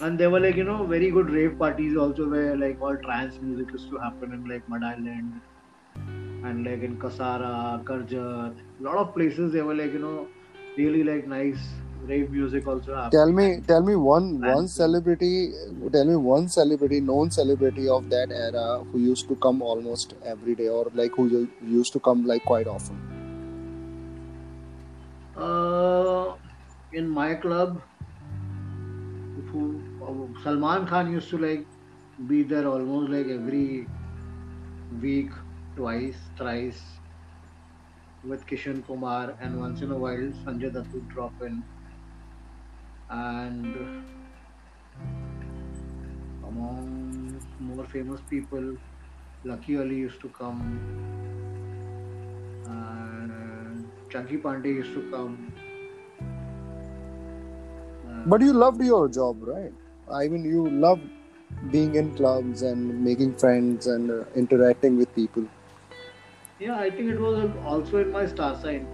and 0.00 0.18
there 0.18 0.30
were 0.30 0.40
like 0.40 0.56
you 0.56 0.64
know 0.64 0.84
very 0.84 1.10
good 1.10 1.30
rave 1.30 1.58
parties 1.58 1.96
also 1.96 2.28
where 2.28 2.56
like 2.56 2.80
all 2.80 2.96
trance 2.96 3.38
music 3.40 3.72
used 3.72 3.88
to 3.90 3.98
happen 3.98 4.32
in 4.32 4.44
like 4.48 4.68
Madh 4.68 4.84
Island 4.84 5.40
and 6.44 6.64
like 6.64 6.82
in 6.82 6.96
Kasara, 6.98 7.82
Karjat, 7.84 8.54
a 8.80 8.82
lot 8.82 8.96
of 8.98 9.14
places 9.14 9.52
they 9.52 9.62
were 9.62 9.74
like 9.74 9.92
you 9.92 9.98
know 9.98 10.28
really 10.76 11.02
like 11.02 11.26
nice 11.26 11.58
rave 12.04 12.30
music 12.30 12.66
also 12.68 12.94
happened. 12.94 13.12
Tell 13.12 13.32
me, 13.32 13.60
tell 13.66 13.82
me 13.82 13.96
one 13.96 14.24
And- 14.24 14.54
one 14.54 14.68
celebrity. 14.68 15.52
Tell 15.92 16.04
me 16.04 16.16
one 16.16 16.48
celebrity, 16.48 17.00
known 17.00 17.30
celebrity 17.30 17.88
of 17.88 18.08
that 18.10 18.30
era 18.30 18.84
who 18.92 18.98
used 18.98 19.26
to 19.28 19.36
come 19.36 19.62
almost 19.62 20.14
every 20.24 20.54
day, 20.54 20.68
or 20.68 20.86
like 20.94 21.12
who 21.12 21.48
used 21.62 21.92
to 21.94 22.00
come 22.00 22.24
like 22.26 22.44
quite 22.44 22.68
often. 22.68 22.96
Uh, 25.36 26.34
in 26.92 27.08
my 27.08 27.34
club, 27.34 27.80
Salman 30.42 30.86
Khan 30.86 31.12
used 31.12 31.28
to 31.30 31.38
like 31.38 31.66
be 32.28 32.42
there 32.42 32.66
almost 32.66 33.10
like 33.10 33.26
every 33.26 33.86
week, 35.00 35.30
twice, 35.76 36.16
thrice, 36.38 36.82
with 38.24 38.46
Kishan 38.46 38.86
Kumar, 38.86 39.34
and 39.40 39.60
once 39.60 39.82
in 39.82 39.90
a 39.90 39.96
while 39.96 40.32
Sanjay 40.44 40.72
Dutt 40.72 40.86
would 40.92 41.08
drop 41.08 41.32
in, 41.42 41.62
and 43.10 43.76
among 46.46 47.40
more 47.60 47.84
famous 47.86 48.20
people, 48.30 48.76
Lucky 49.44 49.78
Ali 49.78 49.96
used 49.96 50.20
to 50.20 50.28
come, 50.28 50.80
and 52.66 53.88
Chunky 54.10 54.38
Pandey 54.38 54.74
used 54.74 54.94
to 54.94 55.10
come. 55.10 55.52
But 58.26 58.40
you 58.40 58.52
loved 58.52 58.82
your 58.82 59.08
job, 59.08 59.36
right? 59.46 59.72
I 60.12 60.26
mean, 60.26 60.44
you 60.44 60.68
loved 60.68 61.02
being 61.70 61.94
in 61.94 62.16
clubs 62.16 62.62
and 62.62 63.04
making 63.04 63.36
friends 63.36 63.86
and 63.86 64.10
uh, 64.10 64.24
interacting 64.34 64.96
with 64.98 65.14
people. 65.14 65.44
Yeah, 66.58 66.76
I 66.76 66.90
think 66.90 67.08
it 67.10 67.20
was 67.20 67.48
also 67.64 67.98
in 67.98 68.10
my 68.10 68.26
star 68.26 68.60
sign. 68.60 68.88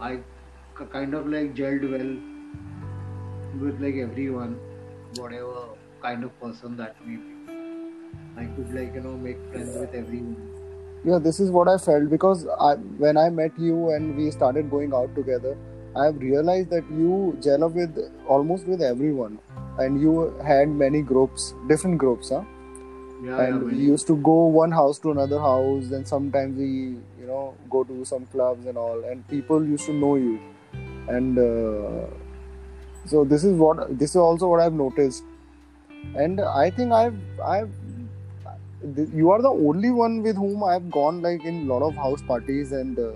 i 0.00 0.18
kind 0.92 1.14
of 1.14 1.26
like 1.34 1.54
gelled 1.56 1.90
well 1.90 2.14
with 3.60 3.82
like 3.82 4.00
everyone, 4.06 4.56
whatever 5.16 5.66
kind 6.00 6.22
of 6.22 6.40
person 6.40 6.76
that 6.76 7.04
may 7.04 7.16
be. 7.16 7.34
I 8.36 8.44
could 8.56 8.74
like 8.74 8.94
you 8.94 9.00
know 9.00 9.18
make 9.28 9.44
friends 9.50 9.76
with 9.76 9.94
everyone. 10.04 10.50
Yeah, 11.04 11.18
this 11.18 11.40
is 11.40 11.50
what 11.50 11.68
I 11.68 11.78
felt 11.78 12.10
because 12.10 12.46
I, 12.60 12.74
when 13.04 13.16
I 13.16 13.28
met 13.28 13.58
you 13.58 13.90
and 13.90 14.16
we 14.16 14.30
started 14.30 14.70
going 14.70 14.94
out 14.94 15.14
together, 15.16 15.56
I 15.96 16.06
have 16.06 16.20
realized 16.20 16.70
that 16.70 16.84
you 16.90 17.38
gel 17.40 17.64
up 17.64 17.72
with 17.72 17.98
almost 18.26 18.66
with 18.66 18.82
everyone, 18.82 19.38
and 19.78 20.00
you 20.00 20.34
had 20.44 20.68
many 20.68 21.02
groups, 21.02 21.54
different 21.68 21.98
groups, 21.98 22.30
huh? 22.30 22.42
Yeah, 23.22 23.36
yeah, 23.36 23.44
and 23.44 23.64
we 23.66 23.76
used 23.76 24.06
to 24.08 24.16
go 24.16 24.34
one 24.46 24.72
house 24.72 24.98
to 25.00 25.12
another 25.12 25.38
house, 25.38 25.92
and 25.92 26.06
sometimes 26.06 26.58
we, 26.58 26.66
you 27.20 27.26
know, 27.26 27.54
go 27.70 27.84
to 27.84 28.04
some 28.04 28.26
clubs 28.26 28.66
and 28.66 28.76
all, 28.76 29.04
and 29.04 29.26
people 29.28 29.64
used 29.64 29.86
to 29.86 29.92
know 29.92 30.16
you, 30.16 30.40
and 31.08 31.38
uh, 31.38 32.06
so 33.06 33.24
this 33.24 33.44
is 33.44 33.54
what 33.54 33.98
this 33.98 34.10
is 34.10 34.16
also 34.16 34.48
what 34.48 34.60
I've 34.60 34.72
noticed, 34.72 35.22
and 36.16 36.40
I 36.40 36.70
think 36.70 36.92
I've 36.92 37.18
I've 37.40 37.70
th- 38.96 39.08
you 39.14 39.30
are 39.30 39.40
the 39.42 39.48
only 39.70 39.90
one 39.90 40.22
with 40.22 40.36
whom 40.36 40.64
I've 40.64 40.90
gone 40.90 41.22
like 41.22 41.44
in 41.44 41.62
a 41.68 41.72
lot 41.72 41.82
of 41.82 41.94
house 41.94 42.22
parties 42.22 42.72
and 42.72 42.98
uh, 42.98 43.12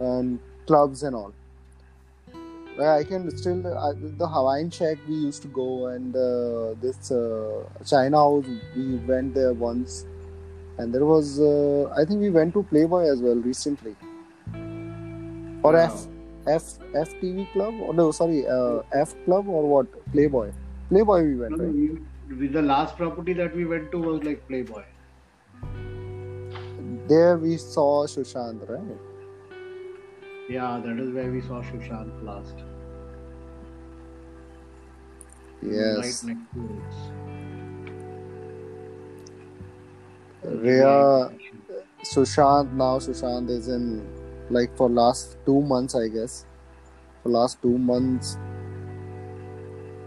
and 0.00 0.40
clubs 0.66 1.02
and 1.02 1.14
all. 1.14 1.34
Like, 2.78 2.88
I 3.00 3.04
can 3.04 3.36
still 3.36 3.66
uh, 3.66 3.92
the 4.22 4.26
Hawaiian 4.28 4.70
Shack 4.70 4.98
we 5.08 5.14
used 5.14 5.42
to 5.42 5.48
go 5.48 5.86
and 5.88 6.14
uh, 6.14 6.74
this 6.80 7.10
uh, 7.10 7.64
China 7.84 8.18
House 8.18 8.44
we 8.76 8.96
went 9.12 9.34
there 9.34 9.52
once, 9.52 10.06
and 10.78 10.94
there 10.94 11.04
was 11.04 11.40
uh, 11.40 11.92
I 11.96 12.04
think 12.04 12.20
we 12.20 12.30
went 12.30 12.54
to 12.54 12.62
Playboy 12.62 13.02
as 13.14 13.20
well 13.20 13.34
recently, 13.34 13.96
or 15.64 15.72
Wow. 15.72 15.80
F 15.86 16.06
F 16.46 16.68
F 16.94 17.08
TV 17.22 17.50
Club 17.52 17.74
or 17.80 17.92
no 17.94 18.12
sorry 18.12 18.46
uh, 18.46 18.82
F 18.92 19.16
Club 19.24 19.48
or 19.48 19.66
what 19.74 19.88
Playboy 20.12 20.52
Playboy 20.88 21.22
we 21.24 21.34
went 21.34 21.58
No, 21.58 21.64
right. 21.64 21.74
we, 21.74 22.36
we, 22.36 22.46
the 22.46 22.62
last 22.62 22.96
property 22.96 23.32
that 23.32 23.56
we 23.56 23.64
went 23.64 23.90
to 23.90 23.98
was 23.98 24.22
like 24.22 24.46
Playboy. 24.46 24.84
There 27.08 27.36
we 27.38 27.56
saw 27.56 28.06
Sushant 28.06 28.68
right. 28.68 28.98
Yeah, 30.48 30.80
that 30.84 30.98
is 30.98 31.10
where 31.12 31.30
we 31.30 31.40
saw 31.42 31.60
Sushant 31.62 32.22
last. 32.22 32.67
Yes. 35.62 36.24
Right 36.24 36.34
next 36.34 36.52
to 36.54 36.64
it. 36.64 37.18
Rhea 40.62 41.30
Sushant 42.04 42.72
now 42.72 42.98
Sushant 42.98 43.50
is 43.50 43.68
in 43.68 44.06
like 44.50 44.74
for 44.76 44.88
last 44.88 45.36
two 45.44 45.60
months 45.62 45.94
I 45.94 46.08
guess. 46.08 46.46
For 47.22 47.30
last 47.30 47.60
two 47.60 47.76
months 47.76 48.36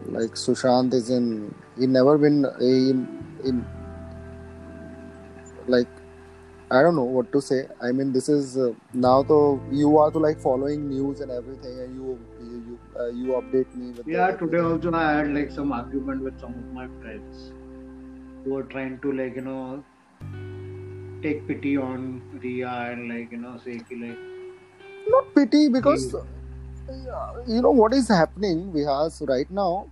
like 0.07 0.31
Sushant 0.31 0.93
is 0.93 1.09
in 1.09 1.53
he 1.77 1.87
never 1.87 2.17
been 2.17 2.45
in, 2.59 3.07
in 3.43 3.65
like 5.67 5.87
I 6.71 6.81
don't 6.81 6.95
know 6.95 7.03
what 7.03 7.31
to 7.33 7.41
say. 7.41 7.67
I 7.81 7.91
mean 7.91 8.13
this 8.13 8.29
is 8.29 8.57
uh, 8.57 8.73
now 8.93 9.23
though 9.23 9.61
you 9.69 9.97
are 9.97 10.09
to 10.09 10.19
like 10.19 10.39
following 10.39 10.87
news 10.89 11.19
and 11.19 11.29
everything 11.29 11.79
and 11.85 11.95
you 11.95 12.19
you 12.49 12.59
you, 12.67 12.79
uh, 12.97 13.07
you 13.09 13.33
update 13.39 13.75
me 13.75 13.91
with 13.91 14.07
Yeah, 14.07 14.31
today 14.43 14.59
also 14.59 14.93
I 14.93 15.11
had 15.17 15.33
like 15.33 15.51
some 15.51 15.73
argument 15.73 16.23
with 16.23 16.39
some 16.39 16.53
of 16.61 16.71
my 16.77 16.87
friends 17.01 17.51
who 18.45 18.55
are 18.57 18.63
trying 18.75 18.99
to 19.01 19.11
like 19.11 19.35
you 19.35 19.41
know 19.49 19.83
take 21.21 21.45
pity 21.51 21.75
on 21.89 22.07
Rhea 22.41 22.71
and 22.93 23.09
like 23.09 23.31
you 23.33 23.43
know 23.43 23.59
say 23.65 23.77
ki, 23.89 23.99
like 24.05 24.23
not 25.17 25.35
pity 25.35 25.67
because 25.67 26.15
uh, 26.15 26.23
you 27.47 27.61
know 27.61 27.71
what 27.83 27.93
is 27.93 28.07
happening 28.07 28.71
Vihas 28.71 29.21
right 29.35 29.51
now 29.51 29.87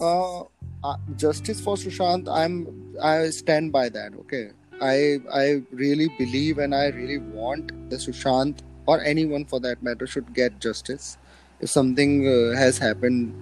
uh, 0.00 0.40
uh, 0.84 0.96
justice 1.16 1.60
for 1.60 1.76
Sushant 1.76 2.28
I'm 2.42 2.66
I 3.02 3.30
stand 3.30 3.72
by 3.72 3.88
that 3.88 4.12
okay 4.24 4.50
I 4.82 5.18
I 5.32 5.62
really 5.70 6.08
believe 6.18 6.58
and 6.58 6.74
I 6.74 6.86
really 6.88 7.18
want 7.18 7.72
the 7.90 7.96
Sushant 7.96 8.60
or 8.86 9.00
anyone 9.02 9.44
for 9.44 9.60
that 9.60 9.82
matter 9.82 10.06
should 10.06 10.32
get 10.34 10.58
justice. 10.60 11.18
If 11.60 11.70
something 11.70 12.26
uh, 12.28 12.56
has 12.56 12.78
happened 12.78 13.34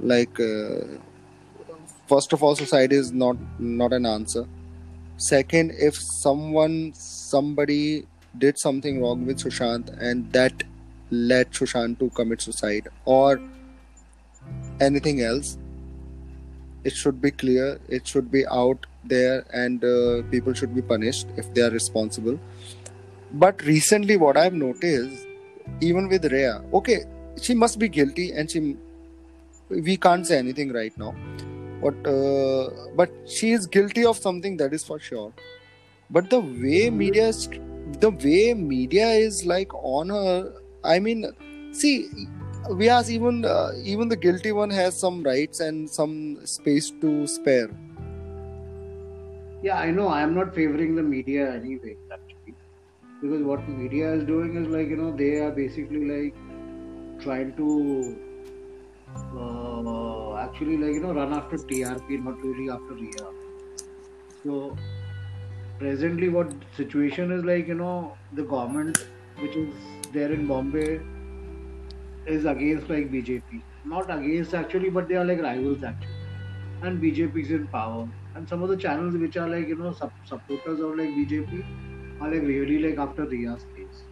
like 0.00 0.38
uh, 0.38 0.98
first 2.06 2.32
of 2.32 2.42
all 2.42 2.56
society 2.56 2.96
is 2.96 3.12
not 3.12 3.36
not 3.58 3.92
an 3.92 4.06
answer. 4.06 4.46
Second 5.16 5.72
if 5.78 5.96
someone 5.96 6.92
somebody 6.94 8.06
did 8.38 8.58
something 8.58 9.00
wrong 9.00 9.26
with 9.26 9.38
Sushant 9.38 9.96
and 10.00 10.30
that 10.32 10.64
led 11.10 11.52
Sushant 11.52 11.98
to 11.98 12.10
commit 12.10 12.40
suicide 12.42 12.88
or 13.04 13.40
anything 14.80 15.20
else 15.20 15.58
it 16.84 16.94
should 17.00 17.20
be 17.20 17.30
clear 17.30 17.78
it 17.88 18.06
should 18.06 18.30
be 18.30 18.46
out 18.46 18.86
there 19.04 19.44
and 19.52 19.84
uh, 19.84 20.22
people 20.30 20.52
should 20.52 20.74
be 20.74 20.82
punished 20.82 21.28
if 21.36 21.52
they 21.54 21.62
are 21.62 21.70
responsible. 21.70 22.38
But 23.32 23.62
recently 23.62 24.16
what 24.16 24.36
i've 24.36 24.52
noticed 24.52 25.26
even 25.80 26.08
with 26.08 26.24
Rhea 26.30 26.62
okay 26.74 27.04
she 27.40 27.54
must 27.54 27.78
be 27.78 27.88
guilty 27.88 28.32
and 28.32 28.50
she 28.50 28.76
we 29.70 29.96
can't 29.96 30.26
say 30.26 30.38
anything 30.38 30.72
right 30.72 30.96
now. 30.98 31.14
But 31.82 32.06
uh, 32.06 32.70
but 32.94 33.10
she 33.26 33.52
is 33.52 33.66
guilty 33.66 34.04
of 34.04 34.18
something 34.18 34.56
that 34.58 34.72
is 34.72 34.84
for 34.84 34.98
sure. 34.98 35.32
But 36.10 36.28
the 36.28 36.40
way 36.40 36.90
media 36.90 37.28
is 37.28 37.48
the 38.00 38.10
way 38.10 38.54
media 38.54 39.08
is 39.08 39.44
like 39.44 39.72
on 39.74 40.08
her 40.08 40.52
i 40.84 40.98
mean 40.98 41.26
see 41.72 42.08
we 42.70 42.88
ask 42.88 43.10
even 43.10 43.44
uh, 43.44 43.70
even 43.82 44.08
the 44.08 44.16
guilty 44.16 44.52
one 44.52 44.70
has 44.70 44.98
some 44.98 45.22
rights 45.22 45.60
and 45.60 45.90
some 45.90 46.44
space 46.46 46.90
to 47.00 47.26
spare 47.26 47.70
yeah 49.62 49.78
I 49.78 49.90
know. 49.90 50.08
I 50.08 50.22
am 50.22 50.34
not 50.34 50.54
favoring 50.54 50.94
the 50.96 51.02
media 51.02 51.50
anyway 51.54 51.96
actually. 52.12 52.56
Because 53.20 53.42
what 53.44 53.68
media 53.68 54.14
is 54.14 54.24
doing 54.26 54.56
is 54.56 54.68
like 54.68 54.88
you 54.88 54.96
know 54.96 55.16
they 55.16 55.38
are 55.40 55.52
basically 55.52 56.04
like 56.14 56.36
trying 57.20 57.56
to 57.56 58.20
uh, 59.32 60.36
actually 60.44 60.76
like 60.78 60.94
you 60.94 61.00
know 61.00 61.12
run 61.14 61.32
after 61.32 61.58
TRP 61.58 62.16
not 62.18 62.42
really 62.42 62.70
after 62.70 62.94
Rhea 62.94 63.26
so 64.42 64.82
presently 65.78 66.28
what 66.30 66.52
situation 66.76 67.30
is 67.32 67.44
like 67.44 67.66
you 67.66 67.74
know 67.74 68.18
the 68.32 68.44
government 68.44 68.96
which 69.36 69.56
is 69.56 69.74
there 70.10 70.32
in 70.32 70.46
Bombay 70.46 71.04
is 72.26 72.44
against 72.44 72.88
like 72.88 73.10
BJP 73.10 73.64
not 73.84 74.10
against 74.10 74.54
actually 74.54 74.90
but 74.90 75.08
they 75.08 75.14
are 75.16 75.24
like 75.24 75.40
rivals 75.40 75.82
actually. 75.82 76.18
And 76.82 77.00
BJP 77.00 77.40
is 77.42 77.50
in 77.52 77.68
power 77.68 78.08
and 78.34 78.48
some 78.48 78.62
of 78.62 78.68
the 78.68 78.76
channels 78.76 79.16
which 79.16 79.36
are 79.36 79.48
like 79.48 79.68
you 79.68 79.76
know 79.76 79.92
sup- 79.92 80.24
supporters 80.24 80.80
of 80.80 80.96
like 80.96 81.14
BJP 81.14 81.64
are 82.20 82.30
like 82.32 82.42
really 82.42 82.78
like 82.86 82.98
after 82.98 83.26
Rhea's 83.26 83.66
case 83.76 84.08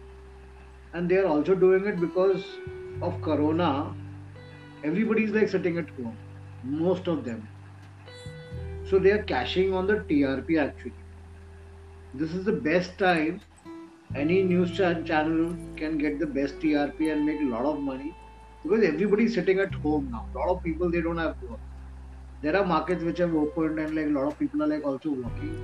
and 0.93 1.09
they 1.09 1.17
are 1.17 1.27
also 1.27 1.55
doing 1.55 1.85
it 1.87 1.99
because 1.99 2.61
of 3.01 3.21
Corona 3.21 3.97
everybody's 4.83 5.31
like 5.31 5.49
sitting 5.49 5.77
at 5.79 5.89
home 5.97 6.19
most 6.63 7.07
of 7.07 7.25
them 7.25 7.49
so 8.83 8.99
they 8.99 9.11
are 9.11 9.23
cashing 9.23 9.73
on 9.73 9.87
the 9.87 10.03
TRP 10.07 10.57
actually 10.57 11.03
this 12.13 12.33
is 12.33 12.45
the 12.45 12.53
best 12.67 12.97
time 12.99 13.41
any 14.15 14.43
news 14.43 14.71
cha- 14.77 15.01
channel 15.09 15.57
can 15.77 15.97
get 15.97 16.19
the 16.19 16.27
best 16.27 16.59
TRP 16.61 17.09
and 17.09 17.25
make 17.25 17.41
a 17.41 17.49
lot 17.55 17.65
of 17.65 17.81
money 17.81 18.17
because 18.63 18.83
everybody's 18.85 19.35
sitting 19.35 19.59
at 19.59 19.73
home 19.83 20.09
now. 20.11 20.27
A 20.35 20.37
lot 20.39 20.55
of 20.57 20.63
people 20.63 20.91
they 20.91 21.01
don't 21.01 21.17
have 21.17 21.35
work. 21.41 21.61
There 22.41 22.57
are 22.57 22.65
markets 22.65 23.03
which 23.03 23.19
have 23.19 23.33
opened 23.33 23.79
and 23.79 23.95
like 23.95 24.07
a 24.07 24.09
lot 24.09 24.27
of 24.27 24.37
people 24.37 24.61
are 24.63 24.67
like 24.67 24.83
also 24.83 25.11
working, 25.11 25.55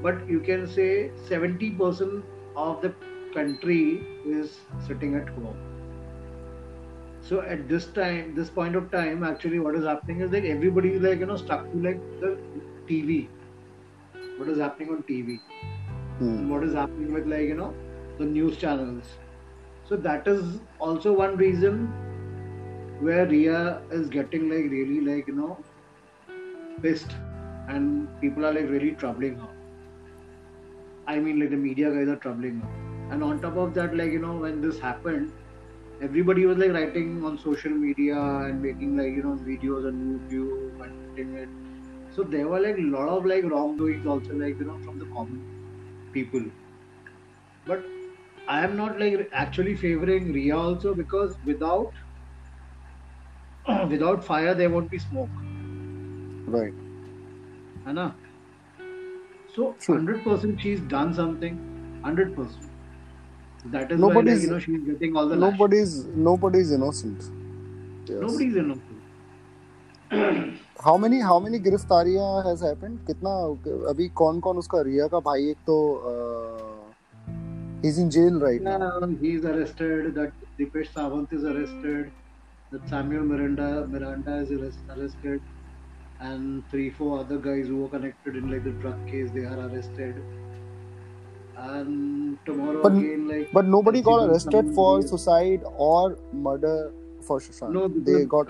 but 0.00 0.28
you 0.28 0.40
can 0.40 0.66
say 0.66 1.10
70% 1.16 2.24
of 2.56 2.80
the 2.82 2.94
country 3.34 4.08
is 4.24 4.66
sitting 4.78 5.16
at 5.16 5.28
home. 5.30 5.58
So 7.20 7.42
at 7.42 7.68
this 7.68 7.92
time, 7.92 8.34
this 8.34 8.50
point 8.50 8.74
of 8.76 8.90
time, 8.90 9.22
actually, 9.24 9.58
what 9.60 9.74
is 9.76 9.84
happening 9.84 10.20
is 10.20 10.32
like 10.32 10.44
everybody 10.44 10.94
is 10.94 11.02
like 11.02 11.20
you 11.20 11.26
know 11.26 11.36
stuck 11.36 11.70
to 11.72 11.78
like 11.78 12.02
the 12.20 12.38
TV. 12.86 13.30
What 14.36 14.48
is 14.48 14.58
happening 14.58 14.90
on 14.90 15.02
TV? 15.04 15.42
Hmm. 16.18 16.48
What 16.48 16.64
is 16.64 16.74
happening 16.74 17.12
with 17.12 17.26
like 17.26 17.48
you 17.48 17.56
know 17.56 17.74
the 18.18 18.26
news 18.26 18.58
channels? 18.58 19.20
So 19.84 19.96
that 19.96 20.28
is 20.28 20.60
also 20.78 21.12
one 21.14 21.36
reason 21.36 21.94
where 23.00 23.26
Rhea 23.26 23.82
is 23.90 24.08
getting 24.08 24.48
like 24.48 24.70
really 24.70 25.00
like 25.00 25.26
you 25.28 25.34
know 25.34 25.64
pissed, 26.82 27.16
and 27.68 28.08
people 28.20 28.46
are 28.46 28.52
like 28.52 28.68
really 28.68 28.92
troubling 28.92 29.38
her. 29.38 29.48
I 31.06 31.18
mean, 31.18 31.40
like 31.40 31.50
the 31.50 31.56
media 31.56 31.90
guys 31.90 32.08
are 32.08 32.16
troubling 32.16 32.60
her. 32.60 32.70
And 33.12 33.22
on 33.24 33.40
top 33.40 33.56
of 33.56 33.74
that, 33.74 33.96
like 33.96 34.12
you 34.12 34.18
know, 34.20 34.36
when 34.36 34.60
this 34.60 34.78
happened, 34.78 35.32
everybody 36.00 36.46
was 36.46 36.58
like 36.58 36.72
writing 36.72 37.24
on 37.24 37.38
social 37.38 37.70
media 37.70 38.18
and 38.20 38.62
making 38.62 38.96
like 38.96 39.12
you 39.18 39.22
know 39.22 39.36
videos 39.50 39.86
on 39.88 40.02
YouTube 40.10 40.84
and 40.84 41.36
it. 41.38 41.48
So 42.14 42.22
there 42.22 42.48
were 42.48 42.60
like 42.60 42.78
a 42.78 42.88
lot 42.96 43.08
of 43.08 43.26
like 43.26 43.44
wrongdoings 43.44 44.06
also 44.06 44.34
like 44.34 44.58
you 44.58 44.66
know 44.66 44.78
from 44.84 44.98
the 44.98 45.06
common 45.06 45.42
people. 46.12 46.44
But 47.66 47.84
I 48.48 48.64
am 48.64 48.76
not 48.76 48.98
like 48.98 49.28
actually 49.32 49.76
favoring 49.76 50.32
Rhea 50.32 50.56
also 50.56 50.94
because 50.94 51.36
without 51.44 51.92
without 53.90 54.24
fire 54.24 54.54
there 54.54 54.70
won't 54.70 54.90
be 54.90 54.98
smoke. 54.98 55.30
Right. 56.52 56.74
है 57.86 57.92
ना? 57.92 58.06
So 59.54 59.74
True. 59.80 59.94
hundred 59.96 60.22
percent 60.24 60.60
she's 60.60 60.80
done 60.94 61.14
something. 61.14 61.54
Hundred 62.04 62.34
percent. 62.36 62.64
That 63.72 63.92
is 63.92 64.00
why 64.00 64.12
like, 64.14 64.42
you 64.42 64.50
know 64.50 64.58
she's 64.58 64.82
getting 64.88 65.16
all 65.16 65.28
the 65.28 65.36
lash. 65.36 65.52
nobody's 65.52 65.94
nobody's 66.28 66.70
innocent. 66.72 67.28
Yes. 68.06 68.20
Nobody's 68.20 68.56
innocent. 68.56 68.98
How 70.84 70.96
many 70.96 71.20
how 71.20 71.38
many 71.38 71.58
गिरफ्तारियाँ 71.58 72.28
has 72.44 72.60
happened? 72.60 73.00
कितना 73.06 73.32
अभी 73.90 74.08
कौन 74.20 74.38
कौन 74.40 74.56
उसका 74.58 74.80
रिया 74.90 75.06
का 75.14 75.20
भाई 75.26 75.48
एक 75.50 75.56
तो 75.70 75.76
uh, 76.10 76.68
he's 77.82 77.98
in 77.98 78.10
jail 78.10 78.38
right 78.40 78.62
now. 78.62 78.78
He's 79.20 79.44
arrested. 79.44 80.14
That 80.14 80.32
Dipesh 80.58 80.92
Sawant 80.94 81.32
is 81.32 81.44
arrested. 81.44 82.10
That 82.70 82.88
Samuel 82.88 83.24
Miranda 83.24 83.86
Miranda 83.90 84.36
is 84.36 84.50
arrested, 84.52 85.40
and 86.20 86.68
three 86.70 86.90
four 86.90 87.20
other 87.20 87.38
guys 87.38 87.66
who 87.68 87.76
were 87.82 87.88
connected 87.88 88.36
in 88.36 88.50
like 88.50 88.64
the 88.64 88.70
drug 88.70 89.06
case 89.06 89.30
they 89.30 89.44
are 89.44 89.58
arrested. 89.68 90.22
And 91.56 92.38
tomorrow 92.44 92.82
But 92.82 92.92
again 92.92 93.28
like 93.28 93.52
but 93.52 93.64
nobody 93.66 94.00
got 94.02 94.28
arrested 94.28 94.72
for 94.74 95.02
suicide 95.02 95.62
or 95.76 96.16
murder 96.32 96.92
for 97.22 97.40
Shashank. 97.40 97.70
No, 97.72 97.88
they 97.88 98.24
got 98.24 98.48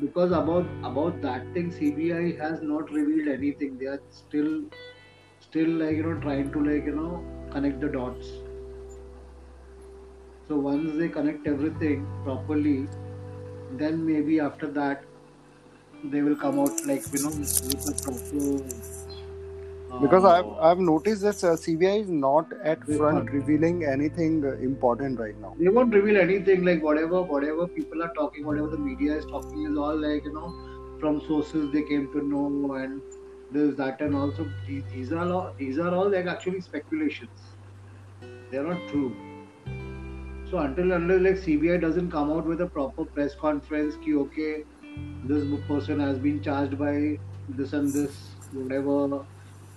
because 0.00 0.32
about 0.32 0.66
about 0.82 1.20
that 1.22 1.52
thing, 1.52 1.70
CBI 1.70 2.38
has 2.40 2.62
not 2.62 2.90
revealed 2.90 3.28
anything. 3.28 3.78
They 3.78 3.86
are 3.86 4.00
still, 4.10 4.64
still 5.40 5.68
like 5.68 5.96
you 5.96 6.02
know 6.02 6.20
trying 6.20 6.50
to 6.52 6.64
like 6.64 6.86
you 6.86 6.96
know 6.96 7.24
connect 7.50 7.80
the 7.80 7.88
dots. 7.88 8.32
So 10.48 10.56
once 10.56 10.96
they 10.96 11.08
connect 11.08 11.46
everything 11.46 12.06
properly, 12.24 12.88
then 13.72 14.06
maybe 14.06 14.40
after 14.40 14.68
that 14.72 15.04
they 16.02 16.22
will 16.22 16.36
come 16.36 16.58
out 16.58 16.84
like 16.84 17.06
you 17.12 17.18
know 17.18 17.32
with 17.32 17.86
a 17.88 17.94
proper. 18.02 18.44
because 20.00 20.24
uh, 20.24 20.30
I've 20.30 20.52
I've 20.60 20.78
noticed 20.78 21.22
that 21.22 21.42
uh, 21.44 21.56
CBI 21.56 22.00
is 22.00 22.10
not 22.10 22.52
at 22.62 22.84
front 22.86 23.30
revealing 23.30 23.84
anything 23.84 24.44
uh, 24.44 24.56
important 24.56 25.18
right 25.18 25.36
now. 25.36 25.56
they 25.58 25.68
won't 25.68 25.94
reveal 25.94 26.16
anything 26.20 26.64
like 26.64 26.82
whatever 26.82 27.22
whatever 27.22 27.66
people 27.68 28.02
are 28.02 28.12
talking 28.18 28.44
whatever 28.46 28.68
the 28.68 28.78
media 28.78 29.16
is 29.16 29.26
talking 29.26 29.64
is 29.70 29.76
all 29.76 29.98
like 30.06 30.24
you 30.24 30.32
know 30.32 30.54
from 31.00 31.20
sources 31.20 31.70
they 31.72 31.82
came 31.90 32.06
to 32.12 32.22
know 32.32 32.74
and 32.74 33.02
this 33.50 33.76
that 33.76 34.00
and 34.00 34.14
also 34.14 34.46
these, 34.66 34.84
these 34.92 35.12
are 35.12 35.30
all 35.32 35.54
these 35.58 35.78
are 35.78 35.94
all 35.94 36.10
like 36.10 36.26
actually 36.26 36.60
speculations 36.60 37.58
they're 38.50 38.66
not 38.66 38.86
true 38.88 39.16
so 40.50 40.58
until 40.58 40.92
unless 40.92 41.20
like 41.26 41.38
cbi 41.46 41.80
doesn't 41.80 42.10
come 42.10 42.30
out 42.30 42.46
with 42.46 42.60
a 42.60 42.68
proper 42.76 43.04
press 43.16 43.34
conference 43.42 43.96
ki 44.04 44.14
okay 44.22 44.52
this 45.22 45.44
person 45.68 46.00
has 46.00 46.18
been 46.18 46.42
charged 46.42 46.78
by 46.78 47.18
this 47.48 47.72
and 47.72 47.94
this 47.94 48.14
whatever 48.50 49.26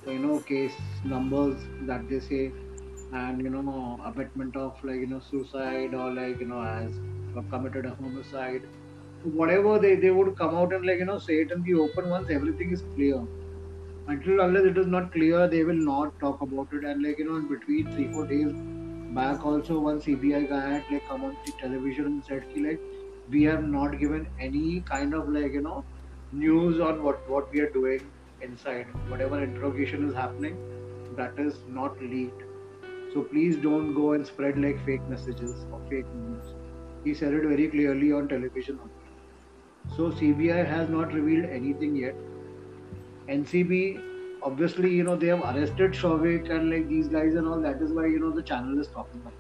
you 0.06 0.20
know 0.20 0.40
case 0.42 0.78
numbers 1.04 1.68
that 1.90 2.08
they 2.10 2.20
say 2.20 2.44
and 3.12 3.42
you 3.42 3.50
know 3.50 4.00
abatement 4.06 4.56
of 4.56 4.78
like 4.84 5.00
you 5.02 5.08
know 5.08 5.20
suicide 5.20 5.94
or 5.94 6.12
like 6.14 6.40
you 6.40 6.48
know 6.48 6.62
has 6.64 7.00
committed 7.50 7.86
a 7.86 7.96
homicide. 7.96 8.70
Whatever 9.24 9.80
they, 9.80 9.96
they 9.98 10.12
would 10.12 10.36
come 10.38 10.56
out 10.56 10.74
and 10.74 10.86
like 10.86 11.00
you 11.00 11.06
know 11.06 11.20
say 11.20 11.42
it 11.42 11.52
in 11.52 11.64
the 11.64 11.76
open 11.76 12.10
once 12.10 12.30
everything 12.30 12.72
is 12.72 12.84
clear. 12.96 13.28
Until 14.08 14.42
unless 14.42 14.66
it 14.66 14.78
is 14.78 14.88
not 14.88 15.12
clear 15.12 15.48
they 15.48 15.64
will 15.64 15.82
not 15.92 16.20
talk 16.20 16.42
about 16.42 16.74
it. 16.74 16.84
And 16.84 17.02
like 17.04 17.18
you 17.20 17.26
know 17.26 17.38
in 17.38 17.48
between 17.48 17.90
three 17.92 18.08
four 18.12 18.28
days 18.28 18.54
back 19.20 19.46
also 19.46 19.80
one 19.80 20.00
cbi 20.02 20.48
guy 20.50 20.62
had 20.74 20.86
like 20.92 21.06
come 21.08 21.24
on 21.24 21.38
the 21.46 21.54
television 21.54 22.06
and 22.08 22.26
said 22.26 22.48
ki, 22.50 22.62
like 22.68 22.82
we 23.30 23.44
have 23.44 23.64
not 23.64 24.00
given 24.00 24.28
any 24.40 24.82
kind 24.82 25.14
of 25.14 25.30
like 25.30 25.54
you 25.54 25.62
know 25.62 25.84
news 26.32 26.80
on 26.80 27.04
what 27.04 27.30
what 27.30 27.52
we 27.54 27.60
are 27.60 27.72
doing 27.72 28.12
inside 28.42 28.88
whatever 29.08 29.42
interrogation 29.44 30.08
is 30.10 30.14
happening 30.16 30.62
that 31.18 31.40
is 31.48 31.60
not 31.80 32.00
leaked 32.02 32.44
so 33.14 33.24
please 33.24 33.58
don't 33.58 33.94
go 33.96 34.12
and 34.14 34.26
spread 34.26 34.60
like 34.60 34.84
fake 34.86 35.08
messages 35.10 35.66
or 35.72 35.82
fake 35.90 36.06
news. 36.14 36.54
He 37.04 37.14
said 37.16 37.34
it 37.34 37.44
very 37.44 37.68
clearly 37.68 38.12
on 38.12 38.28
television. 38.28 38.80
So 39.96 40.12
CBI 40.12 40.66
has 40.68 40.90
not 40.90 41.14
revealed 41.14 41.46
anything 41.46 41.96
yet. 41.96 42.16
NCB, 43.28 44.00
obviously, 44.44 44.94
you 44.94 45.04
know, 45.04 45.16
they 45.16 45.28
have 45.28 45.42
arrested 45.42 45.94
Showik 45.94 46.52
and 46.52 46.70
like 46.70 46.88
these 46.88 47.08
guys 47.08 47.34
and 47.34 47.48
all. 47.48 47.60
That 47.62 47.82
is 47.82 47.92
why, 47.92 48.06
you 48.06 48.20
know, 48.20 48.30
the 48.30 48.44
channel 48.44 48.80
is 48.80 48.88
talking 48.90 49.22
about 49.22 49.34
it. 49.34 49.40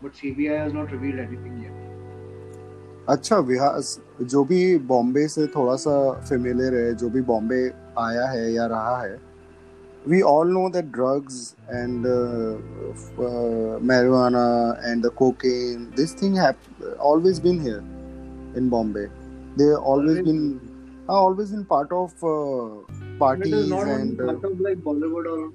But 0.00 0.12
CBI 0.12 0.56
has 0.56 0.72
not 0.72 0.92
revealed 0.92 1.18
anything 1.18 1.60
yet. 1.60 1.87
अच्छा 3.08 3.36
विहास 3.48 3.98
जो 4.22 4.42
भी 4.44 4.76
बॉम्बे 4.88 5.26
से 5.28 5.46
थोड़ा 5.46 5.74
सा 5.76 5.92
familiar 6.20 6.74
है 6.74 6.94
जो 6.94 7.08
भी 7.10 7.20
बॉम्बे 7.22 7.60
आया 7.98 8.26
है 8.26 8.52
या 8.52 8.66
रहा 8.66 8.96
है 9.02 9.16
we 10.08 10.20
all 10.30 10.50
know 10.52 10.68
that 10.70 10.90
drugs 10.92 11.38
and 11.70 12.06
marijuana 13.84 14.44
and 14.84 15.04
the 15.06 15.10
cocaine 15.16 15.88
this 15.96 16.14
thing 16.22 16.36
always 17.02 17.40
been 17.40 17.60
here 17.60 18.58
in 18.58 18.68
Bombay 18.70 19.06
they 19.58 19.72
always 19.94 20.20
been 20.24 20.44
I 21.10 21.16
always 21.16 21.54
in 21.54 21.64
part 21.70 21.92
of 21.92 22.20
parties 23.20 23.74
and 23.74 24.22
like 24.22 24.84
Bollywood 24.84 25.28
और 25.28 25.50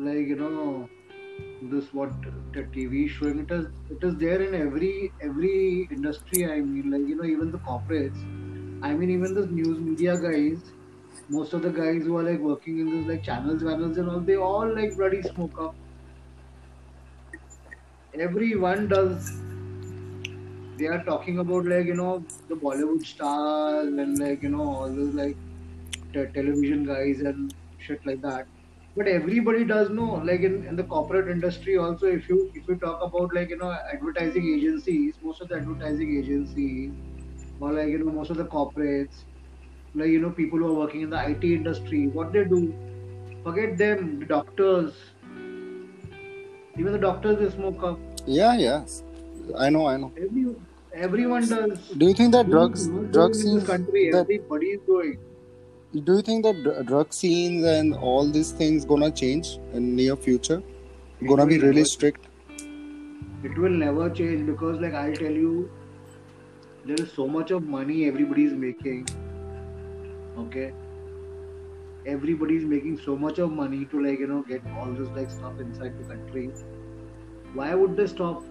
like 0.00 0.30
you 0.30 0.36
know 0.38 0.70
this 1.60 1.92
what 1.92 2.12
the 2.52 2.64
TV 2.72 3.08
showing. 3.08 3.40
It 3.40 3.50
is 3.50 3.66
it 3.90 4.02
is 4.02 4.16
there 4.16 4.40
in 4.42 4.54
every 4.54 5.14
every 5.22 5.88
industry. 5.90 6.44
I 6.46 6.60
mean, 6.60 6.90
like 6.90 7.06
you 7.06 7.16
know, 7.16 7.24
even 7.24 7.50
the 7.50 7.58
corporates. 7.58 8.26
I 8.82 8.94
mean, 8.94 9.10
even 9.10 9.34
the 9.34 9.46
news 9.46 9.80
media 9.80 10.18
guys. 10.18 10.72
Most 11.28 11.52
of 11.54 11.62
the 11.62 11.70
guys 11.70 12.02
who 12.04 12.16
are 12.18 12.24
like 12.24 12.40
working 12.40 12.78
in 12.80 12.90
this 12.90 13.06
like 13.06 13.22
channels, 13.22 13.62
channels 13.62 13.96
and 13.98 14.08
all, 14.10 14.20
they 14.20 14.36
all 14.36 14.74
like 14.74 14.96
bloody 14.96 15.22
smoke 15.22 15.56
up. 15.60 15.76
Everyone 18.14 18.86
does. 18.88 19.42
They 20.76 20.86
are 20.86 21.04
talking 21.04 21.38
about 21.38 21.66
like 21.66 21.86
you 21.86 21.94
know 21.94 22.24
the 22.48 22.56
Bollywood 22.56 23.04
stars 23.06 23.88
and 24.04 24.18
like 24.18 24.42
you 24.42 24.48
know 24.48 24.62
all 24.62 24.94
those 24.94 25.14
like 25.14 25.38
te- 26.12 26.32
television 26.34 26.84
guys 26.84 27.20
and 27.20 27.54
shit 27.78 28.04
like 28.06 28.20
that 28.22 28.48
but 28.96 29.08
everybody 29.08 29.64
does 29.64 29.90
know 29.90 30.14
like 30.30 30.40
in, 30.40 30.64
in 30.66 30.76
the 30.76 30.84
corporate 30.84 31.28
industry 31.28 31.76
also 31.76 32.06
if 32.06 32.28
you 32.28 32.50
if 32.54 32.68
you 32.68 32.76
talk 32.76 33.00
about 33.02 33.34
like 33.34 33.48
you 33.50 33.56
know 33.56 33.72
advertising 33.92 34.46
agencies 34.56 35.14
most 35.22 35.40
of 35.40 35.48
the 35.48 35.56
advertising 35.56 36.18
agencies 36.18 36.92
or 37.60 37.72
like 37.72 37.88
you 37.88 37.98
know 37.98 38.12
most 38.12 38.30
of 38.30 38.36
the 38.36 38.46
corporates 38.46 39.24
like 39.94 40.08
you 40.08 40.20
know 40.20 40.30
people 40.30 40.58
who 40.58 40.68
are 40.72 40.78
working 40.84 41.02
in 41.02 41.10
the 41.10 41.16
IT 41.18 41.54
industry 41.54 42.08
what 42.08 42.32
they 42.32 42.44
do 42.44 42.74
forget 43.44 43.78
them 43.78 44.20
the 44.20 44.26
doctors. 44.26 44.94
Even 46.78 46.92
the 46.92 46.98
doctors 46.98 47.38
they 47.38 47.50
smoke 47.56 47.82
up. 47.82 47.98
Yeah 48.26 48.56
yes 48.56 49.02
i 49.58 49.70
know 49.70 49.86
i 49.86 49.96
know. 49.96 50.12
Every 50.16 50.44
everyone 50.94 51.48
does. 51.48 51.88
Do 51.96 52.06
you 52.06 52.14
think 52.14 52.32
that 52.32 52.50
drugs 52.50 52.88
drugs 53.12 53.44
in 53.44 53.54
this 53.54 53.64
is 53.64 53.68
country 53.68 54.10
that 54.12 54.20
everybody 54.20 54.66
is 54.66 54.80
doing 54.86 55.18
do 55.92 56.16
you 56.16 56.22
think 56.22 56.44
that 56.44 56.62
dr- 56.62 56.86
drug 56.86 57.12
scenes 57.12 57.64
and 57.64 57.94
all 57.94 58.30
these 58.30 58.52
things 58.52 58.84
gonna 58.84 59.10
change 59.10 59.58
in 59.72 59.94
near 59.96 60.16
future? 60.16 60.62
It 61.20 61.26
Gonna 61.26 61.46
be 61.46 61.58
really 61.58 61.84
strict? 61.84 62.28
it 63.42 63.56
will 63.58 63.70
never 63.82 64.08
change 64.10 64.46
because 64.46 64.80
like 64.80 64.94
I'll 64.94 65.16
tell 65.16 65.30
you 65.44 65.70
there 66.84 67.00
is 67.00 67.12
so 67.14 67.26
much 67.26 67.50
of 67.50 67.62
money 67.64 68.06
everybody 68.06 68.44
is 68.44 68.52
making. 68.54 69.08
Okay. 70.36 70.74
Everybody 72.04 72.56
is 72.56 72.64
making 72.66 72.98
so 72.98 73.16
much 73.16 73.38
of 73.38 73.52
money 73.52 73.86
to 73.86 74.02
like 74.06 74.18
you 74.18 74.26
know 74.26 74.42
get 74.42 74.66
all 74.66 74.92
this 74.94 75.10
like 75.12 75.30
stuff 75.30 75.58
inside 75.60 75.96
the 75.96 76.04
country. 76.04 76.54
Why 77.52 77.74
would 77.74 77.96
they 77.96 78.06
stop? 78.06 78.44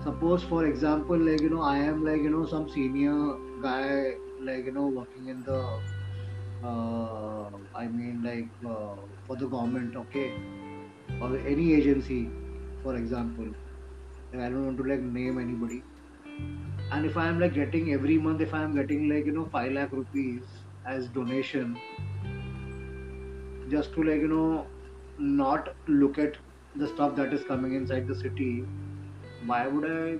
Suppose 0.00 0.42
for 0.44 0.64
example 0.66 1.18
like 1.18 1.40
you 1.42 1.50
know 1.50 1.60
I 1.62 1.78
am 1.78 2.02
like 2.04 2.22
you 2.22 2.30
know 2.30 2.46
some 2.46 2.68
senior 2.68 3.38
guy 3.60 4.14
like 4.40 4.64
you 4.64 4.72
know 4.72 4.86
working 4.88 5.28
in 5.28 5.42
the 5.42 5.60
uh, 6.64 7.50
I 7.74 7.86
mean 7.88 8.22
like 8.22 8.50
uh, 8.64 8.96
for 9.26 9.36
the 9.36 9.46
government 9.48 9.96
okay? 9.96 10.32
Or 11.20 11.36
any 11.38 11.74
agency 11.74 12.30
for 12.82 12.96
example. 12.96 13.46
Like, 14.32 14.42
i 14.42 14.48
don't 14.50 14.64
want 14.66 14.78
to 14.78 14.84
like 14.84 15.00
name 15.00 15.38
anybody. 15.38 15.82
And 16.90 17.06
if 17.06 17.16
i 17.16 17.26
am 17.28 17.38
like 17.40 17.54
getting 17.54 17.92
every 17.92 18.18
month 18.18 18.40
if 18.40 18.54
i 18.54 18.62
am 18.62 18.74
getting 18.74 19.08
like 19.08 19.26
you 19.26 19.32
know 19.32 19.46
5 19.56 19.72
lakh 19.72 19.92
rupees 19.92 20.64
as 20.86 21.08
donation 21.08 21.76
just 23.68 23.92
to 23.94 24.02
like 24.02 24.20
you 24.20 24.28
know 24.28 24.66
not 25.18 25.68
look 25.86 26.18
at 26.18 26.36
the 26.76 26.88
stuff 26.88 27.14
that 27.16 27.32
is 27.32 27.44
coming 27.44 27.74
inside 27.74 28.06
the 28.06 28.14
city 28.22 28.50
why 29.50 29.66
would 29.66 29.86
i 29.90 30.18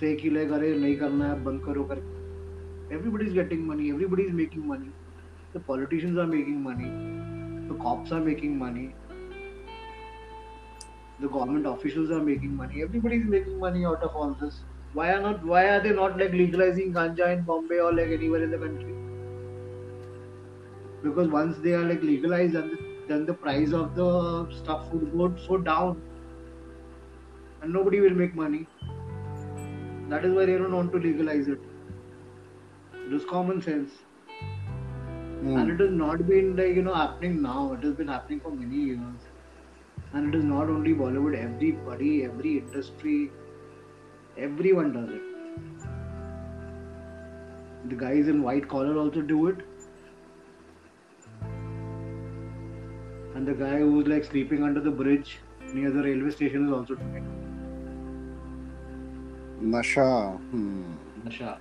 say 0.00 0.14
कि 0.20 0.30
like 0.30 0.52
अरे 0.52 0.74
नहीं 0.78 0.96
करना 0.98 1.28
है 1.28 1.42
बंद 1.44 1.60
करो 1.64 1.84
कर 1.90 2.02
everybody 2.96 3.26
is 3.28 3.32
getting 3.36 3.62
money 3.68 3.90
everybody 3.92 4.24
is 4.30 4.34
making 4.40 4.66
money 4.66 4.90
the 5.52 5.60
politicians 5.68 6.18
are 6.24 6.26
making 6.32 6.62
money 6.66 6.90
the 7.68 7.76
cops 7.84 8.12
are 8.16 8.20
making 8.26 8.58
money 8.58 8.84
the 11.20 11.28
government 11.28 11.66
officials 11.66 12.10
are 12.10 12.22
making 12.28 12.54
money 12.56 12.82
everybody 12.82 13.16
is 13.16 13.24
making 13.36 13.58
money 13.58 13.84
out 13.84 14.06
of 14.08 14.14
all 14.14 14.36
this 14.42 14.60
why 14.92 15.08
are 15.14 15.20
not 15.20 15.44
why 15.52 15.64
are 15.70 15.80
they 15.86 15.94
not 16.02 16.18
like 16.22 16.36
legalizing 16.42 16.92
ganja 16.98 17.32
in 17.36 17.42
bombay 17.50 17.80
or 17.86 17.92
like 17.92 18.12
anywhere 18.18 18.42
in 18.48 18.54
the 18.56 18.60
country 18.66 18.94
because 21.02 21.28
once 21.28 21.58
they 21.64 21.72
are 21.72 21.84
like 21.84 22.02
legalized 22.02 22.54
the, 22.54 22.78
then 23.08 23.26
the 23.26 23.34
price 23.34 23.72
of 23.72 23.94
the 23.94 24.10
stuff 24.60 24.92
would 24.92 25.10
go 25.16 25.32
so 25.48 25.58
down 25.58 26.00
and 27.62 27.72
nobody 27.72 28.00
will 28.00 28.18
make 28.22 28.34
money 28.34 28.66
that 30.08 30.24
is 30.24 30.32
why 30.34 30.46
they 30.46 30.56
don't 30.56 30.72
want 30.72 30.92
to 30.92 30.98
legalize 30.98 31.48
it. 31.48 31.58
It 33.06 33.12
is 33.12 33.24
common 33.24 33.60
sense. 33.60 33.92
Hmm. 35.40 35.56
and 35.58 35.70
it 35.70 35.80
has 35.80 35.90
not 35.90 36.26
been 36.26 36.56
like 36.56 36.74
you 36.74 36.82
know 36.82 36.94
happening 36.94 37.42
now. 37.42 37.72
It 37.74 37.82
has 37.84 37.94
been 37.94 38.08
happening 38.08 38.40
for 38.40 38.50
many 38.50 38.76
years. 38.76 39.26
And 40.12 40.34
it 40.34 40.38
is 40.38 40.44
not 40.44 40.70
only 40.70 40.94
bollywood. 40.94 41.36
Everybody 41.38 42.24
every 42.24 42.58
industry 42.58 43.30
everyone 44.36 44.92
does 44.92 45.10
it. 45.10 45.22
The 47.90 47.96
guys 47.96 48.28
in 48.28 48.42
white 48.42 48.68
collar 48.68 48.96
also 48.98 49.22
do 49.22 49.48
it. 49.48 49.58
And 53.34 53.46
the 53.46 53.54
guy 53.54 53.78
who's 53.78 54.06
like 54.06 54.24
sleeping 54.24 54.62
under 54.62 54.80
the 54.80 54.90
bridge 54.90 55.38
near 55.74 55.90
the 55.90 56.02
railway 56.02 56.30
station 56.30 56.66
is 56.66 56.72
also 56.72 56.94
doing 56.94 57.16
it 57.16 57.45
नशा 59.64 60.10
हम्म। 60.52 61.28
नशा। 61.28 61.58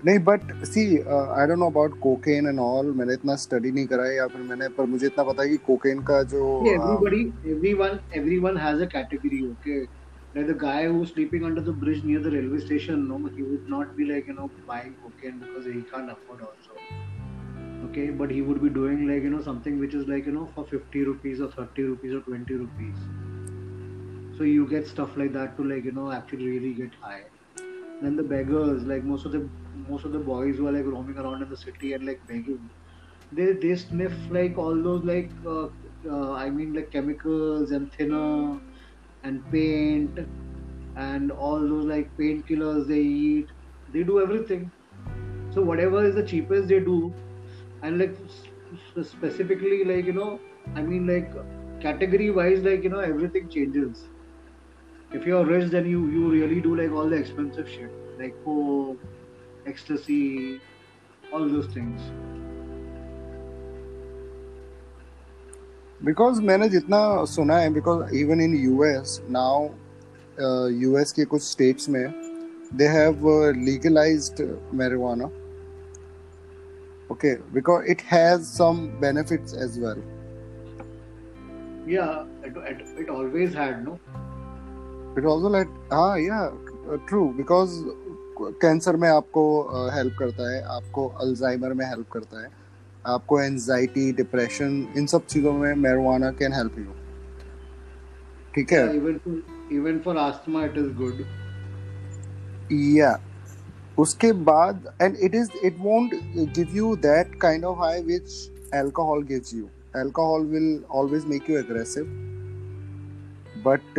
नहीं 0.00 0.18
but 0.24 0.52
see 0.64 0.82
I 0.96 1.46
don't 1.46 1.58
know 1.58 1.66
about 1.66 1.98
cocaine 2.00 2.46
and 2.48 2.58
all 2.58 2.92
मैंने 2.96 3.14
इतना 3.14 3.34
study 3.36 3.70
नहीं 3.70 3.86
करा 3.86 4.06
या 4.12 4.26
फिर 4.26 4.42
मैंने 4.42 4.68
पर 4.76 4.86
मुझे 4.86 5.06
इतना 5.06 5.24
पता 5.24 5.42
है 5.42 5.48
कि 5.48 5.56
कोकेन 5.66 6.02
का 6.02 6.22
जो 6.32 6.44
everybody 6.68 7.20
everyone 7.46 7.98
everyone 8.16 8.56
has 8.58 8.82
a 8.82 8.86
category 8.92 9.42
okay 9.46 9.80
like 9.80 10.46
the 10.46 10.56
guy 10.58 10.86
who 10.86 11.04
sleeping 11.04 11.44
under 11.44 11.62
the 11.62 11.76
bridge 11.78 12.04
near 12.04 12.22
the 12.22 12.32
railway 12.34 12.58
station 12.60 13.06
no 13.08 13.18
he 13.28 13.42
would 13.42 13.66
not 13.70 13.94
be 13.96 14.08
like 14.08 14.28
you 14.28 14.34
know 14.34 14.46
buying 14.68 14.92
cocaine 15.02 15.38
because 15.38 15.68
he 15.68 15.80
can't 15.92 16.10
afford 16.10 16.42
also 16.42 17.08
okay 17.84 18.10
but 18.16 18.32
he 18.32 18.40
would 18.40 18.60
be 18.60 18.68
doing 18.70 19.06
like 19.08 19.24
you 19.24 19.30
know 19.30 19.40
something 19.42 19.78
which 19.78 19.94
is 19.94 20.10
like 20.10 20.26
you 20.28 20.32
know 20.34 20.48
for 20.56 20.64
50 20.68 21.04
rupees 21.04 21.40
और 21.40 21.52
30 21.58 21.86
rupees 21.86 22.12
और 22.12 22.24
20 22.30 22.58
rupees 22.58 23.19
so 24.40 24.44
you 24.44 24.66
get 24.66 24.86
stuff 24.88 25.16
like 25.18 25.32
that 25.34 25.56
to 25.56 25.64
like 25.70 25.84
you 25.84 25.92
know 25.92 26.10
actually 26.10 26.46
really 26.48 26.72
get 26.74 26.94
high. 26.94 27.24
Then 28.00 28.16
the 28.16 28.22
beggars 28.22 28.84
like 28.84 29.04
most 29.04 29.26
of 29.26 29.32
the 29.32 29.50
most 29.88 30.06
of 30.06 30.12
the 30.12 30.20
boys 30.20 30.56
who 30.56 30.66
are 30.68 30.72
like 30.72 30.86
roaming 30.86 31.18
around 31.18 31.42
in 31.42 31.50
the 31.50 31.58
city 31.58 31.92
and 31.92 32.06
like 32.06 32.22
begging 32.26 32.70
they 33.32 33.52
they 33.64 33.76
sniff 33.76 34.16
like 34.30 34.56
all 34.56 34.82
those 34.88 35.04
like 35.04 35.32
uh, 35.46 35.66
uh, 36.10 36.32
I 36.32 36.50
mean 36.50 36.72
like 36.74 36.90
chemicals 36.90 37.72
and 37.72 37.92
thinner 37.92 38.60
and 39.24 39.50
paint 39.50 40.18
and 40.96 41.30
all 41.32 41.60
those 41.74 41.84
like 41.86 42.16
painkillers 42.16 42.88
they 42.88 43.00
eat. 43.00 43.52
They 43.88 44.04
do 44.04 44.20
everything. 44.22 44.72
So 45.50 45.62
whatever 45.62 46.04
is 46.04 46.14
the 46.14 46.26
cheapest 46.26 46.68
they 46.68 46.80
do 46.80 47.14
and 47.82 47.98
like 47.98 48.16
specifically 49.04 49.84
like 49.84 50.06
you 50.06 50.14
know 50.14 50.40
I 50.74 50.82
mean 50.82 51.06
like 51.06 51.32
category 51.80 52.30
wise 52.30 52.62
like 52.62 52.84
you 52.84 52.90
know 52.90 53.00
everything 53.00 53.50
changes 53.50 54.09
if 55.13 55.25
you're 55.25 55.45
rich 55.45 55.69
then 55.71 55.85
you 55.85 56.07
you 56.15 56.29
really 56.31 56.61
do 56.61 56.75
like 56.75 56.91
all 56.91 57.09
the 57.09 57.15
expensive 57.15 57.69
shit 57.69 57.91
like 58.19 58.33
coke 58.45 58.97
ecstasy 59.73 60.59
all 61.33 61.49
those 61.55 61.67
things 61.77 62.01
because 66.05 66.39
मैंने 66.47 66.67
जितना 66.69 66.99
सुना 67.25 67.57
है 67.57 67.69
because 67.73 68.13
even 68.15 68.41
in 68.41 68.55
US 68.55 69.19
now 69.31 69.67
US 70.81 71.11
के 71.11 71.25
कुछ 71.25 71.41
states 71.41 71.89
में 71.89 72.03
they 72.77 72.87
have 72.97 73.25
legalised 73.57 74.41
marijuana 74.81 75.29
okay 77.13 77.37
because 77.53 77.89
it 77.93 78.01
has 78.01 78.47
some 78.51 78.79
benefits 78.99 79.53
as 79.53 79.79
well 79.79 79.99
yeah 81.87 82.25
it, 82.43 82.57
it, 82.57 82.81
it 83.03 83.09
always 83.09 83.53
had 83.53 83.83
no 83.85 83.99
It 85.16 85.24
also 85.24 85.48
like 85.48 85.68
हाँ 85.92 86.18
yeah 86.18 86.48
true 87.08 87.24
because 87.32 87.72
cancer 88.62 88.96
में 88.96 89.08
आपको 89.08 89.42
help 89.94 90.16
करता 90.18 90.50
है 90.52 90.62
आपको 90.76 91.06
Alzheimer 91.22 91.72
में 91.72 91.84
हेल्प 91.86 92.08
करता 92.12 92.42
है 92.42 92.48
आपको 93.04 93.40
एनजाइटी 93.40 94.12
डिप्रेशन 94.12 94.86
इन 94.96 95.06
सब 95.06 95.26
चीज़ों 95.26 95.52
में 95.52 95.72
marijuana 95.74 96.34
कैन 96.38 96.52
हेल्प 96.52 96.78
यू 96.78 96.92
ठीक 98.54 98.72
है? 98.72 98.86
Even 98.94 99.18
for, 99.24 99.34
even 99.72 100.00
for 100.04 100.16
asthma 100.16 100.64
it 100.68 101.24
या 102.72 103.18
उसके 103.98 104.32
बाद 104.32 104.88
and 105.02 105.16
it 105.16 105.34
is 105.34 105.50
it 105.64 105.76
won't 105.78 106.10
give 106.56 106.76
you 106.76 106.94
that 106.96 107.34
kind 107.42 107.64
of 107.64 107.78
high 107.78 108.02
which 108.02 108.72
alcohol 108.74 109.22
gives 109.22 109.54
you 109.54 109.68
alcohol 109.96 110.46
will 110.46 110.82
always 110.90 111.24
make 111.26 111.50
you 111.50 111.58
aggressive 111.58 112.04
but 113.66 113.98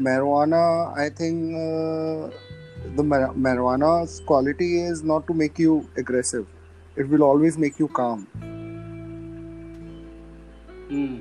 marijuana 0.00 0.62
i 1.02 1.08
think 1.20 1.54
uh, 1.62 2.30
the 2.96 3.04
mar- 3.12 3.34
marijuana's 3.46 4.20
quality 4.26 4.70
is 4.80 5.02
not 5.02 5.26
to 5.26 5.34
make 5.34 5.58
you 5.58 5.76
aggressive. 5.96 6.46
It 6.96 7.08
will 7.08 7.22
always 7.22 7.58
make 7.58 7.78
you 7.78 7.88
calm. 8.00 8.26
Hmm. 10.90 11.14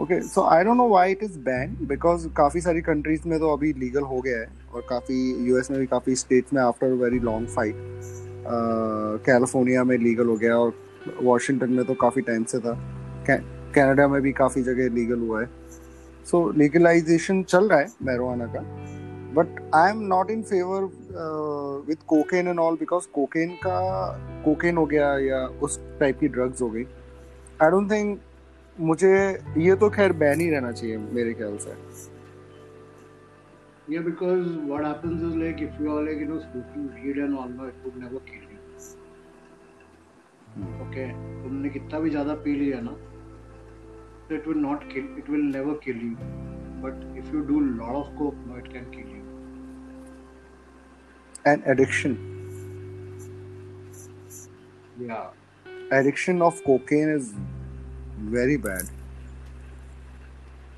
Okay 0.00 0.20
so 0.20 0.42
I 0.42 0.64
don't 0.64 0.76
know 0.76 0.88
why 0.88 1.12
it 1.12 1.22
is 1.22 1.38
ban 1.38 1.76
because 1.82 2.28
काफ़ी 2.28 2.60
सारी 2.60 2.80
countries 2.80 3.28
में 3.28 3.38
तो 3.38 3.52
अभी 3.52 3.72
legal 3.72 4.02
हो 4.02 4.20
गया 4.20 4.38
है 4.38 4.48
और 4.74 4.86
काफ़ी 4.88 5.46
यूएस 5.48 5.70
में 5.70 5.80
भी 5.80 5.86
काफ़ी 5.86 6.16
स्टेट्स 6.16 6.52
में 6.52 6.62
after 6.62 6.92
very 6.92 7.18
long 7.18 7.48
fight 7.48 7.74
California 9.26 9.84
में 9.84 9.98
लीगल 9.98 10.26
हो 10.26 10.36
गया 10.36 10.56
और 10.56 10.72
वॉशिंगटन 11.22 11.70
में 11.70 11.84
तो 11.84 11.94
काफ़ी 11.94 12.22
टाइम 12.22 12.44
से 12.44 12.58
था 12.58 12.78
कनाडा 13.30 14.08
में 14.08 14.22
भी 14.22 14.32
काफ़ी 14.32 14.62
जगह 14.62 14.94
लीगल 14.94 15.18
हुआ 15.18 15.40
है। 15.40 15.48
सो 16.30 16.50
लीगलाइजेशन 16.58 17.42
चल 17.42 17.68
रहा 17.68 17.78
है 17.78 17.86
मैरोना 18.02 18.46
का. 18.54 18.60
But 19.34 19.60
I 19.74 19.90
am 19.90 20.00
not 20.08 20.30
in 20.30 20.42
favour 20.42 20.82
with 21.88 22.04
cocaine 22.08 22.48
and 22.48 22.58
all 22.58 22.76
because 22.80 23.06
cocaine 23.14 23.54
का 23.66 23.78
कोकेन 24.44 24.76
हो 24.76 24.86
गया 24.86 25.16
या 25.26 25.46
उस 25.62 25.78
टाइप 26.00 26.18
की 26.20 26.28
ड्रग्स 26.28 26.62
हो 26.62 26.70
गई. 26.70 26.84
आई 27.62 27.70
डोंट 27.70 27.90
थिंक 27.90 28.20
मुझे 28.78 29.14
ये 29.58 29.74
तो 29.76 29.90
खैर 29.90 30.12
बैन 30.24 30.40
ही 30.40 30.50
रहना 30.50 30.72
चाहिए 30.72 30.96
मेरे 30.98 31.32
ख्याल 31.34 31.56
से. 31.58 31.74
Yeah, 33.88 34.02
because 34.06 34.46
what 34.68 34.84
happens 34.84 35.20
is 35.26 35.34
like 35.40 35.60
if 35.64 35.74
you 35.80 35.90
are 35.96 36.00
like 36.04 36.22
you 36.22 36.24
know 36.28 36.38
smoking 36.44 36.86
weed 36.94 37.18
and 37.24 37.36
all, 37.40 37.50
no, 37.50 37.66
it 37.72 37.84
would 37.84 37.98
never 38.04 38.22
kill 38.30 38.46
you. 38.52 38.56
Okay, 40.86 41.04
तुमने 41.42 41.68
कितना 41.76 42.00
भी 42.00 42.10
ज़्यादा 42.10 42.34
पी 42.46 42.54
लिया 42.62 42.80
ना, 42.86 42.94
so 44.28 44.34
it 44.34 44.46
will 44.46 44.62
not 44.68 44.88
kill. 44.90 45.04
It 45.18 45.28
will 45.28 45.46
never 45.56 45.74
kill 45.86 45.96
you. 45.96 46.16
But 46.82 46.94
if 47.16 47.32
you 47.32 47.42
do 47.50 47.60
lot 47.82 47.94
of 48.00 48.08
coke, 48.18 48.40
no, 48.46 48.56
it 48.56 48.70
can 48.72 48.90
kill 48.96 49.12
you. 49.16 49.22
And 51.46 51.62
addiction 51.72 52.16
Yeah. 55.00 55.24
addiction 55.96 56.38
of 56.44 56.60
cocaine 56.66 57.10
is 57.14 57.26
very 58.34 58.54
bad 58.66 58.86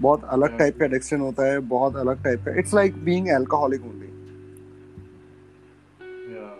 बहुत 0.01 0.25
अलग 0.37 0.57
type 0.59 0.79
का 0.79 0.85
addiction 0.85 1.21
होता 1.21 1.45
है 1.51 1.59
बहुत 1.75 1.97
अलग 1.97 2.23
type 2.25 2.43
का 2.47 2.55
it's 2.59 2.75
like 2.75 2.97
being 3.05 3.29
alcoholic 3.37 3.85
only 3.87 4.07
Yeah. 6.35 6.55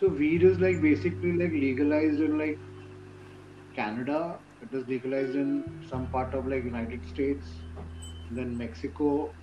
So 0.00 0.08
weed 0.08 0.42
is 0.42 0.58
like 0.58 0.80
basically 0.80 1.32
like 1.32 1.52
legalized 1.52 2.20
in 2.20 2.38
like 2.38 2.58
Canada. 3.76 4.38
It 4.62 4.74
is 4.74 4.88
legalized 4.88 5.34
in 5.34 5.50
some 5.90 6.06
part 6.06 6.32
of 6.32 6.46
like 6.46 6.64
United 6.64 7.06
States, 7.06 7.44
then 8.30 8.56
Mexico, 8.56 9.34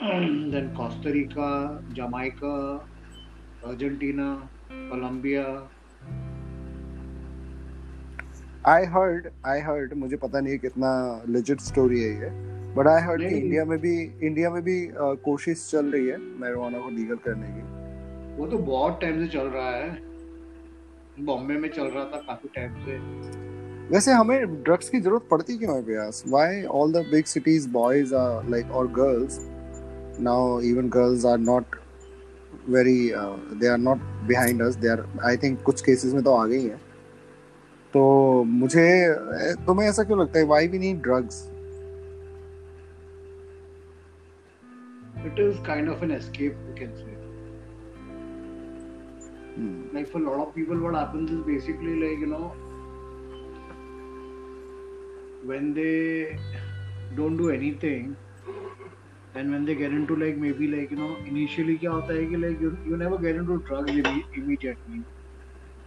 then 0.00 0.74
Costa 0.76 1.10
Rica, 1.10 1.82
Jamaica, 1.94 2.80
Argentina, 3.64 4.28
Colombia. 4.90 5.46
I 8.68 8.84
heard 8.92 9.26
I 9.46 9.60
heard 9.66 9.92
मुझे 9.96 10.16
पता 10.22 10.40
नहीं 10.40 10.52
है 10.52 10.58
कितना 10.58 10.88
legit 11.28 11.60
story 11.60 12.00
है 12.00 12.10
ये 12.14 12.30
but 12.76 12.86
I 12.86 13.02
heard 13.02 13.28
कि 13.28 13.34
India 13.36 13.64
में 13.64 13.78
भी 13.80 13.96
इंडिया 14.02 14.50
में 14.50 14.62
भी 14.62 14.78
uh, 14.88 15.16
कोशिश 15.24 15.68
चल 15.70 15.90
रही 15.92 16.06
है 16.06 16.18
मैरिजुआना 16.40 16.78
को 16.78 16.90
लीगल 16.96 17.16
करने 17.26 17.52
की 17.52 17.79
वो 18.40 18.46
तो 18.46 18.58
बहुत 18.58 19.00
टाइम 19.00 19.16
से 19.22 19.26
चल 19.32 19.46
रहा 19.54 19.70
है। 19.70 19.88
बॉम्बे 21.20 21.54
में 21.54 21.68
चल 21.70 21.86
रहा 21.86 22.04
था 22.04 22.20
काफ़ी 22.28 22.48
टाइम 22.54 22.74
से। 22.84 22.92
वैसे 23.88 24.12
हमें 24.12 24.62
ड्रग्स 24.62 24.88
की 24.88 25.00
ज़रूरत 25.00 25.26
पड़ती 25.30 25.56
क्यों 25.58 25.74
है 25.76 25.82
Vyas 25.82 26.22
why 26.28 26.62
all 26.78 26.92
the 26.92 27.04
big 27.10 27.24
cities 27.24 27.68
boys 27.70 28.14
are 28.14 28.48
like 28.50 28.70
और 28.70 28.86
girls 28.98 29.38
now 30.28 30.60
even 30.70 30.88
girls 30.88 31.26
are 31.26 31.38
not 31.38 31.76
very 32.68 32.98
they 33.60 33.68
are 33.68 33.78
not 33.78 33.98
behind 34.28 34.62
us 34.62 34.74
they 34.76 34.88
are 34.88 35.04
I 35.24 35.36
think 35.36 35.62
कुछ 35.62 35.82
केसेस 35.82 36.14
में 36.14 36.22
तो 36.24 36.34
आ 36.34 36.46
गई 36.46 36.62
हैं। 36.64 36.80
तो 37.92 38.02
मुझे 38.46 38.88
तुम्हें 39.66 39.88
ऐसा 39.88 40.02
क्यों 40.02 40.20
लगता 40.20 40.38
है? 40.38 40.44
Why 40.46 40.68
we 40.68 40.78
need 40.78 41.02
drugs 41.02 41.48
It 45.28 45.40
is 45.44 45.56
kind 45.64 45.90
of 45.92 46.02
an 46.04 46.12
escape, 46.12 46.60
you 46.66 46.74
can 46.76 46.92
say. 49.56 49.90
Like 49.92 50.08
for 50.10 50.18
a 50.18 50.30
lot 50.30 50.48
of 50.48 50.54
people, 50.54 50.80
what 50.80 50.94
happens 50.94 51.30
is 51.30 51.42
basically 51.44 51.94
like 51.96 52.18
you 52.18 52.26
know, 52.26 52.56
when 55.42 55.74
they 55.74 56.38
don't 57.14 57.36
do 57.36 57.50
anything, 57.50 58.16
and 59.34 59.50
when 59.50 59.64
they 59.64 59.74
get 59.74 59.92
into 59.92 60.16
like 60.16 60.36
maybe 60.36 60.66
like 60.68 60.90
you 60.90 60.96
know, 61.00 61.10
initially 61.30 61.76
क्या 61.78 61.90
होता 61.90 62.14
है 62.14 62.26
कि 62.30 62.36
like 62.44 62.60
you, 62.66 62.70
you 62.90 62.96
never 62.96 63.18
get 63.26 63.36
into 63.42 63.58
drugs 63.70 63.96
imme- 64.02 64.24
immediately. 64.42 65.04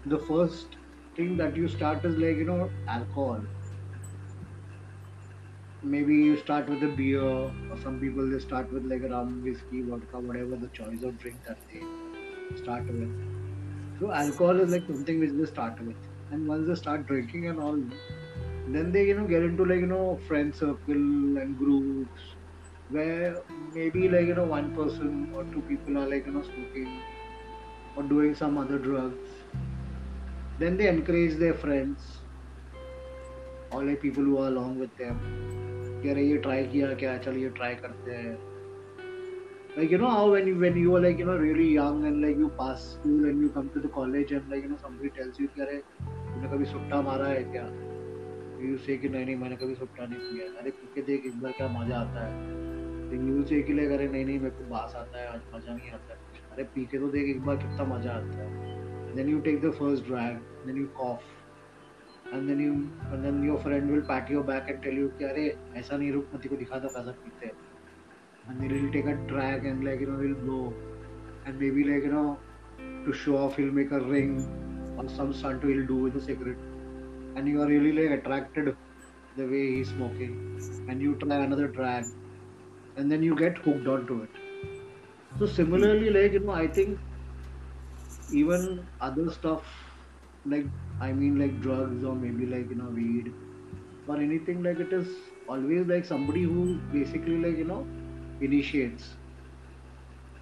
The 0.05 0.20
first 0.32 0.78
thing 1.16 1.38
that 1.38 1.55
you 1.57 1.68
start 1.78 2.05
is 2.05 2.18
like 2.26 2.38
you 2.38 2.45
know 2.51 2.72
alcohol. 2.88 3.47
Maybe 5.84 6.16
you 6.16 6.36
start 6.38 6.68
with 6.68 6.82
a 6.84 6.88
beer, 6.88 7.22
or 7.22 7.78
some 7.78 7.99
people 7.99 8.28
they 8.28 8.39
start 8.39 8.72
with 8.72 8.86
like 8.86 9.03
a 9.03 9.09
rum, 9.09 9.43
whiskey, 9.43 9.84
vodka, 9.84 10.20
whatever 10.20 10.57
the 10.57 10.70
choice 10.70 11.03
of 11.03 11.20
drink 11.20 11.43
that 11.45 11.59
they 11.72 11.84
start 12.55 12.88
with. 12.88 13.14
So 14.01 14.12
alcohol 14.12 14.61
is 14.61 14.70
like 14.70 14.86
something 14.86 15.20
which 15.20 15.32
they 15.32 15.47
start 15.47 15.80
with, 15.80 15.97
and 16.30 16.47
once 16.47 16.68
they 16.68 16.74
start 16.74 17.07
drinking 17.07 17.47
and 17.49 17.61
all, 17.61 17.80
then 18.68 18.93
they 18.93 19.07
you 19.07 19.16
know 19.18 19.26
get 19.26 19.43
into 19.43 19.64
like 19.64 19.80
you 19.80 19.86
know 19.86 20.18
friend 20.28 20.55
circle 20.55 21.41
and 21.45 21.59
groups 21.59 22.28
where 22.91 23.43
maybe 23.74 24.09
like 24.09 24.26
you 24.26 24.34
know 24.34 24.45
one 24.45 24.74
person 24.76 25.32
or 25.34 25.45
two 25.57 25.62
people 25.62 25.99
are 25.99 26.09
like 26.09 26.26
you 26.26 26.32
know 26.32 26.43
smoking 26.43 27.01
or 27.97 28.03
doing 28.03 28.34
some 28.34 28.57
other 28.57 28.78
drugs. 28.78 29.28
Then 30.59 30.76
they 30.76 30.89
encourage 30.89 31.36
their 31.39 31.55
friends 31.55 32.18
or 33.72 33.84
like 33.84 34.01
people 34.01 34.24
who 34.24 34.39
are 34.39 34.49
along 34.49 34.78
with 34.78 34.97
them. 34.97 35.20
कि 36.03 36.09
अरे 36.09 36.22
ये 36.22 36.36
try 36.43 36.64
किया 36.72 36.93
क्या 36.95 37.16
चल 37.18 37.36
ये 37.36 37.49
try 37.59 37.74
करते 37.74 38.12
हैं 38.16 38.34
like 39.76 39.89
you 39.89 39.97
know 39.97 40.09
how 40.09 40.30
when 40.32 40.45
you 40.47 40.57
when 40.63 40.76
you 40.78 40.95
are 40.95 41.01
like 41.01 41.17
you 41.17 41.26
know 41.26 41.36
really 41.36 41.69
young 41.74 42.05
and 42.05 42.21
like 42.21 42.38
you 42.38 42.49
pass 42.57 42.82
school 42.95 43.26
and 43.30 43.41
you 43.41 43.49
come 43.49 43.69
to 43.76 43.80
the 43.80 43.91
college 43.95 44.32
and 44.32 44.49
like 44.49 44.61
you 44.63 44.69
know 44.69 44.78
somebody 44.82 45.09
tells 45.17 45.39
you 45.39 45.47
कि 45.55 45.61
अरे 45.65 45.78
तूने 46.01 46.49
कभी 46.51 46.65
सुट्टा 46.74 47.01
मारा 47.07 47.28
है 47.28 47.43
क्या 47.55 47.63
you 48.65 48.78
say 48.86 48.97
कि 49.01 49.09
नहीं 49.09 49.26
नहीं 49.26 49.36
मैंने 49.43 49.55
कभी 49.63 49.76
सुट्टा 49.76 50.05
नहीं 50.05 50.19
किया 50.19 50.45
अरे 50.61 50.71
पी 50.82 50.93
के 50.95 51.01
देख 51.09 51.26
एक 51.26 51.41
बार 51.41 51.51
क्या 51.57 51.67
मज़ा 51.80 51.99
आता 52.01 52.28
है 52.28 52.61
then 53.09 53.26
you 53.32 53.47
say 53.53 53.63
कि 53.69 53.80
अरे 53.95 54.07
नहीं 54.07 54.26
नहीं 54.26 54.39
मेरे 54.39 54.55
को 54.61 54.69
बास 54.76 54.95
आता 55.01 55.19
है 55.21 55.28
आज 55.34 55.41
मज़ा 55.55 55.74
नहीं 55.74 55.91
आता 55.99 56.13
है 56.13 56.45
अरे 56.53 56.63
पी 56.76 56.86
के 56.91 56.99
तो 56.99 57.11
देख 57.17 57.36
एक 57.36 57.43
बार 57.45 57.57
कितना 57.65 57.89
मज़ा 57.95 58.13
आता 58.21 58.43
है 58.43 58.71
then 59.15 59.28
you 59.30 59.41
take 59.49 59.61
the 59.61 59.76
first 59.82 60.05
drag 60.05 60.38
then 60.67 60.78
you 60.84 60.88
cough 61.01 61.28
and 62.36 62.49
then 62.49 62.63
you 62.67 62.80
and 63.11 63.26
then 63.26 63.43
your 63.49 63.59
friend 63.67 63.91
will 63.95 64.07
pat 64.13 64.34
your 64.38 64.47
back 64.53 64.74
and 64.74 64.84
tell 64.86 65.03
you 65.03 65.09
कि 65.19 65.26
अरे 65.34 65.53
ऐसा 65.82 65.97
नहीं 65.97 66.11
रुक 66.11 66.32
मत 66.36 66.47
को 66.47 66.65
दिखा 66.65 66.80
दो 66.86 66.97
कैसा 66.97 67.21
पीते 67.26 67.45
हैं 67.45 67.72
and 68.48 68.62
then 68.62 68.70
he'll 68.70 68.91
take 68.91 69.06
a 69.06 69.16
drag 69.32 69.66
and 69.66 69.84
like 69.84 70.00
you 70.00 70.08
know 70.08 70.20
he'll 70.20 70.41
blow 70.46 70.74
and 71.46 71.60
maybe 71.60 71.84
like 71.84 72.04
you 72.04 72.12
know 72.12 72.38
to 73.06 73.14
show 73.14 73.38
off 73.38 73.56
he'll 73.58 73.72
make 73.72 73.91
a 73.91 74.00
ring 74.00 74.34
or 74.98 75.10
some 75.10 75.34
stunt 75.34 75.64
he'll 75.64 75.86
do 75.86 75.96
with 75.96 76.16
a 76.16 76.22
cigarette 76.22 76.58
and 77.36 77.48
you 77.48 77.62
are 77.62 77.68
really 77.68 77.91
like 77.91 78.20
attracted 78.20 78.76
the 79.36 79.46
way 79.46 79.78
he's 79.78 79.89
smoking. 79.89 80.86
And 80.88 81.02
you 81.02 81.16
try 81.16 81.38
another 81.38 81.68
drag 81.68 82.06
and 82.98 83.12
then 83.12 83.24
you 83.24 83.36
get 83.36 83.58
hooked 83.58 83.88
onto 83.88 84.24
it. 84.24 84.30
So 85.39 85.48
similarly 85.48 86.12
like 86.12 86.34
you 86.34 86.41
know 86.41 86.52
i 86.54 86.68
think 86.68 87.00
even 88.32 88.88
other 89.02 89.32
stuff 89.32 89.64
like 90.46 90.66
i 91.02 91.12
mean 91.12 91.39
like 91.39 91.60
drugs 91.62 92.04
or 92.04 92.14
maybe 92.16 92.46
like 92.46 92.70
you 92.70 92.76
know 92.76 92.89
weed 92.89 93.34
or 94.08 94.18
anything 94.18 94.62
like 94.62 94.80
it 94.80 94.94
is 94.94 95.08
always 95.48 95.88
like 95.88 96.06
somebody 96.06 96.44
who 96.44 96.76
basically 96.91 97.38
like 97.38 97.58
you 97.58 97.66
know 97.66 97.86
initiates 98.46 99.10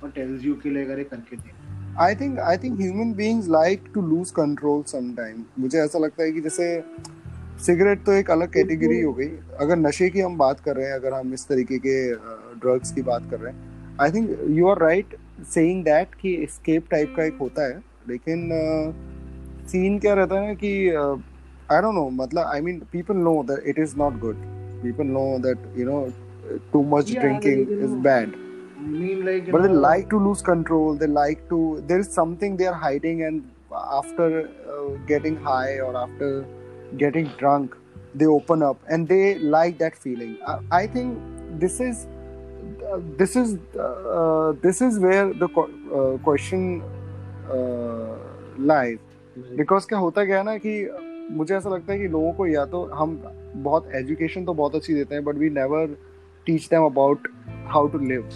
or 0.02 0.10
tells 0.18 0.46
you 0.46 0.54
कि 0.62 0.70
अरे 0.70 1.04
करके 1.04 1.38
दे। 1.38 1.60
I 2.00 2.16
think 2.16 2.40
I 2.40 2.58
think 2.58 2.80
human 2.82 3.14
beings 3.14 3.48
like 3.50 3.84
to 3.94 4.02
lose 4.02 4.32
control 4.32 4.84
sometime 4.88 5.44
मुझे 5.60 5.80
ऐसा 5.80 6.00
लगता 6.00 6.24
है 6.24 6.32
कि 6.32 6.42
जैसे 6.42 6.68
cigarette 7.66 8.04
तो 8.06 8.12
एक 8.12 8.30
अलग 8.32 8.52
कैटेगरी 8.54 9.02
हो 9.02 9.14
गई। 9.14 9.28
अगर 9.60 9.78
नशे 9.78 10.10
की 10.10 10.20
हम 10.22 10.38
बात 10.38 10.60
कर 10.60 10.76
रहे 10.76 10.88
हैं, 10.88 10.94
अगर 10.94 11.14
हम 11.14 11.34
इस 11.34 11.48
तरीके 11.48 11.78
के 11.80 11.96
ड्रग्स 12.60 12.92
की 12.92 13.02
बात 13.02 13.30
कर 13.32 13.40
रहे 13.40 13.54
हैं 13.54 13.98
I 14.02 14.12
think 14.12 14.30
you 14.50 14.68
are 14.68 14.80
right 14.82 15.16
saying 15.54 15.84
that 15.86 16.16
कि 16.22 16.34
एस्केप 16.44 16.88
टाइप 16.92 17.14
का 17.18 17.24
एक 17.24 17.38
होता 17.42 17.68
है। 17.68 17.80
लेकिन 18.10 18.50
सीन 19.72 20.00
क्या 20.00 20.14
रहता 20.14 20.40
है 20.40 20.48
ना 20.48 20.54
कि 20.64 20.74
आई 20.90 21.82
डोंट 21.82 21.96
नो 21.96 22.10
मतलब 22.24 22.46
I 22.46 22.62
mean 22.62 22.80
people 22.92 23.18
know 23.18 23.42
that 23.50 23.68
it 23.68 23.80
is 23.80 23.96
not 23.98 24.20
good 24.20 24.38
people 24.84 25.08
know 25.08 25.24
that 25.40 25.80
you 25.80 25.86
know 25.86 26.00
too 26.72 26.84
much 26.84 27.12
Yeah, 27.12 27.22
drinking 27.22 27.60
like, 27.70 27.84
is 27.88 27.92
know, 27.92 28.02
bad 28.10 28.36
I 28.36 28.88
mean 29.02 29.26
like 29.26 29.52
but 29.52 29.64
they 29.64 29.70
like 29.70 30.10
to 30.10 30.20
lose 30.20 30.42
control 30.42 30.96
they 30.96 31.08
like 31.08 31.48
to 31.50 31.84
there 31.88 32.00
is 32.00 32.12
something 32.12 32.58
they 32.58 32.68
are 32.68 32.80
hiding 32.86 33.24
and 33.24 33.50
after 34.00 34.50
uh, 34.74 34.90
getting 35.08 35.36
high 35.38 35.80
or 35.80 35.96
after 35.96 36.46
getting 36.98 37.28
drunk 37.42 37.76
they 38.16 38.26
open 38.26 38.64
up 38.64 38.80
and 38.90 39.08
they 39.08 39.36
like 39.58 39.78
that 39.78 39.96
feeling 39.96 40.38
i, 40.48 40.58
I 40.72 40.88
think 40.88 41.20
this 41.60 41.80
is 41.80 42.08
uh, 42.92 43.00
this 43.18 43.36
is 43.36 43.58
uh, 43.80 44.54
this 44.62 44.82
is 44.82 45.00
where 45.00 45.34
the 45.34 45.48
co- 45.48 45.70
uh, 46.00 46.18
question 46.30 46.82
uh, 47.50 48.18
lies 48.58 49.00
because 49.58 49.86
क्या 49.88 50.00
होता 50.00 50.22
है 50.22 50.44
ना 50.44 50.58
कि 50.66 50.74
मुझे 51.32 51.56
ऐसा 51.56 51.70
लगता 51.70 51.94
है 51.94 52.00
कि 52.00 52.08
लोगों 52.08 52.32
को 52.34 52.46
या 52.48 52.66
तो 52.66 52.84
हम 52.94 53.20
बहुत 53.56 53.92
एजुकेशन 53.96 54.46
तो 54.46 54.54
बहुत 54.54 54.76
अच्छी 54.76 54.94
देते 54.94 55.16
हैं 55.16 55.24
but 55.26 55.36
we 55.36 55.50
never 55.50 55.96
teach 56.47 56.69
them 56.71 56.85
about 56.85 57.29
how 57.73 57.89
to 57.89 57.99
live 58.13 58.29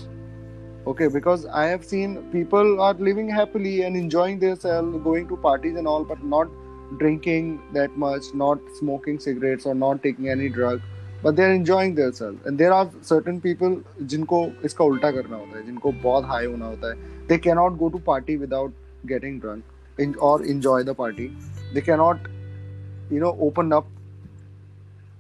okay 0.91 1.07
because 1.15 1.43
i 1.61 1.63
have 1.67 1.83
seen 1.85 2.13
people 2.35 2.81
are 2.81 2.95
living 3.07 3.27
happily 3.29 3.73
and 3.87 3.97
enjoying 3.97 4.39
themselves 4.45 4.95
going 5.07 5.27
to 5.33 5.37
parties 5.43 5.77
and 5.77 5.91
all 5.91 6.07
but 6.13 6.23
not 6.35 6.55
drinking 7.03 7.51
that 7.75 7.99
much 8.05 8.31
not 8.43 8.71
smoking 8.79 9.19
cigarettes 9.25 9.67
or 9.67 9.75
not 9.75 10.03
taking 10.07 10.31
any 10.37 10.49
drug 10.49 10.81
but 11.23 11.37
they're 11.37 11.53
enjoying 11.53 11.95
themselves 11.95 12.47
and 12.47 12.59
there 12.59 12.73
are 12.73 12.89
certain 13.11 13.41
people 13.41 13.77
जिनको 14.13 14.41
इसका 14.65 14.85
उल्टा 14.93 15.11
करना 15.19 15.37
होता 15.37 15.59
है 15.59 15.65
जिनको 15.67 15.93
बहुत 16.09 16.25
high 16.33 16.47
होना 16.47 16.67
होता 16.67 16.93
है 16.93 17.29
they 17.29 17.39
cannot 17.47 17.79
go 17.85 17.91
to 17.97 18.03
party 18.11 18.37
without 18.45 18.73
getting 19.13 19.39
drunk 19.45 20.03
in, 20.05 20.15
or 20.15 20.43
enjoy 20.55 20.83
the 20.91 20.95
party 20.95 21.31
they 21.75 21.85
cannot 21.91 22.29
you 23.11 23.21
know 23.25 23.37
open 23.49 23.73
up 23.73 23.87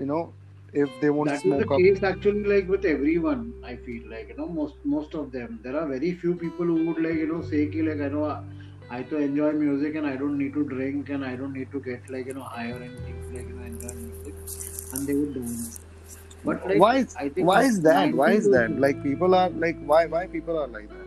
you 0.00 0.06
know 0.12 0.22
if 0.83 0.89
they 1.01 1.09
want 1.09 1.29
to 1.29 1.35
that 1.35 1.45
is 1.45 1.57
the 1.57 1.65
smoke 1.65 1.71
up. 1.71 1.79
case 1.79 2.03
actually 2.03 2.43
like 2.51 2.67
with 2.73 2.85
everyone 2.85 3.43
i 3.71 3.75
feel 3.87 4.09
like 4.13 4.27
you 4.31 4.37
know 4.39 4.47
most 4.47 4.75
most 4.83 5.13
of 5.13 5.31
them. 5.31 5.59
There 5.63 5.77
are 5.79 5.87
very 5.87 6.13
few 6.23 6.35
people 6.35 6.65
who 6.65 6.85
would 6.87 6.99
like 7.05 7.19
you 7.23 7.27
know 7.31 7.41
say 7.51 7.67
ki 7.75 7.83
like 7.89 8.01
i 8.07 8.09
know 8.15 8.25
i 8.97 9.01
to 9.11 9.21
enjoy 9.27 9.51
music 9.61 9.95
and 9.95 10.07
i 10.11 10.15
don't 10.23 10.37
need 10.41 10.53
to 10.57 10.65
drink 10.73 11.09
and 11.17 11.25
i 11.29 11.35
don't 11.35 11.53
need 11.59 11.71
to 11.77 11.81
get 11.87 12.11
like 12.15 12.27
you 12.31 12.35
know 12.39 12.49
high 12.55 12.67
or 12.71 12.81
anything 12.89 13.23
like 13.37 13.47
you 13.47 13.55
know 13.55 13.65
enjoy 13.71 13.95
music. 14.01 14.35
And 14.93 15.07
they 15.07 15.13
would 15.13 15.33
do 15.33 15.41
it. 15.41 15.81
But 16.43 16.67
like, 16.67 16.79
why 16.79 16.95
is 16.97 17.15
I 17.15 17.29
think 17.29 17.47
why 17.47 17.63
is 17.63 17.81
that? 17.81 18.13
why 18.13 18.31
is 18.33 18.49
that? 18.51 18.79
like 18.85 19.01
people 19.03 19.33
are 19.41 19.49
like 19.65 19.83
why 19.93 20.05
why 20.05 20.27
people 20.27 20.59
are 20.63 20.67
like 20.67 20.89
that? 20.89 21.05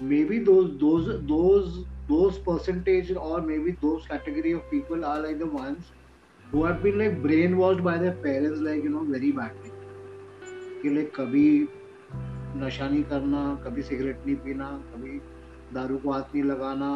Maybe 0.00 0.38
those 0.38 0.78
those 0.78 1.12
those 1.34 1.84
those 2.08 2.38
percentage 2.38 3.12
or 3.16 3.40
maybe 3.40 3.76
those 3.82 4.06
category 4.06 4.52
of 4.52 4.70
people 4.70 5.04
are 5.04 5.20
like 5.20 5.38
the 5.38 5.46
ones 5.46 5.95
who 6.52 6.64
have 6.64 6.82
been 6.82 6.98
like 6.98 7.22
brainwashed 7.22 7.82
by 7.82 7.98
their 7.98 8.12
parents 8.26 8.60
like 8.60 8.82
you 8.82 8.90
know 8.90 9.04
very 9.14 9.32
badly 9.40 9.72
कि 10.82 10.96
like 10.96 11.12
कभी 11.16 11.46
नशा 12.62 12.88
नहीं 12.88 13.02
करना 13.12 13.42
कभी 13.64 13.82
cigarette 13.82 14.26
नहीं 14.26 14.36
पीना 14.44 14.70
कभी 14.94 15.18
दारू 15.74 15.98
को 15.98 16.12
हाथ 16.12 16.34
नहीं 16.34 16.44
लगाना 16.50 16.90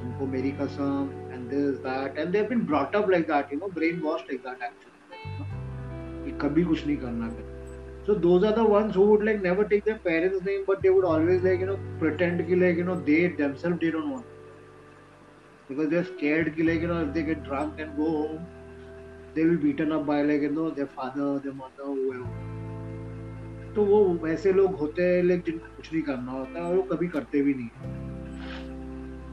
तुमको 0.00 0.26
मेरी 0.32 0.50
कसम 0.60 1.08
and 1.34 1.50
this 1.50 1.78
that 1.84 2.18
and 2.18 2.32
they've 2.32 2.48
been 2.48 2.64
brought 2.72 2.94
up 2.94 3.08
like 3.14 3.26
that 3.28 3.52
you 3.52 3.58
know 3.60 3.70
brainwashed 3.78 4.32
like 4.32 4.42
that 4.42 4.66
actually 4.70 4.98
you 5.24 5.38
know, 5.38 5.46
कि 6.24 6.38
कभी 6.42 6.64
कुछ 6.64 6.86
नहीं 6.86 6.96
करना 7.04 7.28
फिर 7.36 7.56
so 8.08 8.14
those 8.24 8.44
are 8.48 8.52
the 8.56 8.64
ones 8.64 8.94
who 8.94 9.02
would 9.06 9.24
like 9.28 9.42
never 9.42 9.64
take 9.70 9.84
their 9.84 9.98
parents' 9.98 10.42
name, 10.44 10.62
but 10.66 10.80
they 10.82 10.88
would 10.88 11.04
always 11.04 11.42
like 11.42 11.60
you 11.60 11.66
know 11.66 11.78
pretend 12.02 12.46
ki 12.50 12.56
like 12.60 12.78
you 12.82 12.84
know 12.84 12.94
they 13.08 13.18
themselves 13.40 13.80
they 13.82 13.90
don't 13.96 14.10
want 14.10 14.24
because 15.68 15.90
they're 15.90 16.06
scared 16.12 16.54
ki 16.56 16.68
like 16.68 16.86
you 16.86 16.88
know 16.92 17.02
if 17.02 17.12
they 17.16 17.24
get 17.26 17.42
drunk 17.48 17.82
and 17.86 17.96
go 17.98 18.06
home, 18.12 18.46
they 19.38 19.44
will 19.46 19.56
be 19.56 19.72
beaten 19.72 19.96
up 19.96 20.06
by 20.06 20.20
like 20.28 20.46
you 20.48 20.52
know 20.60 20.68
their 20.78 20.92
father, 21.00 21.26
their 21.46 21.58
mother, 21.64 21.88
whoever. 21.88 22.30
तो 23.74 23.84
वो 23.86 23.98
वैसे 24.22 24.52
लोग 24.52 24.76
होते 24.78 25.02
हैं 25.02 25.22
like 25.24 25.44
जिनको 25.46 25.66
कुछ 25.76 25.92
नहीं 25.92 26.02
करना 26.02 26.32
होता 26.32 26.62
और 26.68 26.74
वो 26.76 26.82
कभी 26.92 27.08
करते 27.08 27.42
भी 27.48 27.54
नहीं 27.54 27.96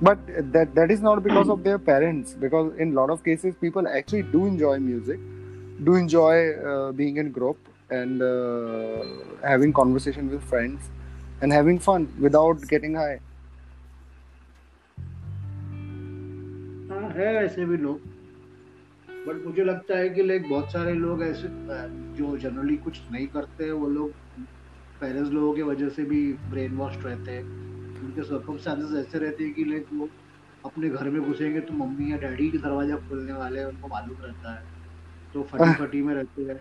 but 0.07 0.25
that 0.53 0.73
that 0.77 0.91
is 0.95 1.03
not 1.05 1.21
because 1.27 1.51
of 1.53 1.61
their 1.67 1.79
parents 1.89 2.33
because 2.39 2.71
in 2.85 2.93
lot 2.97 3.13
of 3.13 3.21
cases 3.27 3.55
people 3.61 3.87
actually 3.99 4.23
do 4.33 4.41
enjoy 4.47 4.73
music 4.87 5.21
do 5.89 5.95
enjoy 5.99 6.33
uh, 6.71 6.91
being 7.01 7.21
in 7.23 7.31
group 7.37 7.71
and 7.99 8.25
uh, 8.27 9.05
having 9.45 9.73
conversation 9.79 10.33
with 10.33 10.43
friends 10.51 10.91
and 11.41 11.57
having 11.57 11.79
fun 11.87 12.09
without 12.27 12.67
getting 12.73 12.99
high 13.03 13.15
हाँ 16.91 17.09
है 17.15 17.33
ऐसे 17.45 17.65
भी 17.65 17.77
लोग 17.77 18.14
but 19.28 19.45
मुझे 19.45 19.63
लगता 19.63 19.97
है 19.97 20.09
कि 20.09 20.23
like 20.23 20.49
बहुत 20.49 20.71
सारे 20.71 20.93
लोग 20.93 21.23
ऐसे 21.23 21.47
जो 22.17 22.38
जनरली 22.38 22.76
कुछ 22.78 23.01
नहीं 23.11 23.28
करते 23.28 23.63
हैं, 23.63 23.71
वो 23.71 23.88
लोग 23.89 24.11
पेरेंट्स 25.01 25.32
लोगों 25.32 25.53
की 25.55 25.61
वजह 25.61 25.89
से 25.89 26.03
भी 26.03 26.21
ब्रेन 26.49 26.76
वॉश 26.76 26.97
रहते 27.05 27.32
हैं। 27.32 27.43
उनके 28.03 28.23
सर्कमस्टांसेस 28.23 28.97
ऐसे 28.99 29.19
रहते 29.19 29.43
हैं 29.43 29.53
कि 29.53 29.63
लाइक 29.63 29.88
वो 29.93 30.09
अपने 30.65 30.89
घर 30.89 31.09
में 31.09 31.21
घुसेंगे 31.21 31.59
तो 31.61 31.73
मम्मी 31.73 32.11
या 32.11 32.17
डैडी 32.17 32.49
की 32.51 32.57
दरवाज़ा 32.57 32.95
खोलने 32.97 33.34
वाले 33.34 33.59
हैं, 33.59 33.65
उनको 33.65 33.88
मालूम 33.88 34.17
रहता 34.21 34.53
है। 34.53 34.63
तो 35.36 35.43
फटी 35.43 35.73
फटी 35.73 36.01
में 36.01 36.13
रहते 36.15 36.41
हैं 36.41 36.59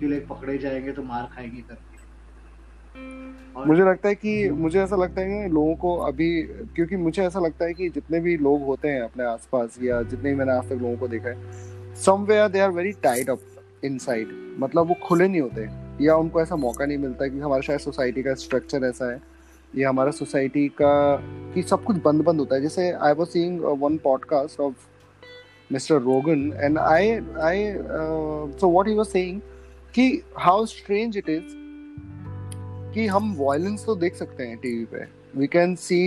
कि 0.00 0.08
लाइक 0.08 0.26
पकड़े 0.28 0.58
जाएँगे 0.58 0.92
तो 0.92 1.02
मार 1.02 1.28
खाएँगे 1.32 1.62
करके 1.62 1.93
मुझे 3.66 3.82
लगता 3.82 4.08
है 4.08 4.14
कि, 4.14 4.50
मुझे 4.50 4.82
ऐसा 4.82 4.96
लगता 4.96 5.20
है 5.20 5.48
लोगों 5.48 5.74
को 5.74 5.96
अभी, 5.96 6.42
क्योंकि 6.42 6.96
मुझे 6.96 7.22
ऐसा 7.22 7.40
लगता 7.40 7.64
है 7.64 7.74
कि 7.74 7.88
जितने 7.88 8.20
भी 8.20 8.36
लोग 8.36 8.62
होते 8.62 8.88
हैं 8.88 9.00
अपने 9.00 9.24
आसपास 9.24 9.78
या 9.82 10.02
जितने 10.02 10.30
भी 10.30 10.36
मैंने 10.36 10.52
आज 10.52 10.64
तक 10.64 10.72
लोगों 10.72 10.96
को 10.96 11.08
देखा 11.08 11.28
है 11.28 11.94
somewhere 11.94 12.48
they 12.48 12.60
are 12.60 12.70
very 12.70 12.92
tight 12.92 13.30
up 13.30 13.40
inside 13.84 14.28
मतलब 14.58 14.88
वो 14.88 14.94
खुले 15.02 15.28
नहीं 15.28 15.40
होते, 15.40 15.68
या 16.04 16.16
उनको 16.16 16.40
ऐसा 16.40 16.56
मौका 16.56 16.86
नहीं 16.86 16.98
मिलता 16.98 17.26
कि 17.26 17.38
हमारा 17.38 17.60
शायद 17.60 17.80
सोसाइटी 17.80 18.22
का 18.22 18.34
स्ट्रक्चर 18.34 18.84
ऐसा 18.84 19.12
है, 19.12 19.20
या 19.76 19.88
हमारा 19.88 20.10
सोसाइटी 20.10 20.68
का, 20.68 21.16
कि 21.54 21.62
सब 21.62 21.84
कुछ 21.84 21.96
बंद 21.96 22.22
बंद 22.24 22.40
होता 22.40 22.56
है। 22.56 22.62
जैसे 22.62 22.90
I 22.92 23.12
was 23.12 23.28
seeing 23.28 23.60
one 23.60 23.96
podcast 23.96 24.60
of 24.60 24.74
mister 25.72 26.00
Rogan 26.00 26.52
and 26.56 26.78
I 26.78 27.10
I 27.42 27.72
saw 28.60 28.70
what 28.70 28.88
he 28.88 28.94
was 28.94 29.06
saying 29.06 29.40
कि 29.94 30.22
हाउ 30.38 30.66
स्ट्रेंज 30.66 31.16
इट 31.16 31.28
इज़ 31.28 31.63
कि 32.94 33.06
हम 33.06 33.34
वायलेंस 33.38 33.84
तो 33.86 33.94
देख 33.96 34.14
सकते 34.14 34.46
हैं 34.46 34.56
टीवी 34.58 34.84
पे. 34.92 35.04
We 35.36 35.46
can 35.46 35.74
see 35.76 35.98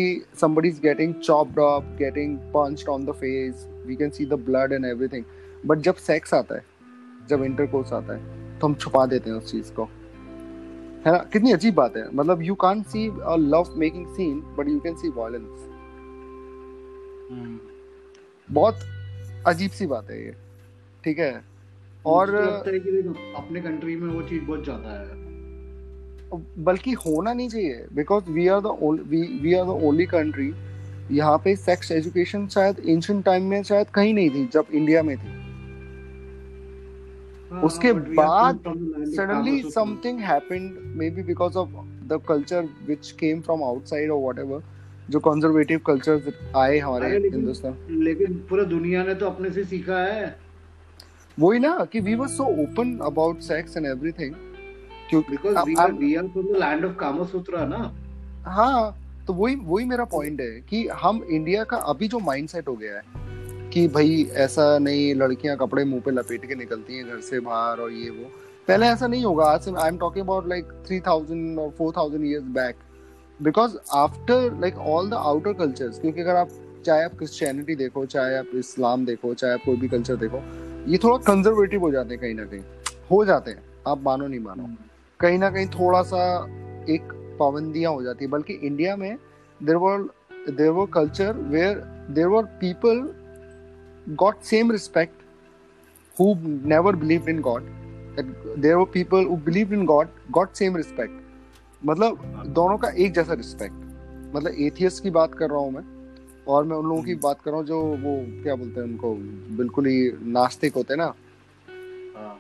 somebody 0.41 0.69
is 0.73 0.79
getting 0.83 1.13
chopped 1.27 1.57
up 1.63 1.83
getting 1.99 2.37
punched 2.53 2.87
on 2.93 3.05
the 3.05 3.15
face. 3.21 3.65
We 3.87 3.97
can 4.01 4.13
see 4.17 4.25
the 4.33 4.39
blood 4.49 4.75
and 4.77 4.89
everything. 4.91 5.25
But 5.65 5.77
जब 5.87 5.95
sex 6.05 6.33
आता 6.33 6.55
है 6.55 6.63
जब 7.29 7.43
इंटरकोर्स 7.43 7.93
आता 7.93 8.15
है 8.15 8.59
तो 8.59 8.67
हम 8.67 8.75
छुपा 8.75 9.05
देते 9.05 9.29
हैं 9.29 9.37
उस 9.37 9.51
चीज़ 9.51 9.71
को. 9.73 9.83
है 11.05 11.11
ना? 11.11 11.17
कितनी 11.33 11.51
अजीब 11.51 11.73
बात 11.75 11.97
है. 11.97 12.07
मतलब 12.15 12.41
you 12.41 12.55
can't 12.55 12.85
see 12.87 13.07
a 13.07 13.35
love 13.39 13.73
making 13.79 14.05
scene 14.15 14.39
but 14.57 14.69
you 14.69 14.79
can 14.79 14.95
see 14.95 15.09
violence 15.17 15.65
बहुत 18.47 18.75
अजीब 19.47 19.71
सी 19.71 19.85
बात 19.87 20.09
है 20.09 20.23
ये. 20.25 20.35
ठीक 21.03 21.19
है? 21.19 21.43
और 22.05 22.31
तो 22.31 23.13
अपने 23.37 23.61
कंट्री 23.61 23.95
में 23.95 24.13
वो 24.13 24.21
चीज़ 24.27 24.43
बहुत 24.43 24.63
ज़्यादा 24.63 24.99
है. 24.99 25.26
बल्कि 26.33 26.91
होना 27.05 27.33
नहीं 27.33 27.49
चाहिए 27.49 27.85
because 27.95 28.29
we 28.31 28.47
are 28.47 28.61
the 28.61 28.77
we 29.41 29.53
are 29.53 29.65
the 29.65 29.79
only 29.83 30.05
country 30.05 30.51
यहाँ 31.11 31.37
पे 31.43 31.55
सेक्स 31.55 31.91
एजुकेशन 31.91 32.47
शायद 32.47 32.79
एंशियंट 32.79 33.23
टाइम 33.25 33.43
में 33.49 33.61
शायद 33.63 33.89
कहीं 33.93 34.13
नहीं 34.13 34.29
थी 34.29 34.47
जब 34.53 34.65
इंडिया 34.73 35.03
में 35.03 35.17
थी 35.17 35.35
हाँ, 37.51 37.61
उसके 37.63 37.91
बाद 37.93 38.57
Kama 38.63 39.43
Sutra. 39.43 39.71
something 39.71 40.17
happened 40.19 40.79
maybe 40.95 41.23
because 41.23 41.55
of 41.55 41.69
the 42.07 42.19
culture 42.21 42.63
which 42.85 43.11
came 43.17 43.41
from 43.41 43.63
outside 43.63 44.09
or 44.09 44.19
whatever 44.21 44.59
जो 45.09 45.19
कंजर्वेटिव 45.19 45.79
कल्चर 45.87 46.33
आए 46.57 46.77
हमारे 46.79 47.09
हिंदुस्तान 47.25 47.77
लेकिन 48.03 48.33
पूरा 48.49 48.63
दुनिया 48.65 49.03
ने 49.03 49.13
तो 49.15 49.25
अपने 49.25 49.49
से 49.49 49.63
सीखा 49.65 49.99
है 49.99 50.35
वही 51.37 51.59
ना 51.59 51.73
कि 51.91 51.99
we 51.99 52.15
were 52.15 52.27
so 52.27 52.43
open 52.63 52.97
about 53.05 53.39
sex 53.41 53.77
and 53.77 53.85
everything 53.85 54.33
because 55.13 55.57
we 55.57 55.75
are 55.75 55.91
we 55.91 56.15
are 56.15 56.27
from 56.27 56.45
the 56.45 56.57
land 56.57 56.85
of 56.85 56.95
Kama 56.95 57.65
ना 57.65 57.93
हाँ 58.45 58.97
तो 59.27 59.33
वही 59.33 59.55
वही 59.55 59.85
मेरा 59.85 60.03
पॉइंट 60.03 60.41
है 60.41 60.61
कि 60.69 60.87
हम 60.87 61.23
इंडिया 61.31 61.63
का 61.63 61.77
अभी 61.77 62.07
जो 62.07 62.19
माइंडसेट 62.19 62.67
हो 62.67 62.75
गया 62.75 62.95
है 62.95 63.03
कि 63.69 63.87
भाई 63.87 64.29
ऐसा 64.33 64.77
नहीं 64.77 65.15
लड़कियाँ 65.15 65.57
कपड़े 65.57 65.85
मुँह 65.85 66.01
पे 66.01 66.11
लपेट 66.11 66.45
के 66.45 66.55
निकलती 66.55 66.97
हैं 66.97 67.05
घर 67.05 67.19
से 67.21 67.39
बाहर 67.39 67.79
और 67.79 67.91
ये 67.91 68.09
वो। 68.09 68.29
पहले 68.67 68.85
ऐसा 68.85 69.07
नहीं 69.07 69.25
होगा 69.25 69.45
आज 69.45 69.61
से 69.61 69.71
I 69.71 69.89
am 69.89 69.97
talking 69.97 70.25
about 70.25 70.47
like 70.47 70.65
three 70.87 70.99
thousand 70.99 71.59
और 71.59 71.69
four 71.69 71.93
thousand 71.97 72.25
years 72.25 72.43
back 72.43 72.75
because 73.41 73.77
after 73.93 74.57
like 74.61 74.77
all 74.77 75.09
the 75.09 75.13
outer 75.13 75.53
cultures 75.53 75.99
क्योंकि 75.99 76.21
अगर 76.21 76.35
आप 76.35 76.49
चाहे 76.85 77.03
आप 77.03 77.11
क्रिश्चियनिटी 77.17 77.75
देखो 77.75 78.05
चाहे 78.05 78.37
आप 78.37 78.45
इस्लाम 78.55 79.05
देखो 79.05 79.33
चाहे 79.33 79.53
आप 79.53 79.59
कोई 79.65 79.75
भी 79.75 79.87
कल्चर 79.87 80.15
देखो 80.15 80.41
ये 80.91 80.97
थोड़ा 80.97 81.17
कंजर्वेटिव 81.17 81.81
हो 81.81 81.91
जाते 81.91 82.13
हैं 82.13 82.19
कहीं 82.21 82.35
ना 82.35 82.43
कहीं। 82.43 82.61
हो 83.11 83.25
जाते 83.25 83.51
हैं 83.51 83.63
आप 83.87 84.01
मानो 84.03 84.27
नहीं 84.27 84.39
मानो। 84.39 84.63
कहीं 85.19 85.39
ना 85.39 85.49
कहीं 85.49 85.67
थोड़ा 85.67 86.01
सा 86.01 86.43
एक 86.89 87.01
पाबंदियाँ 87.39 87.93
हो 87.93 88.03
जाती 88.03 88.25
है। 88.25 88.31
बल्कि 88.31 88.53
इंडिया 88.53 88.95
में 88.95 89.17
there 89.63 89.75
were 89.75 90.09
there 90.49 90.69
were 90.69 90.85
culture 90.85 91.33
where 91.33 91.77
there 92.09 92.27
were 92.27 92.43
people 92.43 93.09
got 94.15 94.41
same 94.41 94.71
respect 94.71 95.21
who 96.19 96.35
never 96.67 96.95
believe 96.95 97.29
in 97.29 97.41
God 97.41 97.77
That 98.17 98.29
there 98.61 98.77
were 98.79 98.85
people 98.85 99.25
who 99.25 99.35
believed 99.37 99.73
in 99.73 99.81
God, 99.85 100.07
got 100.31 100.61
respect 100.61 101.85
मतलब 101.85 102.21
दोनों 102.47 102.77
का 102.77 102.89
एक 102.89 103.13
जैसा 103.13 103.33
रिस्पेक्ट 103.33 103.73
मतलब 104.35 104.53
एथियस 104.59 104.99
की 104.99 105.09
बात 105.09 105.33
कर 105.33 105.49
रहा 105.49 105.59
हूँ 105.59 105.71
मैं 105.71 105.83
और 106.47 106.63
मैं 106.63 106.77
उन 106.77 106.85
लोगों 106.85 107.03
की 107.03 107.15
बात 107.15 107.41
कर 107.41 107.51
रहा 107.51 107.59
हूँ 107.59 107.67
जो 107.67 107.81
वो 107.81 108.43
क्या 108.43 108.55
बोलते 108.55 108.79
हैं 108.79 108.87
उनको 108.87 109.13
बिल्कुल 109.57 109.85
ही 109.85 110.11
नास्तिक 110.21 110.73
होते 110.75 110.93
हैं 110.93 110.97
ना। 110.97 111.13
हाँ, 112.17 112.39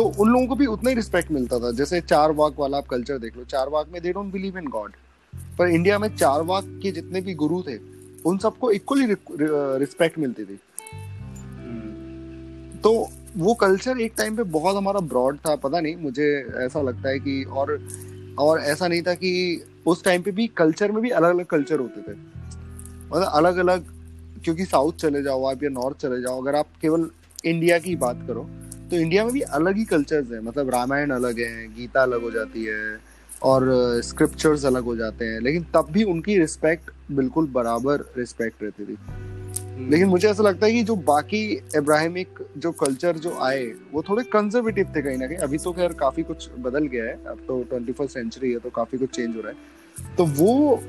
तो 0.00 0.04
उन 0.18 0.28
लोगों 0.28 0.46
को 0.46 0.54
भी 0.54 0.66
उतना 0.66 0.90
ही 0.90 0.96
रिस्पेक्ट 0.96 1.30
मिलता 1.30 1.58
था। 1.58 1.70
जैसे 1.70 2.00
चार 2.00 2.32
वाक 2.32 2.54
वाला 2.58 2.78
आप 2.78 2.86
कल्चर 2.86 3.18
देख 3.18 3.36
लो 3.36 3.42
चार 3.44 3.68
वाक 3.68 3.88
में 3.92 4.00
they 4.02 4.12
don't 4.12 4.32
believe 4.32 4.56
in 4.58 4.68
God 4.68 4.92
पर 5.58 5.68
इंडिया 5.68 5.98
में 5.98 6.08
चार 6.16 6.42
वाक 6.42 6.64
के 6.82 6.92
जितने 6.92 7.20
भी 7.20 7.34
गुरु 7.34 7.62
थे 7.62 7.76
उन 8.26 8.38
सबको 8.38 8.70
इक्वली 8.70 9.06
रिस्पेक्ट 9.80 10.18
मिलती 10.18 10.44
थी। 10.44 10.58
हम्म, 11.64 12.78
तो 12.78 13.08
वो 13.36 13.54
कल्चर 13.54 14.00
एक 14.00 14.14
टाइम 14.18 14.36
पे 14.36 14.42
बहुत 14.56 14.76
हमारा 14.76 15.00
ब्रॉड 15.10 15.38
था 15.38 15.56
पता 15.58 15.80
नहीं 15.80 15.96
मुझे 15.96 16.32
ऐसा 16.56 16.82
लगता 16.82 17.08
है 17.08 17.18
कि 17.18 17.42
और 17.44 17.78
और 18.38 18.60
ऐसा 18.62 18.88
नहीं 18.88 19.02
था 19.02 19.14
कि 19.14 19.32
उस 19.86 20.04
टाइम 20.04 20.22
पे 20.22 20.30
भी 20.30 20.46
कल्चर 20.56 20.92
में 20.92 21.02
भी 21.02 21.10
अलग 21.10 21.34
अलग 21.34 21.46
कल्चर 21.46 21.80
होते 21.80 22.00
थे। 22.02 22.16
मतलब 22.16 23.30
अलग 23.32 23.56
अलग 23.58 23.84
क्योंकि 24.44 24.64
साउथ 24.64 24.92
चले 24.98 25.22
जाओ 25.22 25.44
आप 25.44 25.62
या 25.62 25.70
नॉर्थ 25.70 25.96
चले 25.98 26.20
जाओ 26.22 26.42
अगर 26.42 26.54
आप 26.56 26.66
केवल 26.82 27.10
इंडिया 27.44 27.78
की 27.78 27.96
बात 27.96 28.24
करो 28.26 28.48
तो 28.90 28.96
इंडिया 28.96 29.24
में 29.24 29.32
भी 29.32 29.40
अलग 29.40 29.76
ही 29.76 29.84
कल्चर्स 29.84 30.30
हैं। 30.32 30.40
मतलब 30.40 30.70
रामायण 30.70 31.10
अलग 31.10 31.38
है, 31.38 31.74
गीता 31.74 32.02
अलग 32.02 32.22
हो 32.22 32.30
जाती 32.30 32.64
है, 32.64 32.98
और 33.42 33.70
स्क्रिप्चर्स 34.02 34.64
अलग 34.64 34.84
हो 34.84 34.96
जाते 34.96 35.24
हैं। 35.24 35.40
लेकिन 35.40 35.62
तब 35.74 35.86
भी 35.90 36.04
उनकी 36.04 36.38
रिस्पेक्ट 36.38 36.90
बिल्कुल 37.12 37.46
बराबर 37.46 38.00
रिस्पेक्ट 38.18 38.62
रहती 38.62 38.84
थी। 38.84 38.96
लेकिन 39.90 40.08
मुझे 40.08 40.28
ऐसा 40.28 40.42
लगता 40.42 40.66
है 40.66 40.72
कि 40.72 40.82
जो 40.82 40.96
बाकी 40.96 41.62
इब्राहिमिक 41.76 42.28
जो 42.58 42.72
कल्चर 42.72 43.16
जो 43.16 43.38
आए, 43.38 43.64
वो 43.92 44.02
थोड़े 44.02 44.24
कंजर्वेटिव 44.24 44.92
थे 44.96 45.02
कहीं 45.02 45.18
ना 45.18 45.26
कहीं। 45.26 45.38
अभी 45.38 45.58
तो 45.58 45.72
खैर 45.72 45.92
काफ़ी 45.92 46.22
कुछ 46.22 46.50
बदल 46.58 46.86
गया 46.86 47.04
है। 47.04 47.24
अब 47.26 47.38
तो 47.48 47.62
ट्वेंटी 47.62 47.92
फ़र्स्ट 47.92 48.14
सेंचुरी 48.14 48.52
है 48.52 48.58
तो 48.58 48.70
काफ़ी 48.70 48.98
कुछ 48.98 49.10
चेंज 49.10 49.36
हो 49.36 49.40
रहा 49.40 49.52
है। 49.52 50.16
तो 50.16 50.26
वो, 50.26 50.82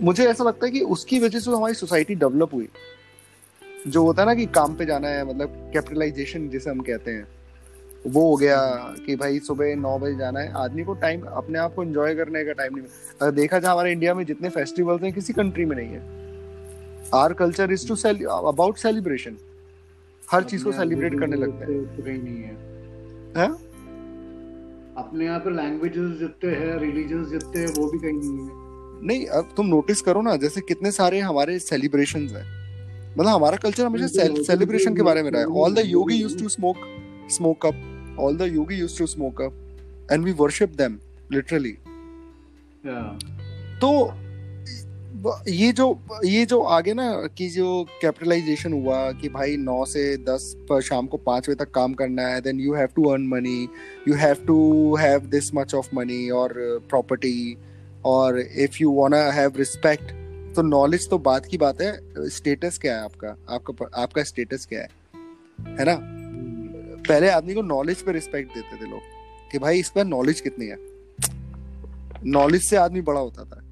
मुझे 0.00 0.24
ऐसा 0.24 0.44
लगता 0.44 0.66
है 0.66 0.72
कि 0.72 0.80
उसकी 0.80 1.20
वजह 1.20 1.38
से 1.38 1.50
हमारी 1.50 1.74
सोसाइटी 1.74 2.14
डेवलप 2.14 2.54
हुई। 2.54 2.68
जो 3.86 4.02
होता 4.02 4.22
है 4.22 4.26
ना 4.26 4.34
कि 4.34 4.46
काम 4.46 4.74
पे 4.74 4.84
जाना 4.84 5.08
है 5.08 5.24
मतलब 5.28 5.70
कैपिटलाइजेशन 5.72 6.48
जिसे 6.48 6.70
हम 6.70 6.80
कहते 6.80 7.10
हैं 7.10 7.26
वो 8.06 8.30
हो 8.30 8.36
गया 8.36 8.58
कि 9.06 9.16
भाई 9.16 9.38
सुबह 9.38 9.74
नौ 9.76 9.98
बजे 9.98 10.16
जाना 10.16 10.40
है। 10.40 10.52
आदमी 10.52 10.84
को 10.84 10.94
टाइम 10.94 11.22
अपने 11.22 11.58
आप 11.58 11.74
को 11.74 11.82
एंजॉय 11.82 12.14
करने 12.14 12.44
का 12.44 12.52
टाइम 12.52 12.76
नहीं 12.76 12.86
अगर 13.20 13.30
देखा 13.30 13.58
जाए 13.58 13.72
हमारे 13.72 13.92
इंडिया 13.92 14.14
में 14.14 14.24
जितने 14.24 14.48
फेस्टिवल्स 14.48 15.02
हैं 15.02 15.12
किसी 15.12 15.32
कंट्री 15.32 15.64
में 15.64 15.76
नहीं 15.76 15.88
है। 15.88 17.10
Our 17.14 17.32
culture 17.32 17.72
is 17.72 17.88
too 17.88 17.94
about 18.28 18.76
celebration 18.76 19.36
हर 20.30 20.44
चीज़ 20.44 20.64
को 20.64 20.72
सेलिब्रेट 20.72 21.18
करने 21.18 21.36
लगते 21.36 21.72
हैं। 21.72 21.96
तो 21.96 22.02
कहीं 22.02 22.22
नहीं 22.22 22.42
है। 22.42 22.54
है? 23.36 23.48
अपने 24.96 25.24
यहाँ 25.24 25.38
पे 25.38 25.50
लैंग्वेजेस 25.50 26.18
जितने 26.18 26.50
हैं 26.50 26.78
रिलीजन 26.78 27.24
जितने 27.24 27.60
हैं 27.60 27.68
वो 27.68 27.90
भी 27.90 27.98
कहीं 27.98 28.12
नहीं 28.12 28.38
है। 28.38 29.06
नहीं 29.06 29.26
अब 29.26 29.54
तुम 29.56 29.66
नोटिस 29.66 30.00
करो 30.00 30.22
ना 30.22 30.36
जैसे 30.36 30.60
कितने 30.60 30.90
सारे 30.90 31.20
हमारे 31.20 31.58
सेलिब्रेशंस 31.58 32.32
हैं। 32.32 32.55
मतलब 33.18 33.30
हमारा 33.30 33.56
कल्चर 33.56 33.84
हमेशा 33.84 34.06
सेलिब्रेशन 34.42 34.96
के 34.96 35.02
बारे 35.02 35.22
में 35.22 35.30
रहा 35.30 35.40
है। 35.40 35.46
All 35.46 35.74
the 35.74 35.82
yogi 35.86 36.14
used 36.14 36.42
to 36.42 36.48
smoke 36.48 36.76
smoke 37.30 37.66
up 37.66 38.16
all 38.20 38.36
the 38.36 38.42
yogi 38.42 38.74
used 38.74 38.98
to 38.98 39.06
smoke 39.06 39.42
up 39.42 39.52
and 40.12 40.24
we 40.24 40.32
worship 40.32 40.68
them 40.68 40.98
literally 41.32 41.78
तो 43.80 44.12
ये 45.48 45.72
जो 45.72 45.98
ये 46.24 46.46
जो 46.46 46.60
आगे 46.60 46.94
ना 46.94 47.28
कि 47.38 47.48
जो 47.48 47.86
कैपिटलाइजेशन 48.02 48.72
हुआ 48.72 49.12
कि 49.12 49.28
भाई 49.28 49.56
नौ 49.56 49.84
से 49.84 50.16
दस 50.16 50.56
पर 50.68 50.80
शाम 50.82 51.06
को 51.06 51.16
पाँच 51.16 51.48
बजे 51.48 51.54
तक 51.54 51.70
काम 51.70 51.94
करना 51.94 52.28
है 52.28 52.40
then 52.40 52.60
you 52.60 52.74
have 52.74 52.88
to 52.96 53.04
earn 53.04 53.26
money 53.26 53.68
you 54.08 54.14
have 54.14 54.36
to 54.46 54.96
have 54.96 55.20
this 55.20 55.54
much 55.54 55.74
of 55.74 55.88
money 55.94 56.30
और 56.30 56.54
प्रॉपर्टी 56.90 57.56
और 58.04 58.40
if 58.40 58.78
you 58.80 58.90
want 58.90 59.14
have 59.14 59.52
respect 59.56 60.25
तो 60.56 60.62
नॉलेज 60.62 61.10
तो 61.10 61.18
बात 61.18 61.46
की 61.46 61.58
बात 61.58 61.80
है 61.80 62.00
स्टेटस 62.28 62.78
क्या 62.78 62.96
है 62.96 63.04
आपका? 63.04 63.54
आपका 63.54 63.86
आपका 63.94 64.22
स्टेटस 64.22 64.66
क्या 64.66 64.80
है? 64.80 64.88
है 65.68 65.84
ना? 65.84 66.00
पहले 67.08 67.28
आदमी 67.28 67.54
को 67.54 67.62
नॉलेज 67.62 68.02
पे 68.02 68.12
रिस्पेक्ट 68.12 68.54
देते 68.54 68.76
थे 68.76 68.90
लोग 68.90 69.00
कि 69.52 69.58
भाई 69.58 69.78
इस 69.78 69.90
पर 69.90 70.04
नॉलेज 70.04 70.40
कितनी 70.40 70.66
है? 70.66 70.76
नॉलेज 72.24 72.70
से 72.70 72.76
आदमी 72.76 73.00
बड़ा 73.00 73.20
होता 73.20 73.44
था। 73.44 73.62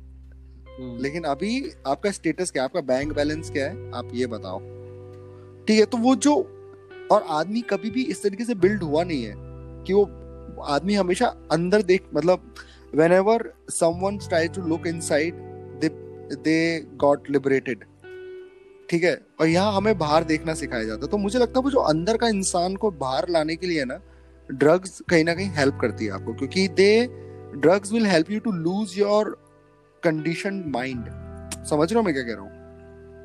हम्म। 0.79 1.03
लेकिन 1.03 1.25
अभी 1.25 1.73
आपका 1.87 2.11
स्टेटस 2.11 2.51
क्या 2.51 2.63
है? 2.63 2.65
आपका 2.65 2.81
बैंक 2.81 3.15
बैलेंस 3.15 3.51
क्या 3.51 3.71
है? 3.71 3.93
आप 3.93 4.09
ये 4.15 4.27
बताओ। 4.27 4.59
ठीक 5.65 5.81
है 5.81 5.85
तो 5.85 5.99
वो 5.99 6.17
जो 6.17 6.37
और 7.13 7.23
आदमी 7.23 7.61
कभी 7.61 7.91
भी 7.91 8.05
इस 8.05 8.23
तरीके 8.23 8.45
से 8.45 8.55
बिल्ड 8.55 8.83
हुआ 8.83 9.05
नहीं 9.05 9.25
है 9.25 9.35
कि 9.85 9.93
वो 9.93 10.05
आदमी 10.63 10.95
हमेशा 10.95 11.27
अंदर 11.53 11.83
देख 11.83 12.05
मतलब 12.15 12.55
whenever 13.13 13.55
try 13.83 14.49
to 14.49 14.63
look 14.63 14.87
inside 15.01 15.54
they 16.33 16.87
got 16.97 17.31
liberated 17.31 17.85
ठीक 18.91 19.05
है? 19.05 19.15
और 19.41 19.47
यहाँ 19.47 19.73
हमें 19.73 19.97
बाहर 19.99 20.25
देखना 20.25 20.55
सिखाया 20.55 20.85
जाता 20.85 21.05
है। 21.05 21.11
तो 21.11 21.19
मुझे 21.19 21.39
लगता 21.39 21.59
है 21.59 21.63
वो 21.65 21.71
जो 21.71 21.81
अंदर 21.81 22.17
का 22.17 22.29
इंसान 22.29 22.77
को 22.77 22.91
बाहर 22.91 23.29
लाने 23.29 23.57
के 23.57 23.67
लिए 23.67 23.85
ना 23.85 24.01
ड्रग्स 24.49 25.01
कहीं 25.11 25.25
ना 25.25 25.35
कहीं 25.35 25.49
हेल्प 25.51 25.79
करती 25.81 26.05
है 26.05 26.11
आपको। 26.11 26.33
क्योंकि 26.33 26.67
the 26.69 27.07
drugs 27.57 27.93
will 27.93 28.07
help 28.07 28.31
you 28.31 28.41
to 28.41 28.53
lose 28.53 28.99
your 28.99 29.31
condition 30.03 30.63
mind 30.67 31.09
समझ 31.65 31.93
रहे 31.93 31.99
हो 31.99 32.03
मैं 32.03 32.15
क्या 32.15 32.23
कह 32.23 32.35
रहा 32.35 32.43
हूँ? 32.43 32.51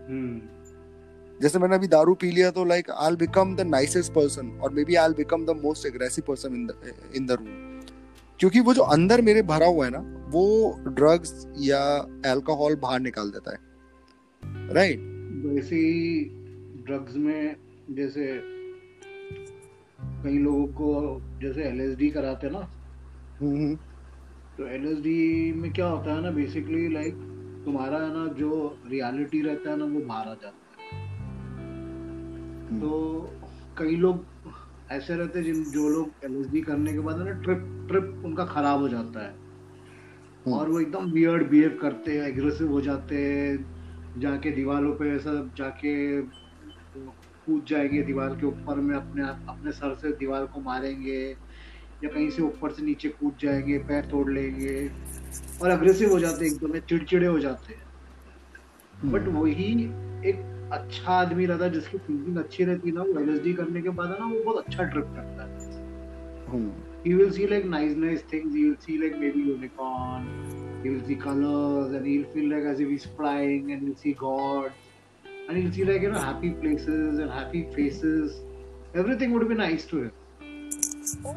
हम्म। 0.09 1.39
जैसे 1.41 1.59
मैंने 1.59 1.75
अभी 1.75 1.87
दारू 1.87 2.13
पी 2.13 2.31
लिया 2.31 2.51
तो 2.51 2.65
like 2.65 2.89
I 2.91 3.15
become 3.15 3.55
the 3.55 3.61
nicest 3.67 4.13
person 4.13 4.49
और 4.63 4.73
maybe 4.83 4.95
I 4.95 5.13
become 5.17 5.45
the 5.45 5.59
most 5.63 5.85
aggressive 5.85 6.23
person 6.27 6.55
in 6.55 6.69
in 7.15 7.25
the 7.25 7.31
room 7.31 7.67
क्योंकि 8.39 8.59
वो 8.59 8.73
जो 8.73 8.81
अंदर 8.93 9.21
मेरे 9.21 9.41
भरा 9.41 9.67
हुआ 9.67 9.85
है 9.85 9.91
ना 9.91 9.99
वो 10.31 10.45
ड्रग्स 10.89 11.47
या 11.59 11.81
अल्कोहल 12.25 12.75
बाहर 12.81 12.99
निकाल 12.99 13.31
देता 13.31 13.51
है 13.51 13.67
राइट 14.73 14.99
right? 14.99 15.07
वैसे 15.45 15.75
ही 15.75 16.23
ड्रग्स 16.85 17.15
में 17.17 17.55
जैसे 17.91 18.25
कई 20.23 20.37
लोगों 20.37 20.65
को 20.73 21.21
जैसे 21.41 21.63
एलएसडी 21.63 22.09
कराते 22.09 22.49
ना 22.49 22.59
हम्म। 23.41 23.75
तो 24.57 24.67
एलएसडी 24.67 25.51
में 25.53 25.71
क्या 25.73 25.87
होता 25.87 26.13
है 26.13 26.21
ना 26.21 26.31
बेसिकली 26.31 26.87
लाइक 26.93 27.15
तुम्हारा 27.65 27.97
है 27.97 28.13
ना 28.13 28.25
जो 28.33 28.51
रियलिटी 28.87 29.41
रहता 29.41 29.69
है 29.71 29.77
ना 29.77 29.85
वो 29.85 29.99
बाहर 30.05 30.27
आ 30.27 30.33
जाता 30.33 30.81
है 30.81 30.97
हम्म। 32.67 32.79
तो 32.79 32.89
कई 33.77 33.95
लोग 33.97 34.25
ऐसे 34.91 35.15
रहते 35.15 35.39
हैं 35.39 35.45
जिन 35.45 35.63
जो 35.71 35.89
लोग 35.89 36.25
एलएसडी 36.25 36.61
करने 36.61 36.93
के 36.93 36.99
बाद 36.99 37.17
ना 37.19 37.31
ट्रिप 37.41 37.65
ट्रिप 37.89 38.21
उनका 38.25 38.45
खराब 38.47 38.79
हो 38.79 38.89
जाता 38.89 39.25
है 39.25 39.31
हम्म। 39.31 39.48
और 40.53 40.69
वो 40.69 40.79
एकदम 40.79 41.05
वियर्ड 41.11 41.49
बिहेव 41.49 41.77
करते 41.81 42.17
हैं 42.17 42.27
एग्रेसिव 42.27 42.71
हो 42.71 42.81
जाते 42.81 43.15
हैं 43.25 44.19
जाके 44.19 44.51
दीवारों 44.51 44.93
पे 44.95 45.09
ऐसा 45.15 45.33
जाके 45.57 46.21
कूद 46.21 47.65
जाएँगे 47.67 48.01
दीवार 48.01 48.29
के 48.29 48.45
ऊपर 48.45 48.75
में 48.75 48.95
अपने 48.95 49.23
अपने 49.23 49.71
सर 49.71 49.95
से 49.95 50.11
दीवार 50.11 50.45
को 50.45 50.61
मारेंगे 50.61 51.19
या 52.03 52.09
कहीं 52.09 52.29
से 52.29 52.41
ऊपर 52.41 52.71
से 52.71 52.83
नीचे 52.83 53.09
कूद 53.09 53.33
जाएँगे 53.41 53.77
पैर 53.77 54.05
तोड़ 54.05 54.29
लेंगे 54.31 54.89
और 55.61 55.69
अग्रेसिव 55.69 56.11
हो 56.11 56.19
जाते 56.19 56.45
हैं 56.45 56.51
एकदम 56.53 56.79
चिड़चिड़े 56.79 57.27
हो 57.27 57.39
जाते 57.39 57.73
हैं। 57.73 59.11
But 59.11 59.21
hmm. 59.21 59.37
वही 59.37 59.73
एक 60.29 60.69
अच्छा 60.73 61.11
आदमी 61.11 61.45
रहता 61.45 61.65
है 61.65 61.71
जिसकी 61.71 61.97
थिंकिंग 61.97 62.37
अच्छी 62.37 62.63
रहती 62.63 62.89
है 62.89 62.95
ना 62.95 63.01
वो 63.01 63.19
एल 63.19 63.53
करने 63.55 63.81
के 63.81 63.89
बाद 63.89 64.09
ना 64.19 64.25
वो 64.25 64.43
बहुत 64.43 64.65
अच्छा 64.67 64.83
ट्रिप 64.83 65.05
करता 65.05 65.43
है। 65.43 65.77
he 67.04 67.14
will 67.14 67.30
see 67.38 67.46
like 67.46 67.64
nice 67.64 67.94
nice 68.04 68.22
things 68.32 68.54
he 68.54 68.64
will 68.64 68.80
see 68.86 68.98
like 69.04 69.18
maybe 69.18 69.44
unicorn 69.48 70.26
he 70.82 70.90
will 70.90 71.04
see 71.06 71.16
colors 71.26 71.92
and 71.92 72.06
he'll 72.06 72.28
feel 72.34 72.50
like 72.54 72.64
as 72.72 72.80
if 72.80 72.88
he's 72.88 73.06
flying 73.20 73.72
and 73.72 73.82
he'll 73.82 73.96
see 73.96 74.14
God 74.14 74.72
and 75.48 75.58
he'll 75.58 75.72
see 75.72 75.84
like 75.84 76.02
you 76.02 76.12
know 76.12 76.26
happy 76.26 76.50
places 76.50 77.18
and 77.18 77.30
happy 77.30 77.64
faces 77.78 78.42
everything 78.94 79.32
would 79.32 79.48
be 79.48 79.58
nice 79.64 79.86
to 79.94 80.04
him 80.04 80.12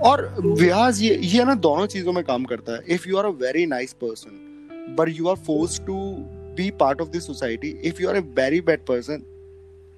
और 0.10 0.22
व्यास 0.40 1.00
ये 1.02 1.16
ये 1.32 1.44
ना 1.46 1.54
दोनों 1.64 1.86
चीजों 1.94 2.12
में 2.14 2.24
काम 2.24 2.44
करता 2.52 2.76
है 2.76 2.96
if 2.96 3.08
you 3.08 3.18
are 3.18 3.26
a 3.26 3.30
very 3.42 3.66
nice 3.66 3.94
person 4.04 4.96
but 5.00 5.10
you 5.16 5.28
are 5.28 5.36
force 5.48 5.80
to 5.88 5.96
be 6.58 6.70
part 6.80 7.02
of 7.02 7.08
this 7.16 7.26
society 7.28 7.70
if 7.90 8.00
you 8.02 8.10
are 8.10 8.16
a 8.16 8.22
very 8.38 8.62
bad 8.70 8.86
person 8.86 9.24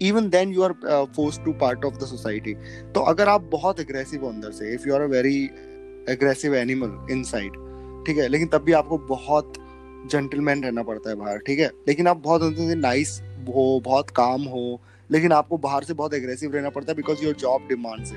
even 0.03 0.29
then 0.29 0.53
you 0.53 0.63
are 0.63 0.73
force 1.17 1.41
to 1.45 1.53
part 1.53 1.85
of 1.85 1.95
the 1.95 2.01
society 2.01 2.55
तो 2.95 3.01
अगर 3.01 3.29
आप 3.29 3.43
बहुत 3.43 3.81
aggressive 3.81 4.23
हो 4.23 4.29
अंदर 4.29 4.51
से 4.51 4.75
if 4.75 4.89
you 4.89 4.95
are 4.95 5.01
a 5.01 5.07
very 5.07 5.45
aggressive 6.09 6.55
animal 6.55 7.13
inside 7.23 7.53
ठीक 8.07 8.19
है? 8.19 8.29
लेकिन 8.29 8.49
तब 8.49 8.59
भी 8.59 8.73
आपको 8.73 8.99
बहुत 8.99 9.53
जेंटलमैन 10.11 10.65
रहना 10.65 10.83
पड़ता 10.83 11.11
है 11.11 11.17
बाहर 11.17 11.39
ठीक 11.39 11.59
है? 11.59 11.71
लेकिन 11.89 12.07
आप 12.07 12.17
बहुत 12.17 12.57
नाइस 12.59 13.21
हो 13.23 13.81
बहुत 13.85 14.11
काम 14.11 14.43
हो 14.43 14.81
लेकिन 15.11 15.33
आपको 15.33 15.59
बाहर 15.59 15.85
से 15.85 15.95
बहुत 15.95 16.15
एग्रेसिव 16.15 16.55
रहना 16.55 16.71
पड़ता 16.71 16.93
है 16.93 16.97
बिकॉज़ 16.97 17.25
योर 17.25 17.35
जॉब 17.35 17.69
डिमांड 17.69 18.05
से 18.05 18.17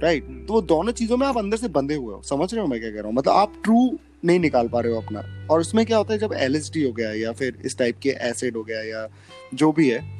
राइट 0.00 0.24
तो 0.48 0.54
वो 0.54 0.60
दोनों 0.60 0.92
चीज़ों 0.92 1.16
में 1.16 1.26
आप 1.26 1.38
अंदर 1.38 1.56
से 1.56 1.68
बंधे 1.68 1.94
हुए 1.94 2.14
हो 2.14 2.22
समझ 2.22 2.54
रहे 2.54 2.62
हो 2.62 2.68
मैं 2.68 2.80
क्या 2.80 2.90
कह 2.90 2.96
रहा 2.96 3.06
हूँ? 3.06 3.14
मतलब 3.14 3.34
आप 3.34 3.60
ट्रू 3.64 3.98
नहीं 4.24 4.40
निकाल 4.40 4.68
पा 4.68 4.80
रहे 4.80 4.92
हो 4.92 5.00
अपना। 5.00 5.46
और 5.50 5.60
उसमें 5.60 5.86
क्या 5.86 5.96
होता 5.96 6.12
है 6.12 6.18
जब 6.18 6.32
एल 6.32 6.56
हो 6.56 6.92
गया 6.92 7.12
या 7.12 7.32
फिर 7.32 7.62
इस 7.64 7.78
टाइप 7.78 7.98
के 7.98 8.08
एसिड 8.08 8.56
हो 8.56 8.62
गया 8.62 8.82
या 8.82 9.08
जो 9.54 9.72
भी 9.72 9.88
है 9.90 10.17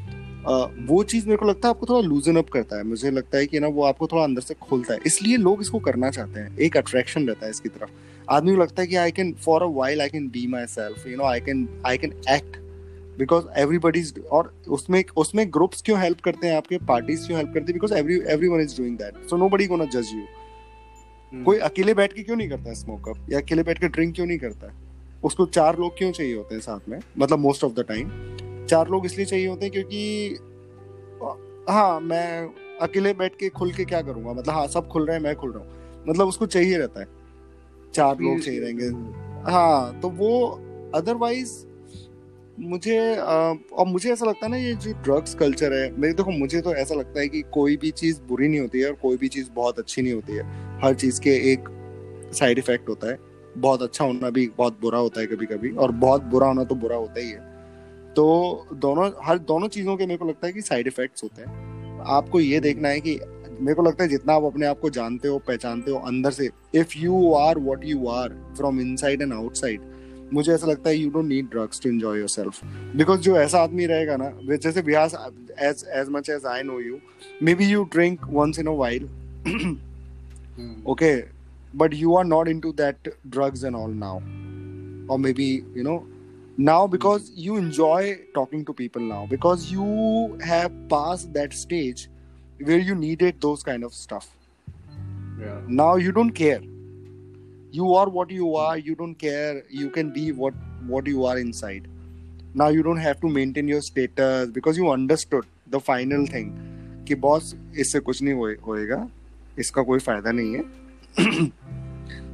वो 0.89 1.03
चीज़ 1.03 1.27
मेरे 1.27 1.37
को 1.37 1.47
लगता 1.47 1.69
है 1.69 1.75
आपको 1.75 1.87
थोड़ा 1.87 2.09
लूजन 2.09 2.37
अप 2.37 2.49
करता 2.49 2.77
है। 2.77 2.83
मुझे 2.83 3.11
लगता 3.11 3.39
है 3.39 3.47
कि 3.47 3.61
ना 3.61 3.69
वो 3.69 3.83
आपको 3.85 4.07
थोड़ा 4.07 4.25
अंदर 4.25 4.43
से 4.43 4.55
खोलता 4.55 4.95
है। 4.95 5.01
इसलिए 5.07 5.37
लोग 5.37 5.61
इसको 5.61 5.79
करना 5.79 6.11
चाहते 6.11 6.41
हैं। 6.41 6.59
एक 6.59 6.77
अट्रैक्शन 6.77 7.29
रहता 7.29 7.45
है 7.45 7.51
इसकी 7.51 7.69
तरफ़। 7.69 7.91
आदमी 8.31 8.55
को 8.55 8.63
लगता 8.63 8.83
है 8.83 8.89
कि 8.89 8.97
I 8.97 9.11
can 9.11 9.33
for 9.35 9.63
a 9.63 9.67
while 9.67 10.01
I 10.01 10.09
can 10.09 10.29
be 10.29 10.47
myself 10.67 11.07
you 11.07 11.17
know 11.17 11.25
I 11.25 11.41
can 11.41 11.69
I 11.87 11.99
can 11.99 12.13
act 12.31 12.57
because 13.19 13.45
everybody 13.57 14.03
और 14.31 14.53
उसमें 14.69 15.03
उसमें 15.17 15.47
ग्रुप्स 15.49 15.83
क्यों 15.83 16.01
हेल्प 16.01 16.21
करते 16.21 16.47
हैं 16.47 16.57
आपके? 16.57 16.79
पार्टीज़ 16.79 17.27
क्यों 17.27 17.39
हेल्प 17.39 17.49
करते 17.49 17.73
हैं? 17.73 17.73
Because 17.73 17.95
every 17.95 18.21
everyone 18.49 18.61
is 18.61 18.77
doing 18.77 18.97
that 18.99 19.29
so 19.31 19.37
nobody 19.49 19.67
gonna 19.67 19.85
जज 19.85 20.13
यू 20.15 21.43
कोई 21.45 21.59
अकेले 21.59 21.95
बैठ 21.95 22.13
के 22.13 22.23
क्यों 22.23 22.37
नहीं 22.37 22.49
करता 22.49 22.69
है 22.69 22.75
स्मोक 22.75 23.09
अप 23.09 23.27
या 23.31 23.41
अकेले 23.41 23.63
बैठ 23.63 23.79
के 23.79 23.89
ड्रिंक 23.89 24.15
क्यों 24.15 24.27
नहीं 24.27 24.39
करता? 24.39 24.67
है 24.67 24.73
उसको 25.25 25.47
चार 25.47 25.79
लोग 25.79 25.99
क्यों 25.99 26.13
चाहिए 26.13 26.35
होते 26.35 26.55
हैं 26.55 26.63
साथ 26.63 26.89
में? 26.89 26.99
मतलब 27.19 27.39
मोस्ट 27.39 27.65
ऑफ़ 27.65 27.73
द 27.73 27.85
टाइम 27.89 28.09
चार 28.69 28.89
लोग 28.89 29.07
इसलिए 29.07 29.27
चाहिए 29.27 29.47
होते 29.47 29.67
हैं 29.67 29.73
क्योंकि 29.73 30.37
हाँ 31.71 32.01
मैं 32.01 32.49
अकेले 32.83 33.13
बैठ 33.13 33.37
के 33.37 33.49
खुल 33.49 33.73
के 33.73 33.85
क्या 33.85 34.01
करूँगा? 34.03 34.33
मतलब 34.33 34.55
हाँ 34.55 34.67
सब 34.67 34.89
खुल 34.89 35.07
रहे 35.07 35.17
हैं 35.17 35.23
मैं 35.23 35.35
खुल 35.37 35.53
रहा 35.53 35.65
हूँ। 35.65 36.05
मतलब 36.09 36.29
उसको 36.29 36.47
चाहिए 36.47 36.79
रहता 36.79 37.01
है। 37.01 37.07
चार 37.95 38.21
लोग 38.21 38.41
चाहिए 38.41 38.61
रहेंगे। 38.61 38.87
हाँ 39.53 40.01
तो 40.01 40.09
वो 40.11 40.31
अदरवाइज़ 40.95 41.53
मुझे 42.61 43.17
और 43.17 43.87
मुझे 43.87 44.13
ऐसा 44.13 44.27
लगता 44.27 44.47
है 44.47 44.51
ना 44.51 44.57
ये 44.57 44.73
जो 44.75 44.93
ड्रग्स 44.93 45.35
कल्चर 45.35 45.73
है 45.73 45.91
मेरे 46.01 46.15
देखो 46.15 46.31
मुझे 46.31 46.61
तो 46.61 46.75
ऐसा 46.75 46.95
लगता 46.95 47.21
है 47.21 47.29
कि 47.29 47.43
कोई 47.53 47.77
भी 47.77 47.91
चीज़ 47.91 48.21
बुरी 48.23 48.49
नहीं 48.49 48.61
होती 48.61 48.81
है 48.81 48.87
और 48.87 48.95
कोई 49.03 49.17
भी 49.17 49.29
चीज़ 49.29 49.51
बहुत 49.51 49.79
अच्छी 49.79 50.03
नहीं 50.03 50.13
होती 50.13 50.33
है। 50.33 50.45
हर 50.81 50.95
चीज़ 50.95 51.21
के 51.21 51.31
एक 51.53 51.69
साइड 52.35 52.59
इफ़ेक्ट 52.59 52.89
होता 52.89 53.11
है। 53.11 53.19
बहुत 53.57 53.83
अच्छा 53.83 54.05
होना 54.05 54.31
भी 54.31 54.47
बहुत 54.59 54.81
बुरा 54.81 54.99
होता 54.99 55.21
है 55.21 55.27
कभी 55.27 55.47
कभी 55.47 55.71
और 55.71 55.93
बहुत 55.93 56.23
बुरा 56.23 56.47
होना 56.47 56.65
तो 56.65 56.75
बुरा 56.75 56.97
होता 56.97 57.21
ही 57.21 57.31
है। 57.31 57.58
तो 58.17 58.67
दोनों 58.75 59.11
हर 59.25 59.39
दोनों 59.39 59.69
चीज़ों 59.69 59.97
के 59.97 60.07
मेरे 60.07 60.19
को 60.19 60.29
लगता 60.29 60.47
है 60.47 60.53
कि 60.53 60.63
साइड 60.63 60.87
इफेक्ट्स 60.87 61.23
होते 61.23 61.43
हैं। 61.43 62.01
आपको 62.07 62.41
ये 62.41 62.61
देखना 62.61 62.89
है 62.89 63.01
कि 63.01 63.21
मेरे 63.61 63.75
को 63.75 63.83
लगता 63.83 64.05
है 64.05 64.11
जितना 64.11 64.33
आप 64.33 64.45
अपने 64.45 64.67
आप 64.67 64.81
को 64.81 64.91
जानते 64.91 65.29
हो 65.29 65.39
पहचानते 65.39 65.91
हो 65.91 65.99
अंदर 65.99 66.31
से 66.31 66.51
if 66.75 66.99
you 66.99 67.33
are 67.35 67.59
what 67.59 67.85
you 67.85 68.07
are 68.07 68.29
from 68.57 68.81
inside 68.97 69.23
and 69.23 69.33
outside 69.33 69.81
मुझे 70.33 70.53
ऐसा 70.53 70.67
लगता 70.67 70.91
है 70.91 70.97
you 70.97 71.11
don't 71.11 71.25
need 71.25 71.49
drugs 71.51 71.81
to 71.81 71.91
enjoy 71.91 72.19
yourself 72.19 72.61
because 72.97 73.21
जो 73.21 73.37
ऐसा 73.37 73.59
आदमी 73.59 73.87
रहेगा 73.87 74.17
ना 74.17 74.57
जैसे 74.57 74.83
Bihar 74.83 75.11
as 75.59 75.85
as 75.89 76.09
much 76.11 76.31
as 76.31 76.47
I 76.47 76.63
know 76.63 76.81
you 76.81 76.99
maybe 77.55 77.65
you 77.65 77.85
drink 77.85 78.21
once 78.31 78.59
in 78.59 78.67
a 78.67 78.79
while 78.85 79.09
Hmm. 80.59 80.71
okay 80.93 81.25
but 81.75 81.93
you 81.93 82.15
are 82.17 82.25
not 82.25 82.49
into 82.49 82.73
that 82.73 83.09
drugs 83.29 83.63
and 83.63 83.77
all 83.77 83.93
now. 83.99 84.15
Or 85.09 85.19
maybe 85.19 85.45
you 85.75 85.85
know 85.85 85.99
now 86.58 86.80
because 86.88 87.32
you 87.36 87.56
enjoy 87.58 88.02
talking 88.34 88.64
to 88.66 88.74
people 88.74 89.02
now 89.12 89.26
because 89.30 89.72
you 89.72 89.86
have 90.50 90.72
passed 90.90 91.34
that 91.38 91.54
stage 91.62 92.04
where 92.70 92.78
you 92.90 92.96
needed 92.96 93.40
those 93.48 93.64
kind 93.72 93.84
of 93.90 93.94
stuff 94.02 94.28
Yeah. 95.44 95.56
now 95.68 95.96
you 96.02 96.12
don't 96.18 96.32
care 96.40 96.62
you 97.78 97.94
are 98.02 98.08
what 98.18 98.30
you 98.36 98.50
are 98.66 98.78
you 98.90 98.94
don't 99.00 99.16
care 99.24 99.64
you 99.80 99.90
can 99.96 100.12
be 100.18 100.26
what 100.44 100.54
what 100.92 101.10
you 101.14 101.26
are 101.32 101.38
inside 101.40 101.88
now 102.62 102.68
you 102.76 102.84
don't 102.88 103.02
have 103.06 103.20
to 103.24 103.32
maintain 103.40 103.72
your 103.74 103.82
status 103.88 104.52
because 104.60 104.78
you 104.82 104.92
understood 104.98 105.50
the 105.78 105.82
final 105.90 106.28
thing 106.36 106.54
कि 107.08 107.16
boss 107.24 107.54
इससे 107.84 108.00
कुछ 108.00 108.22
नहीं 108.24 108.34
होए- 108.42 108.60
होएगा 108.68 108.98
इसका 109.60 109.82
कोई 109.90 110.00
फायदा 110.10 110.32
नहीं 110.40 110.54
है 110.56 111.52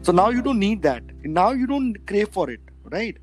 so 0.07 0.13
now 0.19 0.27
you 0.35 0.43
don't 0.47 0.61
need 0.65 0.81
that 0.87 1.03
now 1.39 1.47
you 1.61 1.67
don't 1.71 1.97
crave 2.11 2.29
for 2.37 2.45
it 2.55 2.69
right 2.97 3.17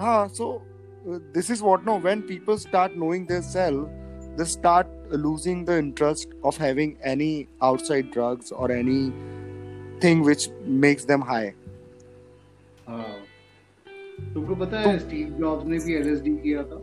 Ah 0.00 0.26
so 0.26 0.62
uh, 1.08 1.18
this 1.32 1.50
is 1.50 1.62
what 1.62 1.84
no 1.84 1.96
when 2.08 2.22
people 2.22 2.58
start 2.58 2.96
knowing 2.96 3.26
their 3.26 3.42
self 3.42 3.88
they 4.36 4.44
start 4.44 4.86
losing 5.24 5.64
the 5.64 5.78
interest 5.78 6.28
of 6.50 6.56
having 6.56 6.96
any 7.12 7.48
outside 7.70 8.10
drugs 8.10 8.52
or 8.52 8.70
any 8.72 9.12
thing 10.04 10.22
which 10.22 10.48
makes 10.84 11.04
them 11.04 11.20
high 11.32 11.54
हाँ 12.88 13.16
तुमको 14.34 14.54
पता 14.64 14.78
है 14.80 14.98
Steve 14.98 15.28
jobs 15.40 15.66
ने 15.66 15.78
भी 15.84 15.94
LSD 15.96 16.30
किया 16.44 16.62
था 16.70 16.80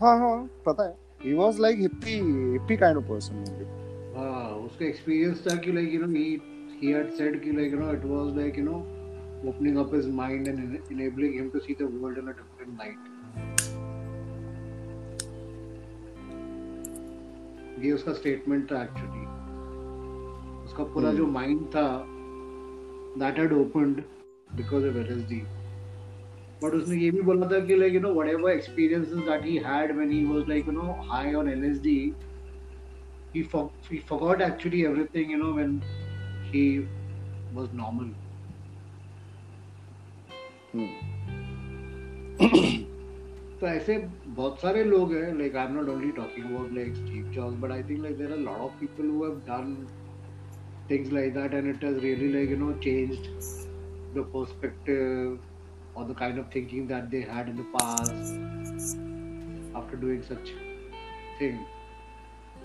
हाँ 0.00 0.18
हाँ 0.18 0.36
पता 0.66 0.88
है 0.88 0.94
he 1.22 1.34
was 1.34 1.58
like 1.64 1.78
hippie 1.84 2.18
hippie 2.56 2.78
kind 2.82 2.98
of 3.00 3.06
person. 3.06 3.38
हाँ 4.16 4.44
उसका 4.66 4.84
एक्सपीरियंस 4.86 5.44
था 5.46 5.54
कि 5.64 5.72
like 5.72 5.94
you 5.94 6.00
know 6.00 6.08
he 6.16 6.40
he 6.82 6.92
had 6.96 7.08
said 7.20 7.40
कि 7.44 7.52
like 7.58 7.72
you 7.76 7.80
know 7.82 7.94
it 7.94 8.04
was 8.10 8.34
like 8.40 8.58
you 8.60 8.64
know 8.68 8.82
opening 9.44 9.78
up 9.78 9.92
his 9.92 10.06
mind 10.06 10.48
and 10.48 10.80
enabling 10.90 11.34
him 11.34 11.50
to 11.50 11.60
see 11.60 11.74
the 11.74 11.86
world 11.86 12.18
in 12.18 12.28
a 12.28 12.32
different 12.32 12.78
light 12.78 13.14
ये 17.84 17.90
उसका 17.92 18.12
statement 18.12 18.70
था 18.70 18.82
actually 18.82 19.26
उसका 20.64 20.84
पूरा 20.94 21.12
जो 21.14 21.26
mind 21.36 21.60
था 21.74 21.86
that 23.18 23.38
had 23.38 23.52
opened 23.52 24.02
because 24.56 24.86
of 24.88 24.96
LSD 24.96 25.40
but 26.62 26.74
उसने 26.74 26.96
ये 26.96 27.10
भी 27.10 27.20
बोला 27.28 27.46
था 27.50 27.60
कि 27.66 27.76
like 27.76 27.94
you 27.94 28.00
know 28.00 28.12
whatever 28.14 28.50
experiences 28.50 29.18
that 29.28 29.44
he 29.44 29.56
had 29.66 29.94
when 29.96 30.10
he 30.12 30.24
was 30.32 30.48
like 30.48 30.66
you 30.68 30.72
know 30.72 30.92
high 31.10 31.34
on 31.34 31.48
LSD 31.48 32.00
he 33.32 33.40
for- 33.52 33.70
he 33.88 33.98
forgot 34.10 34.42
actually 34.44 34.78
everything 34.90 35.32
you 35.32 35.38
know 35.40 35.48
when 35.56 35.72
he 36.52 36.60
was 37.56 37.66
normal 37.80 38.06
तो 43.60 43.66
ऐसे 43.66 43.96
बहुत 44.26 44.60
सारे 44.60 44.82
लोग 44.84 45.14
हैं 45.14 45.32
like 45.38 45.54
I'm 45.60 45.74
not 45.76 45.88
only 45.88 46.12
talking 46.12 46.44
about 46.44 46.74
like 46.78 46.96
Steve 46.96 47.30
Jobs 47.36 47.56
but 47.62 47.72
I 47.72 47.82
think 47.82 48.02
like 48.02 48.18
there 48.18 48.28
are 48.30 48.34
a 48.34 48.44
lot 48.48 48.60
of 48.60 48.74
people 48.80 49.04
who 49.04 49.24
have 49.24 49.38
done 49.46 49.88
things 50.88 51.10
like 51.12 51.34
that 51.34 51.54
and 51.54 51.68
it 51.68 51.82
has 51.82 51.96
really 52.02 52.28
like 52.34 52.50
you 52.50 52.56
know 52.56 52.74
changed 52.86 53.30
the 54.14 54.22
perspective 54.34 55.38
or 55.94 56.04
the 56.04 56.14
kind 56.14 56.38
of 56.38 56.50
thinking 56.52 56.86
that 56.88 57.10
they 57.10 57.22
had 57.22 57.48
in 57.48 57.56
the 57.56 57.66
past 57.78 58.36
after 59.74 59.96
doing 59.96 60.22
such 60.28 60.52
thing 61.38 61.58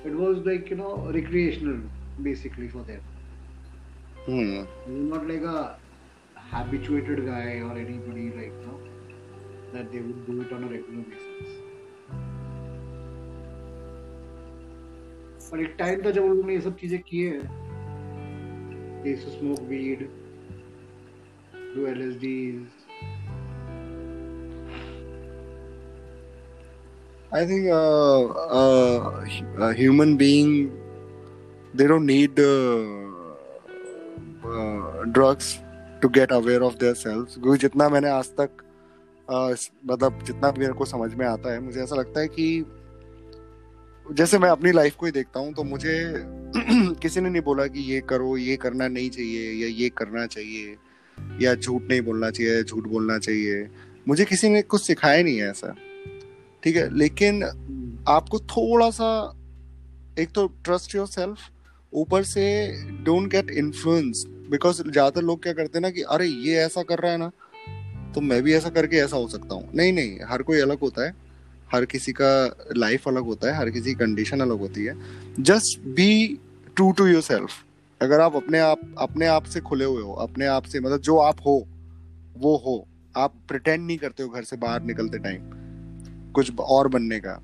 it 0.05 0.15
was 0.23 0.37
like 0.45 0.69
you 0.69 0.75
know 0.75 0.91
recreational 1.19 1.79
basically 2.21 2.67
for 2.67 2.83
them 2.83 3.01
hmm. 4.25 4.63
They're 4.85 5.09
not 5.15 5.27
like 5.27 5.41
a 5.41 5.77
habituated 6.52 7.24
guy 7.26 7.60
or 7.60 7.72
anybody 7.78 8.30
like 8.36 8.52
you 8.52 8.66
know 8.66 8.78
that 9.72 9.90
they 9.92 10.00
would 10.00 10.26
do 10.26 10.40
it 10.42 10.52
on 10.52 10.64
a 10.64 10.68
regular 10.68 11.02
basis. 11.02 11.56
पर 15.50 15.60
एक 15.60 15.74
time 15.78 16.02
था 16.04 16.10
जब 16.10 16.24
उन्होंने 16.24 16.54
ये 16.54 16.60
सब 16.60 16.76
चीजें 16.76 16.98
किए 17.12 17.40
They 19.02 19.10
used 19.10 19.26
to 19.26 19.32
smoke 19.32 19.60
weed, 19.70 20.00
do 21.74 21.84
LSDs. 21.86 22.66
I 27.32 27.44
think 27.44 27.68
uh, 27.68 28.24
uh, 28.58 29.24
hu- 29.26 29.62
a 29.62 29.72
human 29.74 30.16
being 30.16 30.52
they 31.74 31.86
don't 31.86 32.06
need 32.06 32.38
uh, 32.40 32.48
uh, 34.48 35.04
drugs 35.12 35.58
to 36.03 36.09
get 36.09 36.31
aware 36.31 36.61
of 36.61 36.77
their 36.79 36.95
selves. 36.95 37.33
क्योंकि 37.33 37.57
जितना 37.57 37.89
मैंने 37.89 38.09
आज 38.09 38.25
तक 38.25 38.49
मतलब 39.29 40.23
जितना 40.23 40.53
मेरे 40.57 40.73
को 40.73 40.85
समझ 40.85 41.13
में 41.13 41.25
आता 41.25 41.53
है, 41.53 41.59
मुझे 41.59 41.81
ऐसा 41.81 41.95
लगता 41.95 42.19
है 42.19 42.27
कि 42.27 42.65
जैसे 44.11 44.39
मैं 44.39 44.49
अपनी 44.49 44.71
लाइफ 44.71 44.95
को 44.95 45.05
ही 45.05 45.11
देखता 45.11 45.39
हूँ 45.39 45.53
तो 45.53 45.63
मुझे 45.63 46.13
किसी 47.01 47.21
ने 47.21 47.29
नहीं 47.29 47.41
बोला 47.41 47.67
कि 47.67 47.79
ये 47.79 48.01
करो, 48.01 48.37
ये 48.37 48.55
करना 48.55 48.87
नहीं 48.87 49.09
चाहिए, 49.09 49.51
या 49.63 49.67
ये 49.67 49.89
करना 49.89 50.25
चाहिए, 50.27 50.75
या 51.41 51.55
झूठ 51.55 51.81
नहीं 51.83 52.01
बोलना 52.01 52.29
चाहिए 52.29 52.63
झूठ 52.63 52.87
बोलना 52.87 53.17
चाहिए। 53.17 53.69
मुझे 54.07 54.25
किसी 54.25 54.49
ने 54.49 54.61
कुछ 54.61 54.81
सिखाया 54.81 55.23
नहीं 55.23 55.37
है 55.37 55.49
ऐसा। 55.49 55.75
ठीक 56.63 56.75
है? 56.75 56.97
लेकिन 56.97 57.43
आपको 58.07 58.39
थोड़ा 58.39 58.89
सा, 58.89 59.37
एक 60.19 60.31
तो 60.35 60.47
ट्रस्ट 60.47 60.95
योर 60.95 61.07
सेल्फ 61.07 61.37
ऊपर 61.93 62.23
से 62.23 62.45
डोंट 63.03 63.29
गेट 63.31 63.49
इन्फ्लुएंस 63.49 64.25
बिकॉज़ 64.49 64.81
ज़्यादातर 64.81 65.21
लोग 65.21 65.43
क्या 65.43 65.53
करते 65.53 65.77
हैं 65.77 65.81
ना 65.81 65.89
कि, 65.89 66.01
अरे, 66.01 66.27
ये 66.27 66.55
ऐसा 66.55 66.83
कर 66.83 66.99
रहा 66.99 67.11
है 67.11 67.17
ना 67.17 67.31
तो 68.15 68.21
मैं 68.21 68.41
भी 68.43 68.53
ऐसा 68.53 68.69
करके 68.69 68.97
ऐसा 68.97 69.17
हो 69.17 69.27
सकता 69.27 69.55
हूँ। 69.55 69.69
नहीं 69.75 69.93
नहीं, 69.93 70.19
हर 70.27 70.41
कोई 70.41 70.59
अलग 70.59 70.79
होता 70.79 71.05
है। 71.05 71.15
हर 71.73 71.85
किसी 71.85 72.11
का 72.11 72.55
लाइफ 72.77 73.07
अलग 73.07 73.23
होता 73.23 73.51
है, 73.51 73.57
हर 73.57 73.69
किसी 73.69 73.89
की 73.89 73.95
कंडीशन 73.95 74.39
अलग 74.39 74.59
होती 74.59 74.83
है। 74.85 74.95
Just 75.39 75.79
be 75.79 76.39
true 76.75 76.91
to 76.91 77.07
yourself 77.21 77.49
अगर 78.01 78.19
आप 78.19 78.35
अपने 78.35 78.59
आप 78.59 78.81
अपने 78.97 79.25
आप 79.25 79.43
से 79.43 79.59
खुले 79.59 79.85
हुए 79.85 80.01
हो, 80.03 80.13
अपने 80.13 80.45
आप 80.45 80.63
से 80.63 80.79
मतलब 80.79 81.01
जो 81.01 81.17
आप 81.17 81.39
हो, 81.45 81.67
वो 82.37 82.55
हो। 82.57 82.87
आप 83.17 83.33
प्रिटेंड 83.47 83.87
नहीं 83.87 83.97
करते 83.97 84.23
हो 84.23 84.29
घर 84.29 84.43
से 84.43 84.57
बाहर 84.57 84.83
निकलते 84.83 85.17
टाइम 85.17 85.41
कुछ 86.33 86.51
और 86.59 86.87
बनने 86.87 87.19
का। 87.19 87.41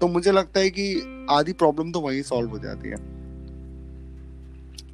तो 0.00 0.08
मुझे 0.08 0.32
लगता 0.32 0.60
है 0.60 0.70
कि 0.70 1.26
आधी 1.30 1.52
प्रॉब्लम 1.52 1.92
तो 1.92 2.00
वहीं 2.00 2.22
सॉल्व 2.22 2.50
हो 2.50 2.58
जाती 2.58 2.88
है। 2.88 2.96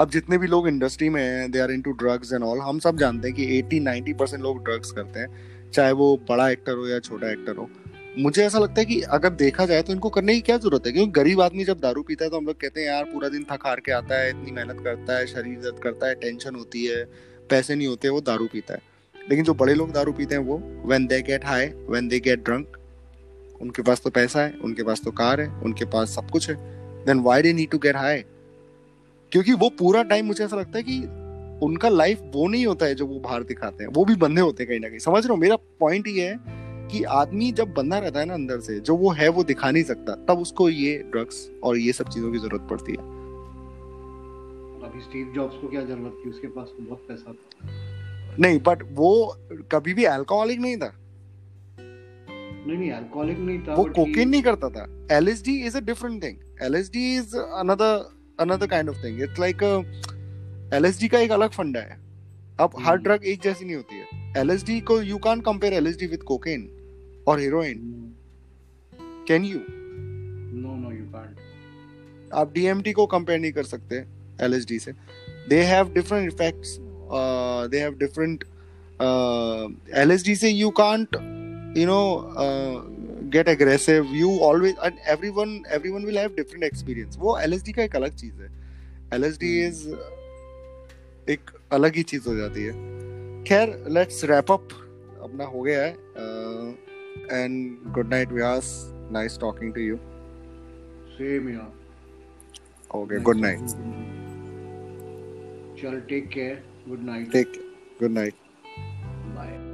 अब 0.00 0.10
जितने 0.10 0.38
भी 0.38 0.46
लोग 0.46 0.68
इंडस्ट्री 0.68 1.08
में 1.08 1.22
हैं 1.22 1.50
they 1.50 1.58
are 1.58 1.70
into 1.70 1.92
drugs 1.92 2.32
and 2.32 2.42
all 2.42 2.58
हम 2.58 2.78
सब 2.78 2.98
जानते 2.98 3.28
हैं 3.28 3.36
कि 3.36 3.62
80 3.62 3.80
90 3.80 4.12
परसेंट 4.18 4.42
लोग 4.42 4.64
ड्रग्स 4.64 4.90
करते 4.90 5.20
हैं, 5.20 5.28
चाहे 5.70 5.92
वो 5.92 6.20
बड़ा 6.28 6.50
एक्टर 6.50 6.72
हो 6.72 6.88
या 6.88 6.98
छोटा 6.98 7.30
एक्टर 7.30 7.56
हो। 7.56 7.70
मुझे 8.18 8.46
ऐसा 8.46 8.58
लगता 8.58 8.74
है 8.78 8.84
कि 8.84 9.00
अगर 9.00 9.30
देखा 9.30 9.66
जाए 9.66 9.82
तो 9.82 9.92
इनको 9.92 10.08
करने 10.08 10.34
की 10.34 10.40
क्या 10.40 10.58
ज़रूरत 10.58 10.86
है? 10.86 10.92
क्योंकि 10.92 11.10
गरीब 11.10 11.40
आदमी 11.40 11.64
जब 11.64 11.80
दारू 11.80 12.02
पीता 12.02 12.24
है 12.24 12.30
तो 12.30 12.36
हम 12.36 12.46
लोग 12.46 12.60
कहते 12.60 12.80
हैं, 12.80 12.88
यार, 12.88 13.04
पूरा 13.04 13.28
दिन 13.28 13.44
थक 13.44 13.66
हार 13.66 13.80
के 13.80 13.92
आता 13.92 14.20
है, 14.20 14.30
इतनी 14.30 14.50
मेहनत 14.50 14.80
करता 14.84 15.18
है, 15.18 15.26
शरीर 15.26 15.58
दर्द 15.58 15.80
करता 15.82 16.08
है, 16.08 16.14
टेंशन 16.14 16.54
होती 16.54 16.84
है, 16.84 17.04
पैसे 17.50 17.74
नहीं 17.74 17.88
होते, 17.88 18.08
वो 18.08 18.20
दारू 18.20 18.46
पीता 18.46 18.74
है। 18.74 18.80
लेकिन 19.30 19.44
जो 19.44 19.54
बड़े 19.54 19.74
लोग 19.74 19.92
दारू 19.92 20.12
पीते 20.12 20.34
हैं 20.34 20.42
वो 20.42 20.82
when 20.86 21.06
they 21.06 21.22
get 21.22 21.44
high 21.44 21.66
when 21.66 22.08
they 22.08 22.20
get 22.20 22.44
drunk 22.44 22.76
उनके 23.60 23.82
पास 23.82 24.00
तो 24.00 24.10
पैसा 24.10 24.40
है, 24.40 24.54
उनके 24.64 24.82
पास 24.82 25.00
तो 25.04 25.10
कार 25.10 25.40
है, 25.40 25.48
उनके 25.48 25.84
पास 25.84 26.08
सब 26.08 26.30
कुछ 26.30 26.50
है 26.50 26.56
then 27.04 27.20
why 27.20 27.42
they 27.42 27.52
need 27.52 27.70
to 27.70 27.78
get 27.78 27.96
high 27.96 28.24
क्योंकि 29.32 29.52
वो 29.52 29.68
पूरा 29.68 30.02
टाइम 30.02 30.26
मुझे 30.26 30.44
ऐसा 30.44 30.56
लगता 30.56 30.78
है 30.78 30.84
कि 30.88 30.98
उनका 31.66 31.88
लाइफ 31.88 32.20
वो 32.34 32.46
नहीं 32.48 32.66
होता 32.66 32.86
है 32.86 32.94
जो 32.94 33.06
वो 33.06 33.18
बाहर 33.20 33.42
दिखाते 33.42 33.84
हैं। 33.84 33.90
वो 33.90 34.04
भी 34.04 34.14
बंधे 34.16 34.40
होते 34.40 34.62
हैं 34.62 34.68
कहीं 34.70 34.80
ना 34.80 34.88
कहीं। 34.88 34.98
समझ 34.98 35.24
रहे 35.24 35.30
हो? 35.30 35.36
मेरा 35.36 35.56
पॉइंट 35.80 36.08
ये 36.08 36.28
है 36.28 36.36
कि 36.88 37.02
आदमी 37.04 37.50
जब 37.52 37.72
बंधा 37.74 37.98
रहता 37.98 38.20
है 38.20 38.26
ना 38.26 38.34
अंदर 38.34 38.60
से 38.60 38.78
जो 38.80 38.96
वो 38.96 39.10
है 39.10 39.28
वो 39.28 39.44
दिखा 39.44 39.70
नहीं 39.70 39.82
सकता 39.84 40.14
तब 40.28 40.38
उसको 40.40 40.68
ये 40.68 40.96
ड्रग्स 41.12 41.48
और 41.64 41.78
ये 41.78 41.92
सब 41.92 42.08
चीज़ों 42.08 42.32
की 42.32 42.38
ज़रूरत 42.38 42.66
पड़ती 42.70 42.92
है। 42.92 42.98
अभी 44.88 45.00
स्टीव 45.00 45.32
जॉब्स 45.34 45.54
को 45.54 45.68
क्या 45.68 45.80
ज़रूरत 45.80 46.22
थी? 46.24 46.30
उसके 46.30 46.48
पास 46.48 46.68
तो 46.68 46.84
बहुत 46.84 47.04
पैसा 47.08 47.32
था। 47.32 48.36
नहीं 48.40 48.58
बट 48.58 48.82
वो 48.92 49.36
कभी 49.72 49.94
भी 49.94 50.04
अल्कोहलिक 50.04 50.60
नहीं 50.60 50.76
था। 50.76 50.92
नहीं 51.78 52.78
नहीं 52.78 52.90
अल्कोहलिक 52.90 53.38
नहीं 53.38 53.58
था 53.58 53.74
वो 53.74 53.84
कोकेन 53.84 54.28
नहीं 54.28 54.42
करता 54.42 54.68
था। 54.68 54.86
LSD 55.12 55.56
is 55.66 55.76
a 55.76 55.80
different 55.80 56.22
thing 56.22 56.36
LSD 56.62 57.16
is 57.16 57.36
another 57.36 58.17
another 58.40 58.66
kind 58.66 58.88
of 58.88 59.04
thing 59.04 59.22
it's 59.22 59.38
like 59.38 59.62
LSD 60.74 61.08
का 61.08 61.18
एक 61.18 61.32
अलग 61.32 61.50
फंडा 61.50 61.80
है। 61.80 61.98
अब 62.60 62.70
हर। 62.80 62.96
ड्रग 62.96 63.24
एक 63.24 63.40
जैसी 63.42 63.64
नहीं 63.64 63.76
होती 63.76 63.96
है। 63.96 64.06
एलएसडी 64.36 64.80
को 64.80 65.02
you 65.02 65.18
can 65.18 65.40
compare 65.40 65.72
LSD 65.72 66.06
with 66.06 66.22
cocaine 66.22 66.68
और 67.28 67.40
heroin 67.40 68.12
can 69.28 69.44
you 69.44 69.58
know 69.58 70.76
no 70.76 70.90
you 70.90 71.04
can't 71.04 71.36
आप 72.34 72.52
डीएमटी 72.52 72.92
को 72.92 73.06
कंपेयर 73.06 73.40
नहीं 73.40 73.52
कर 73.52 73.62
सकते 73.62 73.96
एलएसडी 74.44 74.78
से। 74.78 74.92
They 75.48 75.62
have 75.62 75.94
different 75.94 76.32
effects 76.32 76.80
uh, 77.08 77.62
they 77.68 77.80
have 77.84 77.94
different 77.98 78.44
से 80.36 80.48
you 80.48 80.70
can't 80.70 81.08
you 81.78 81.86
can't 81.86 82.97
get 83.30 83.48
aggressive 83.48 84.14
you 84.14 84.38
always 84.42 84.74
and 84.84 84.98
everyone 85.08 85.62
everyone 85.74 86.04
will 86.04 86.18
have 86.18 86.34
different 86.36 86.64
experience 86.64 87.16
वो 87.20 87.38
LSD 87.38 87.72
का 87.72 87.82
एक 87.82 87.96
अलग 87.96 88.14
चीज़ 88.16 88.42
है। 88.42 88.50
एलएसडी 89.14 89.58
इज़ 89.66 89.88
uh, 89.88 91.30
एक 91.30 91.50
अलग 91.72 91.96
ही 91.96 92.02
चीज़ 92.02 92.28
हो 92.28 92.34
जाती 92.36 92.64
है। 92.64 92.72
खैर 93.44 93.74
लेट्स 93.88 94.24
रैप 94.24 94.52
अप 94.52 94.68
अपना 95.22 95.44
हो 95.44 95.62
गया 95.62 95.84
है। 95.84 95.96
And 97.32 97.92
good 97.94 98.10
night 98.10 98.32
Vyas 98.32 98.70
nice 99.12 99.38
talking 99.40 99.72
to 99.74 99.80
you 99.80 99.96
same 101.16 101.48
यार 101.48 102.98
ओके 102.98 103.20
गुड 103.20 103.40
नाइट 103.40 103.60
चल 105.80 106.00
take 106.08 106.28
care 106.28 106.62
good 106.88 107.04
night 107.04 107.32
take 107.32 107.52
good 108.00 108.10
night 108.10 108.34
bye 109.34 109.67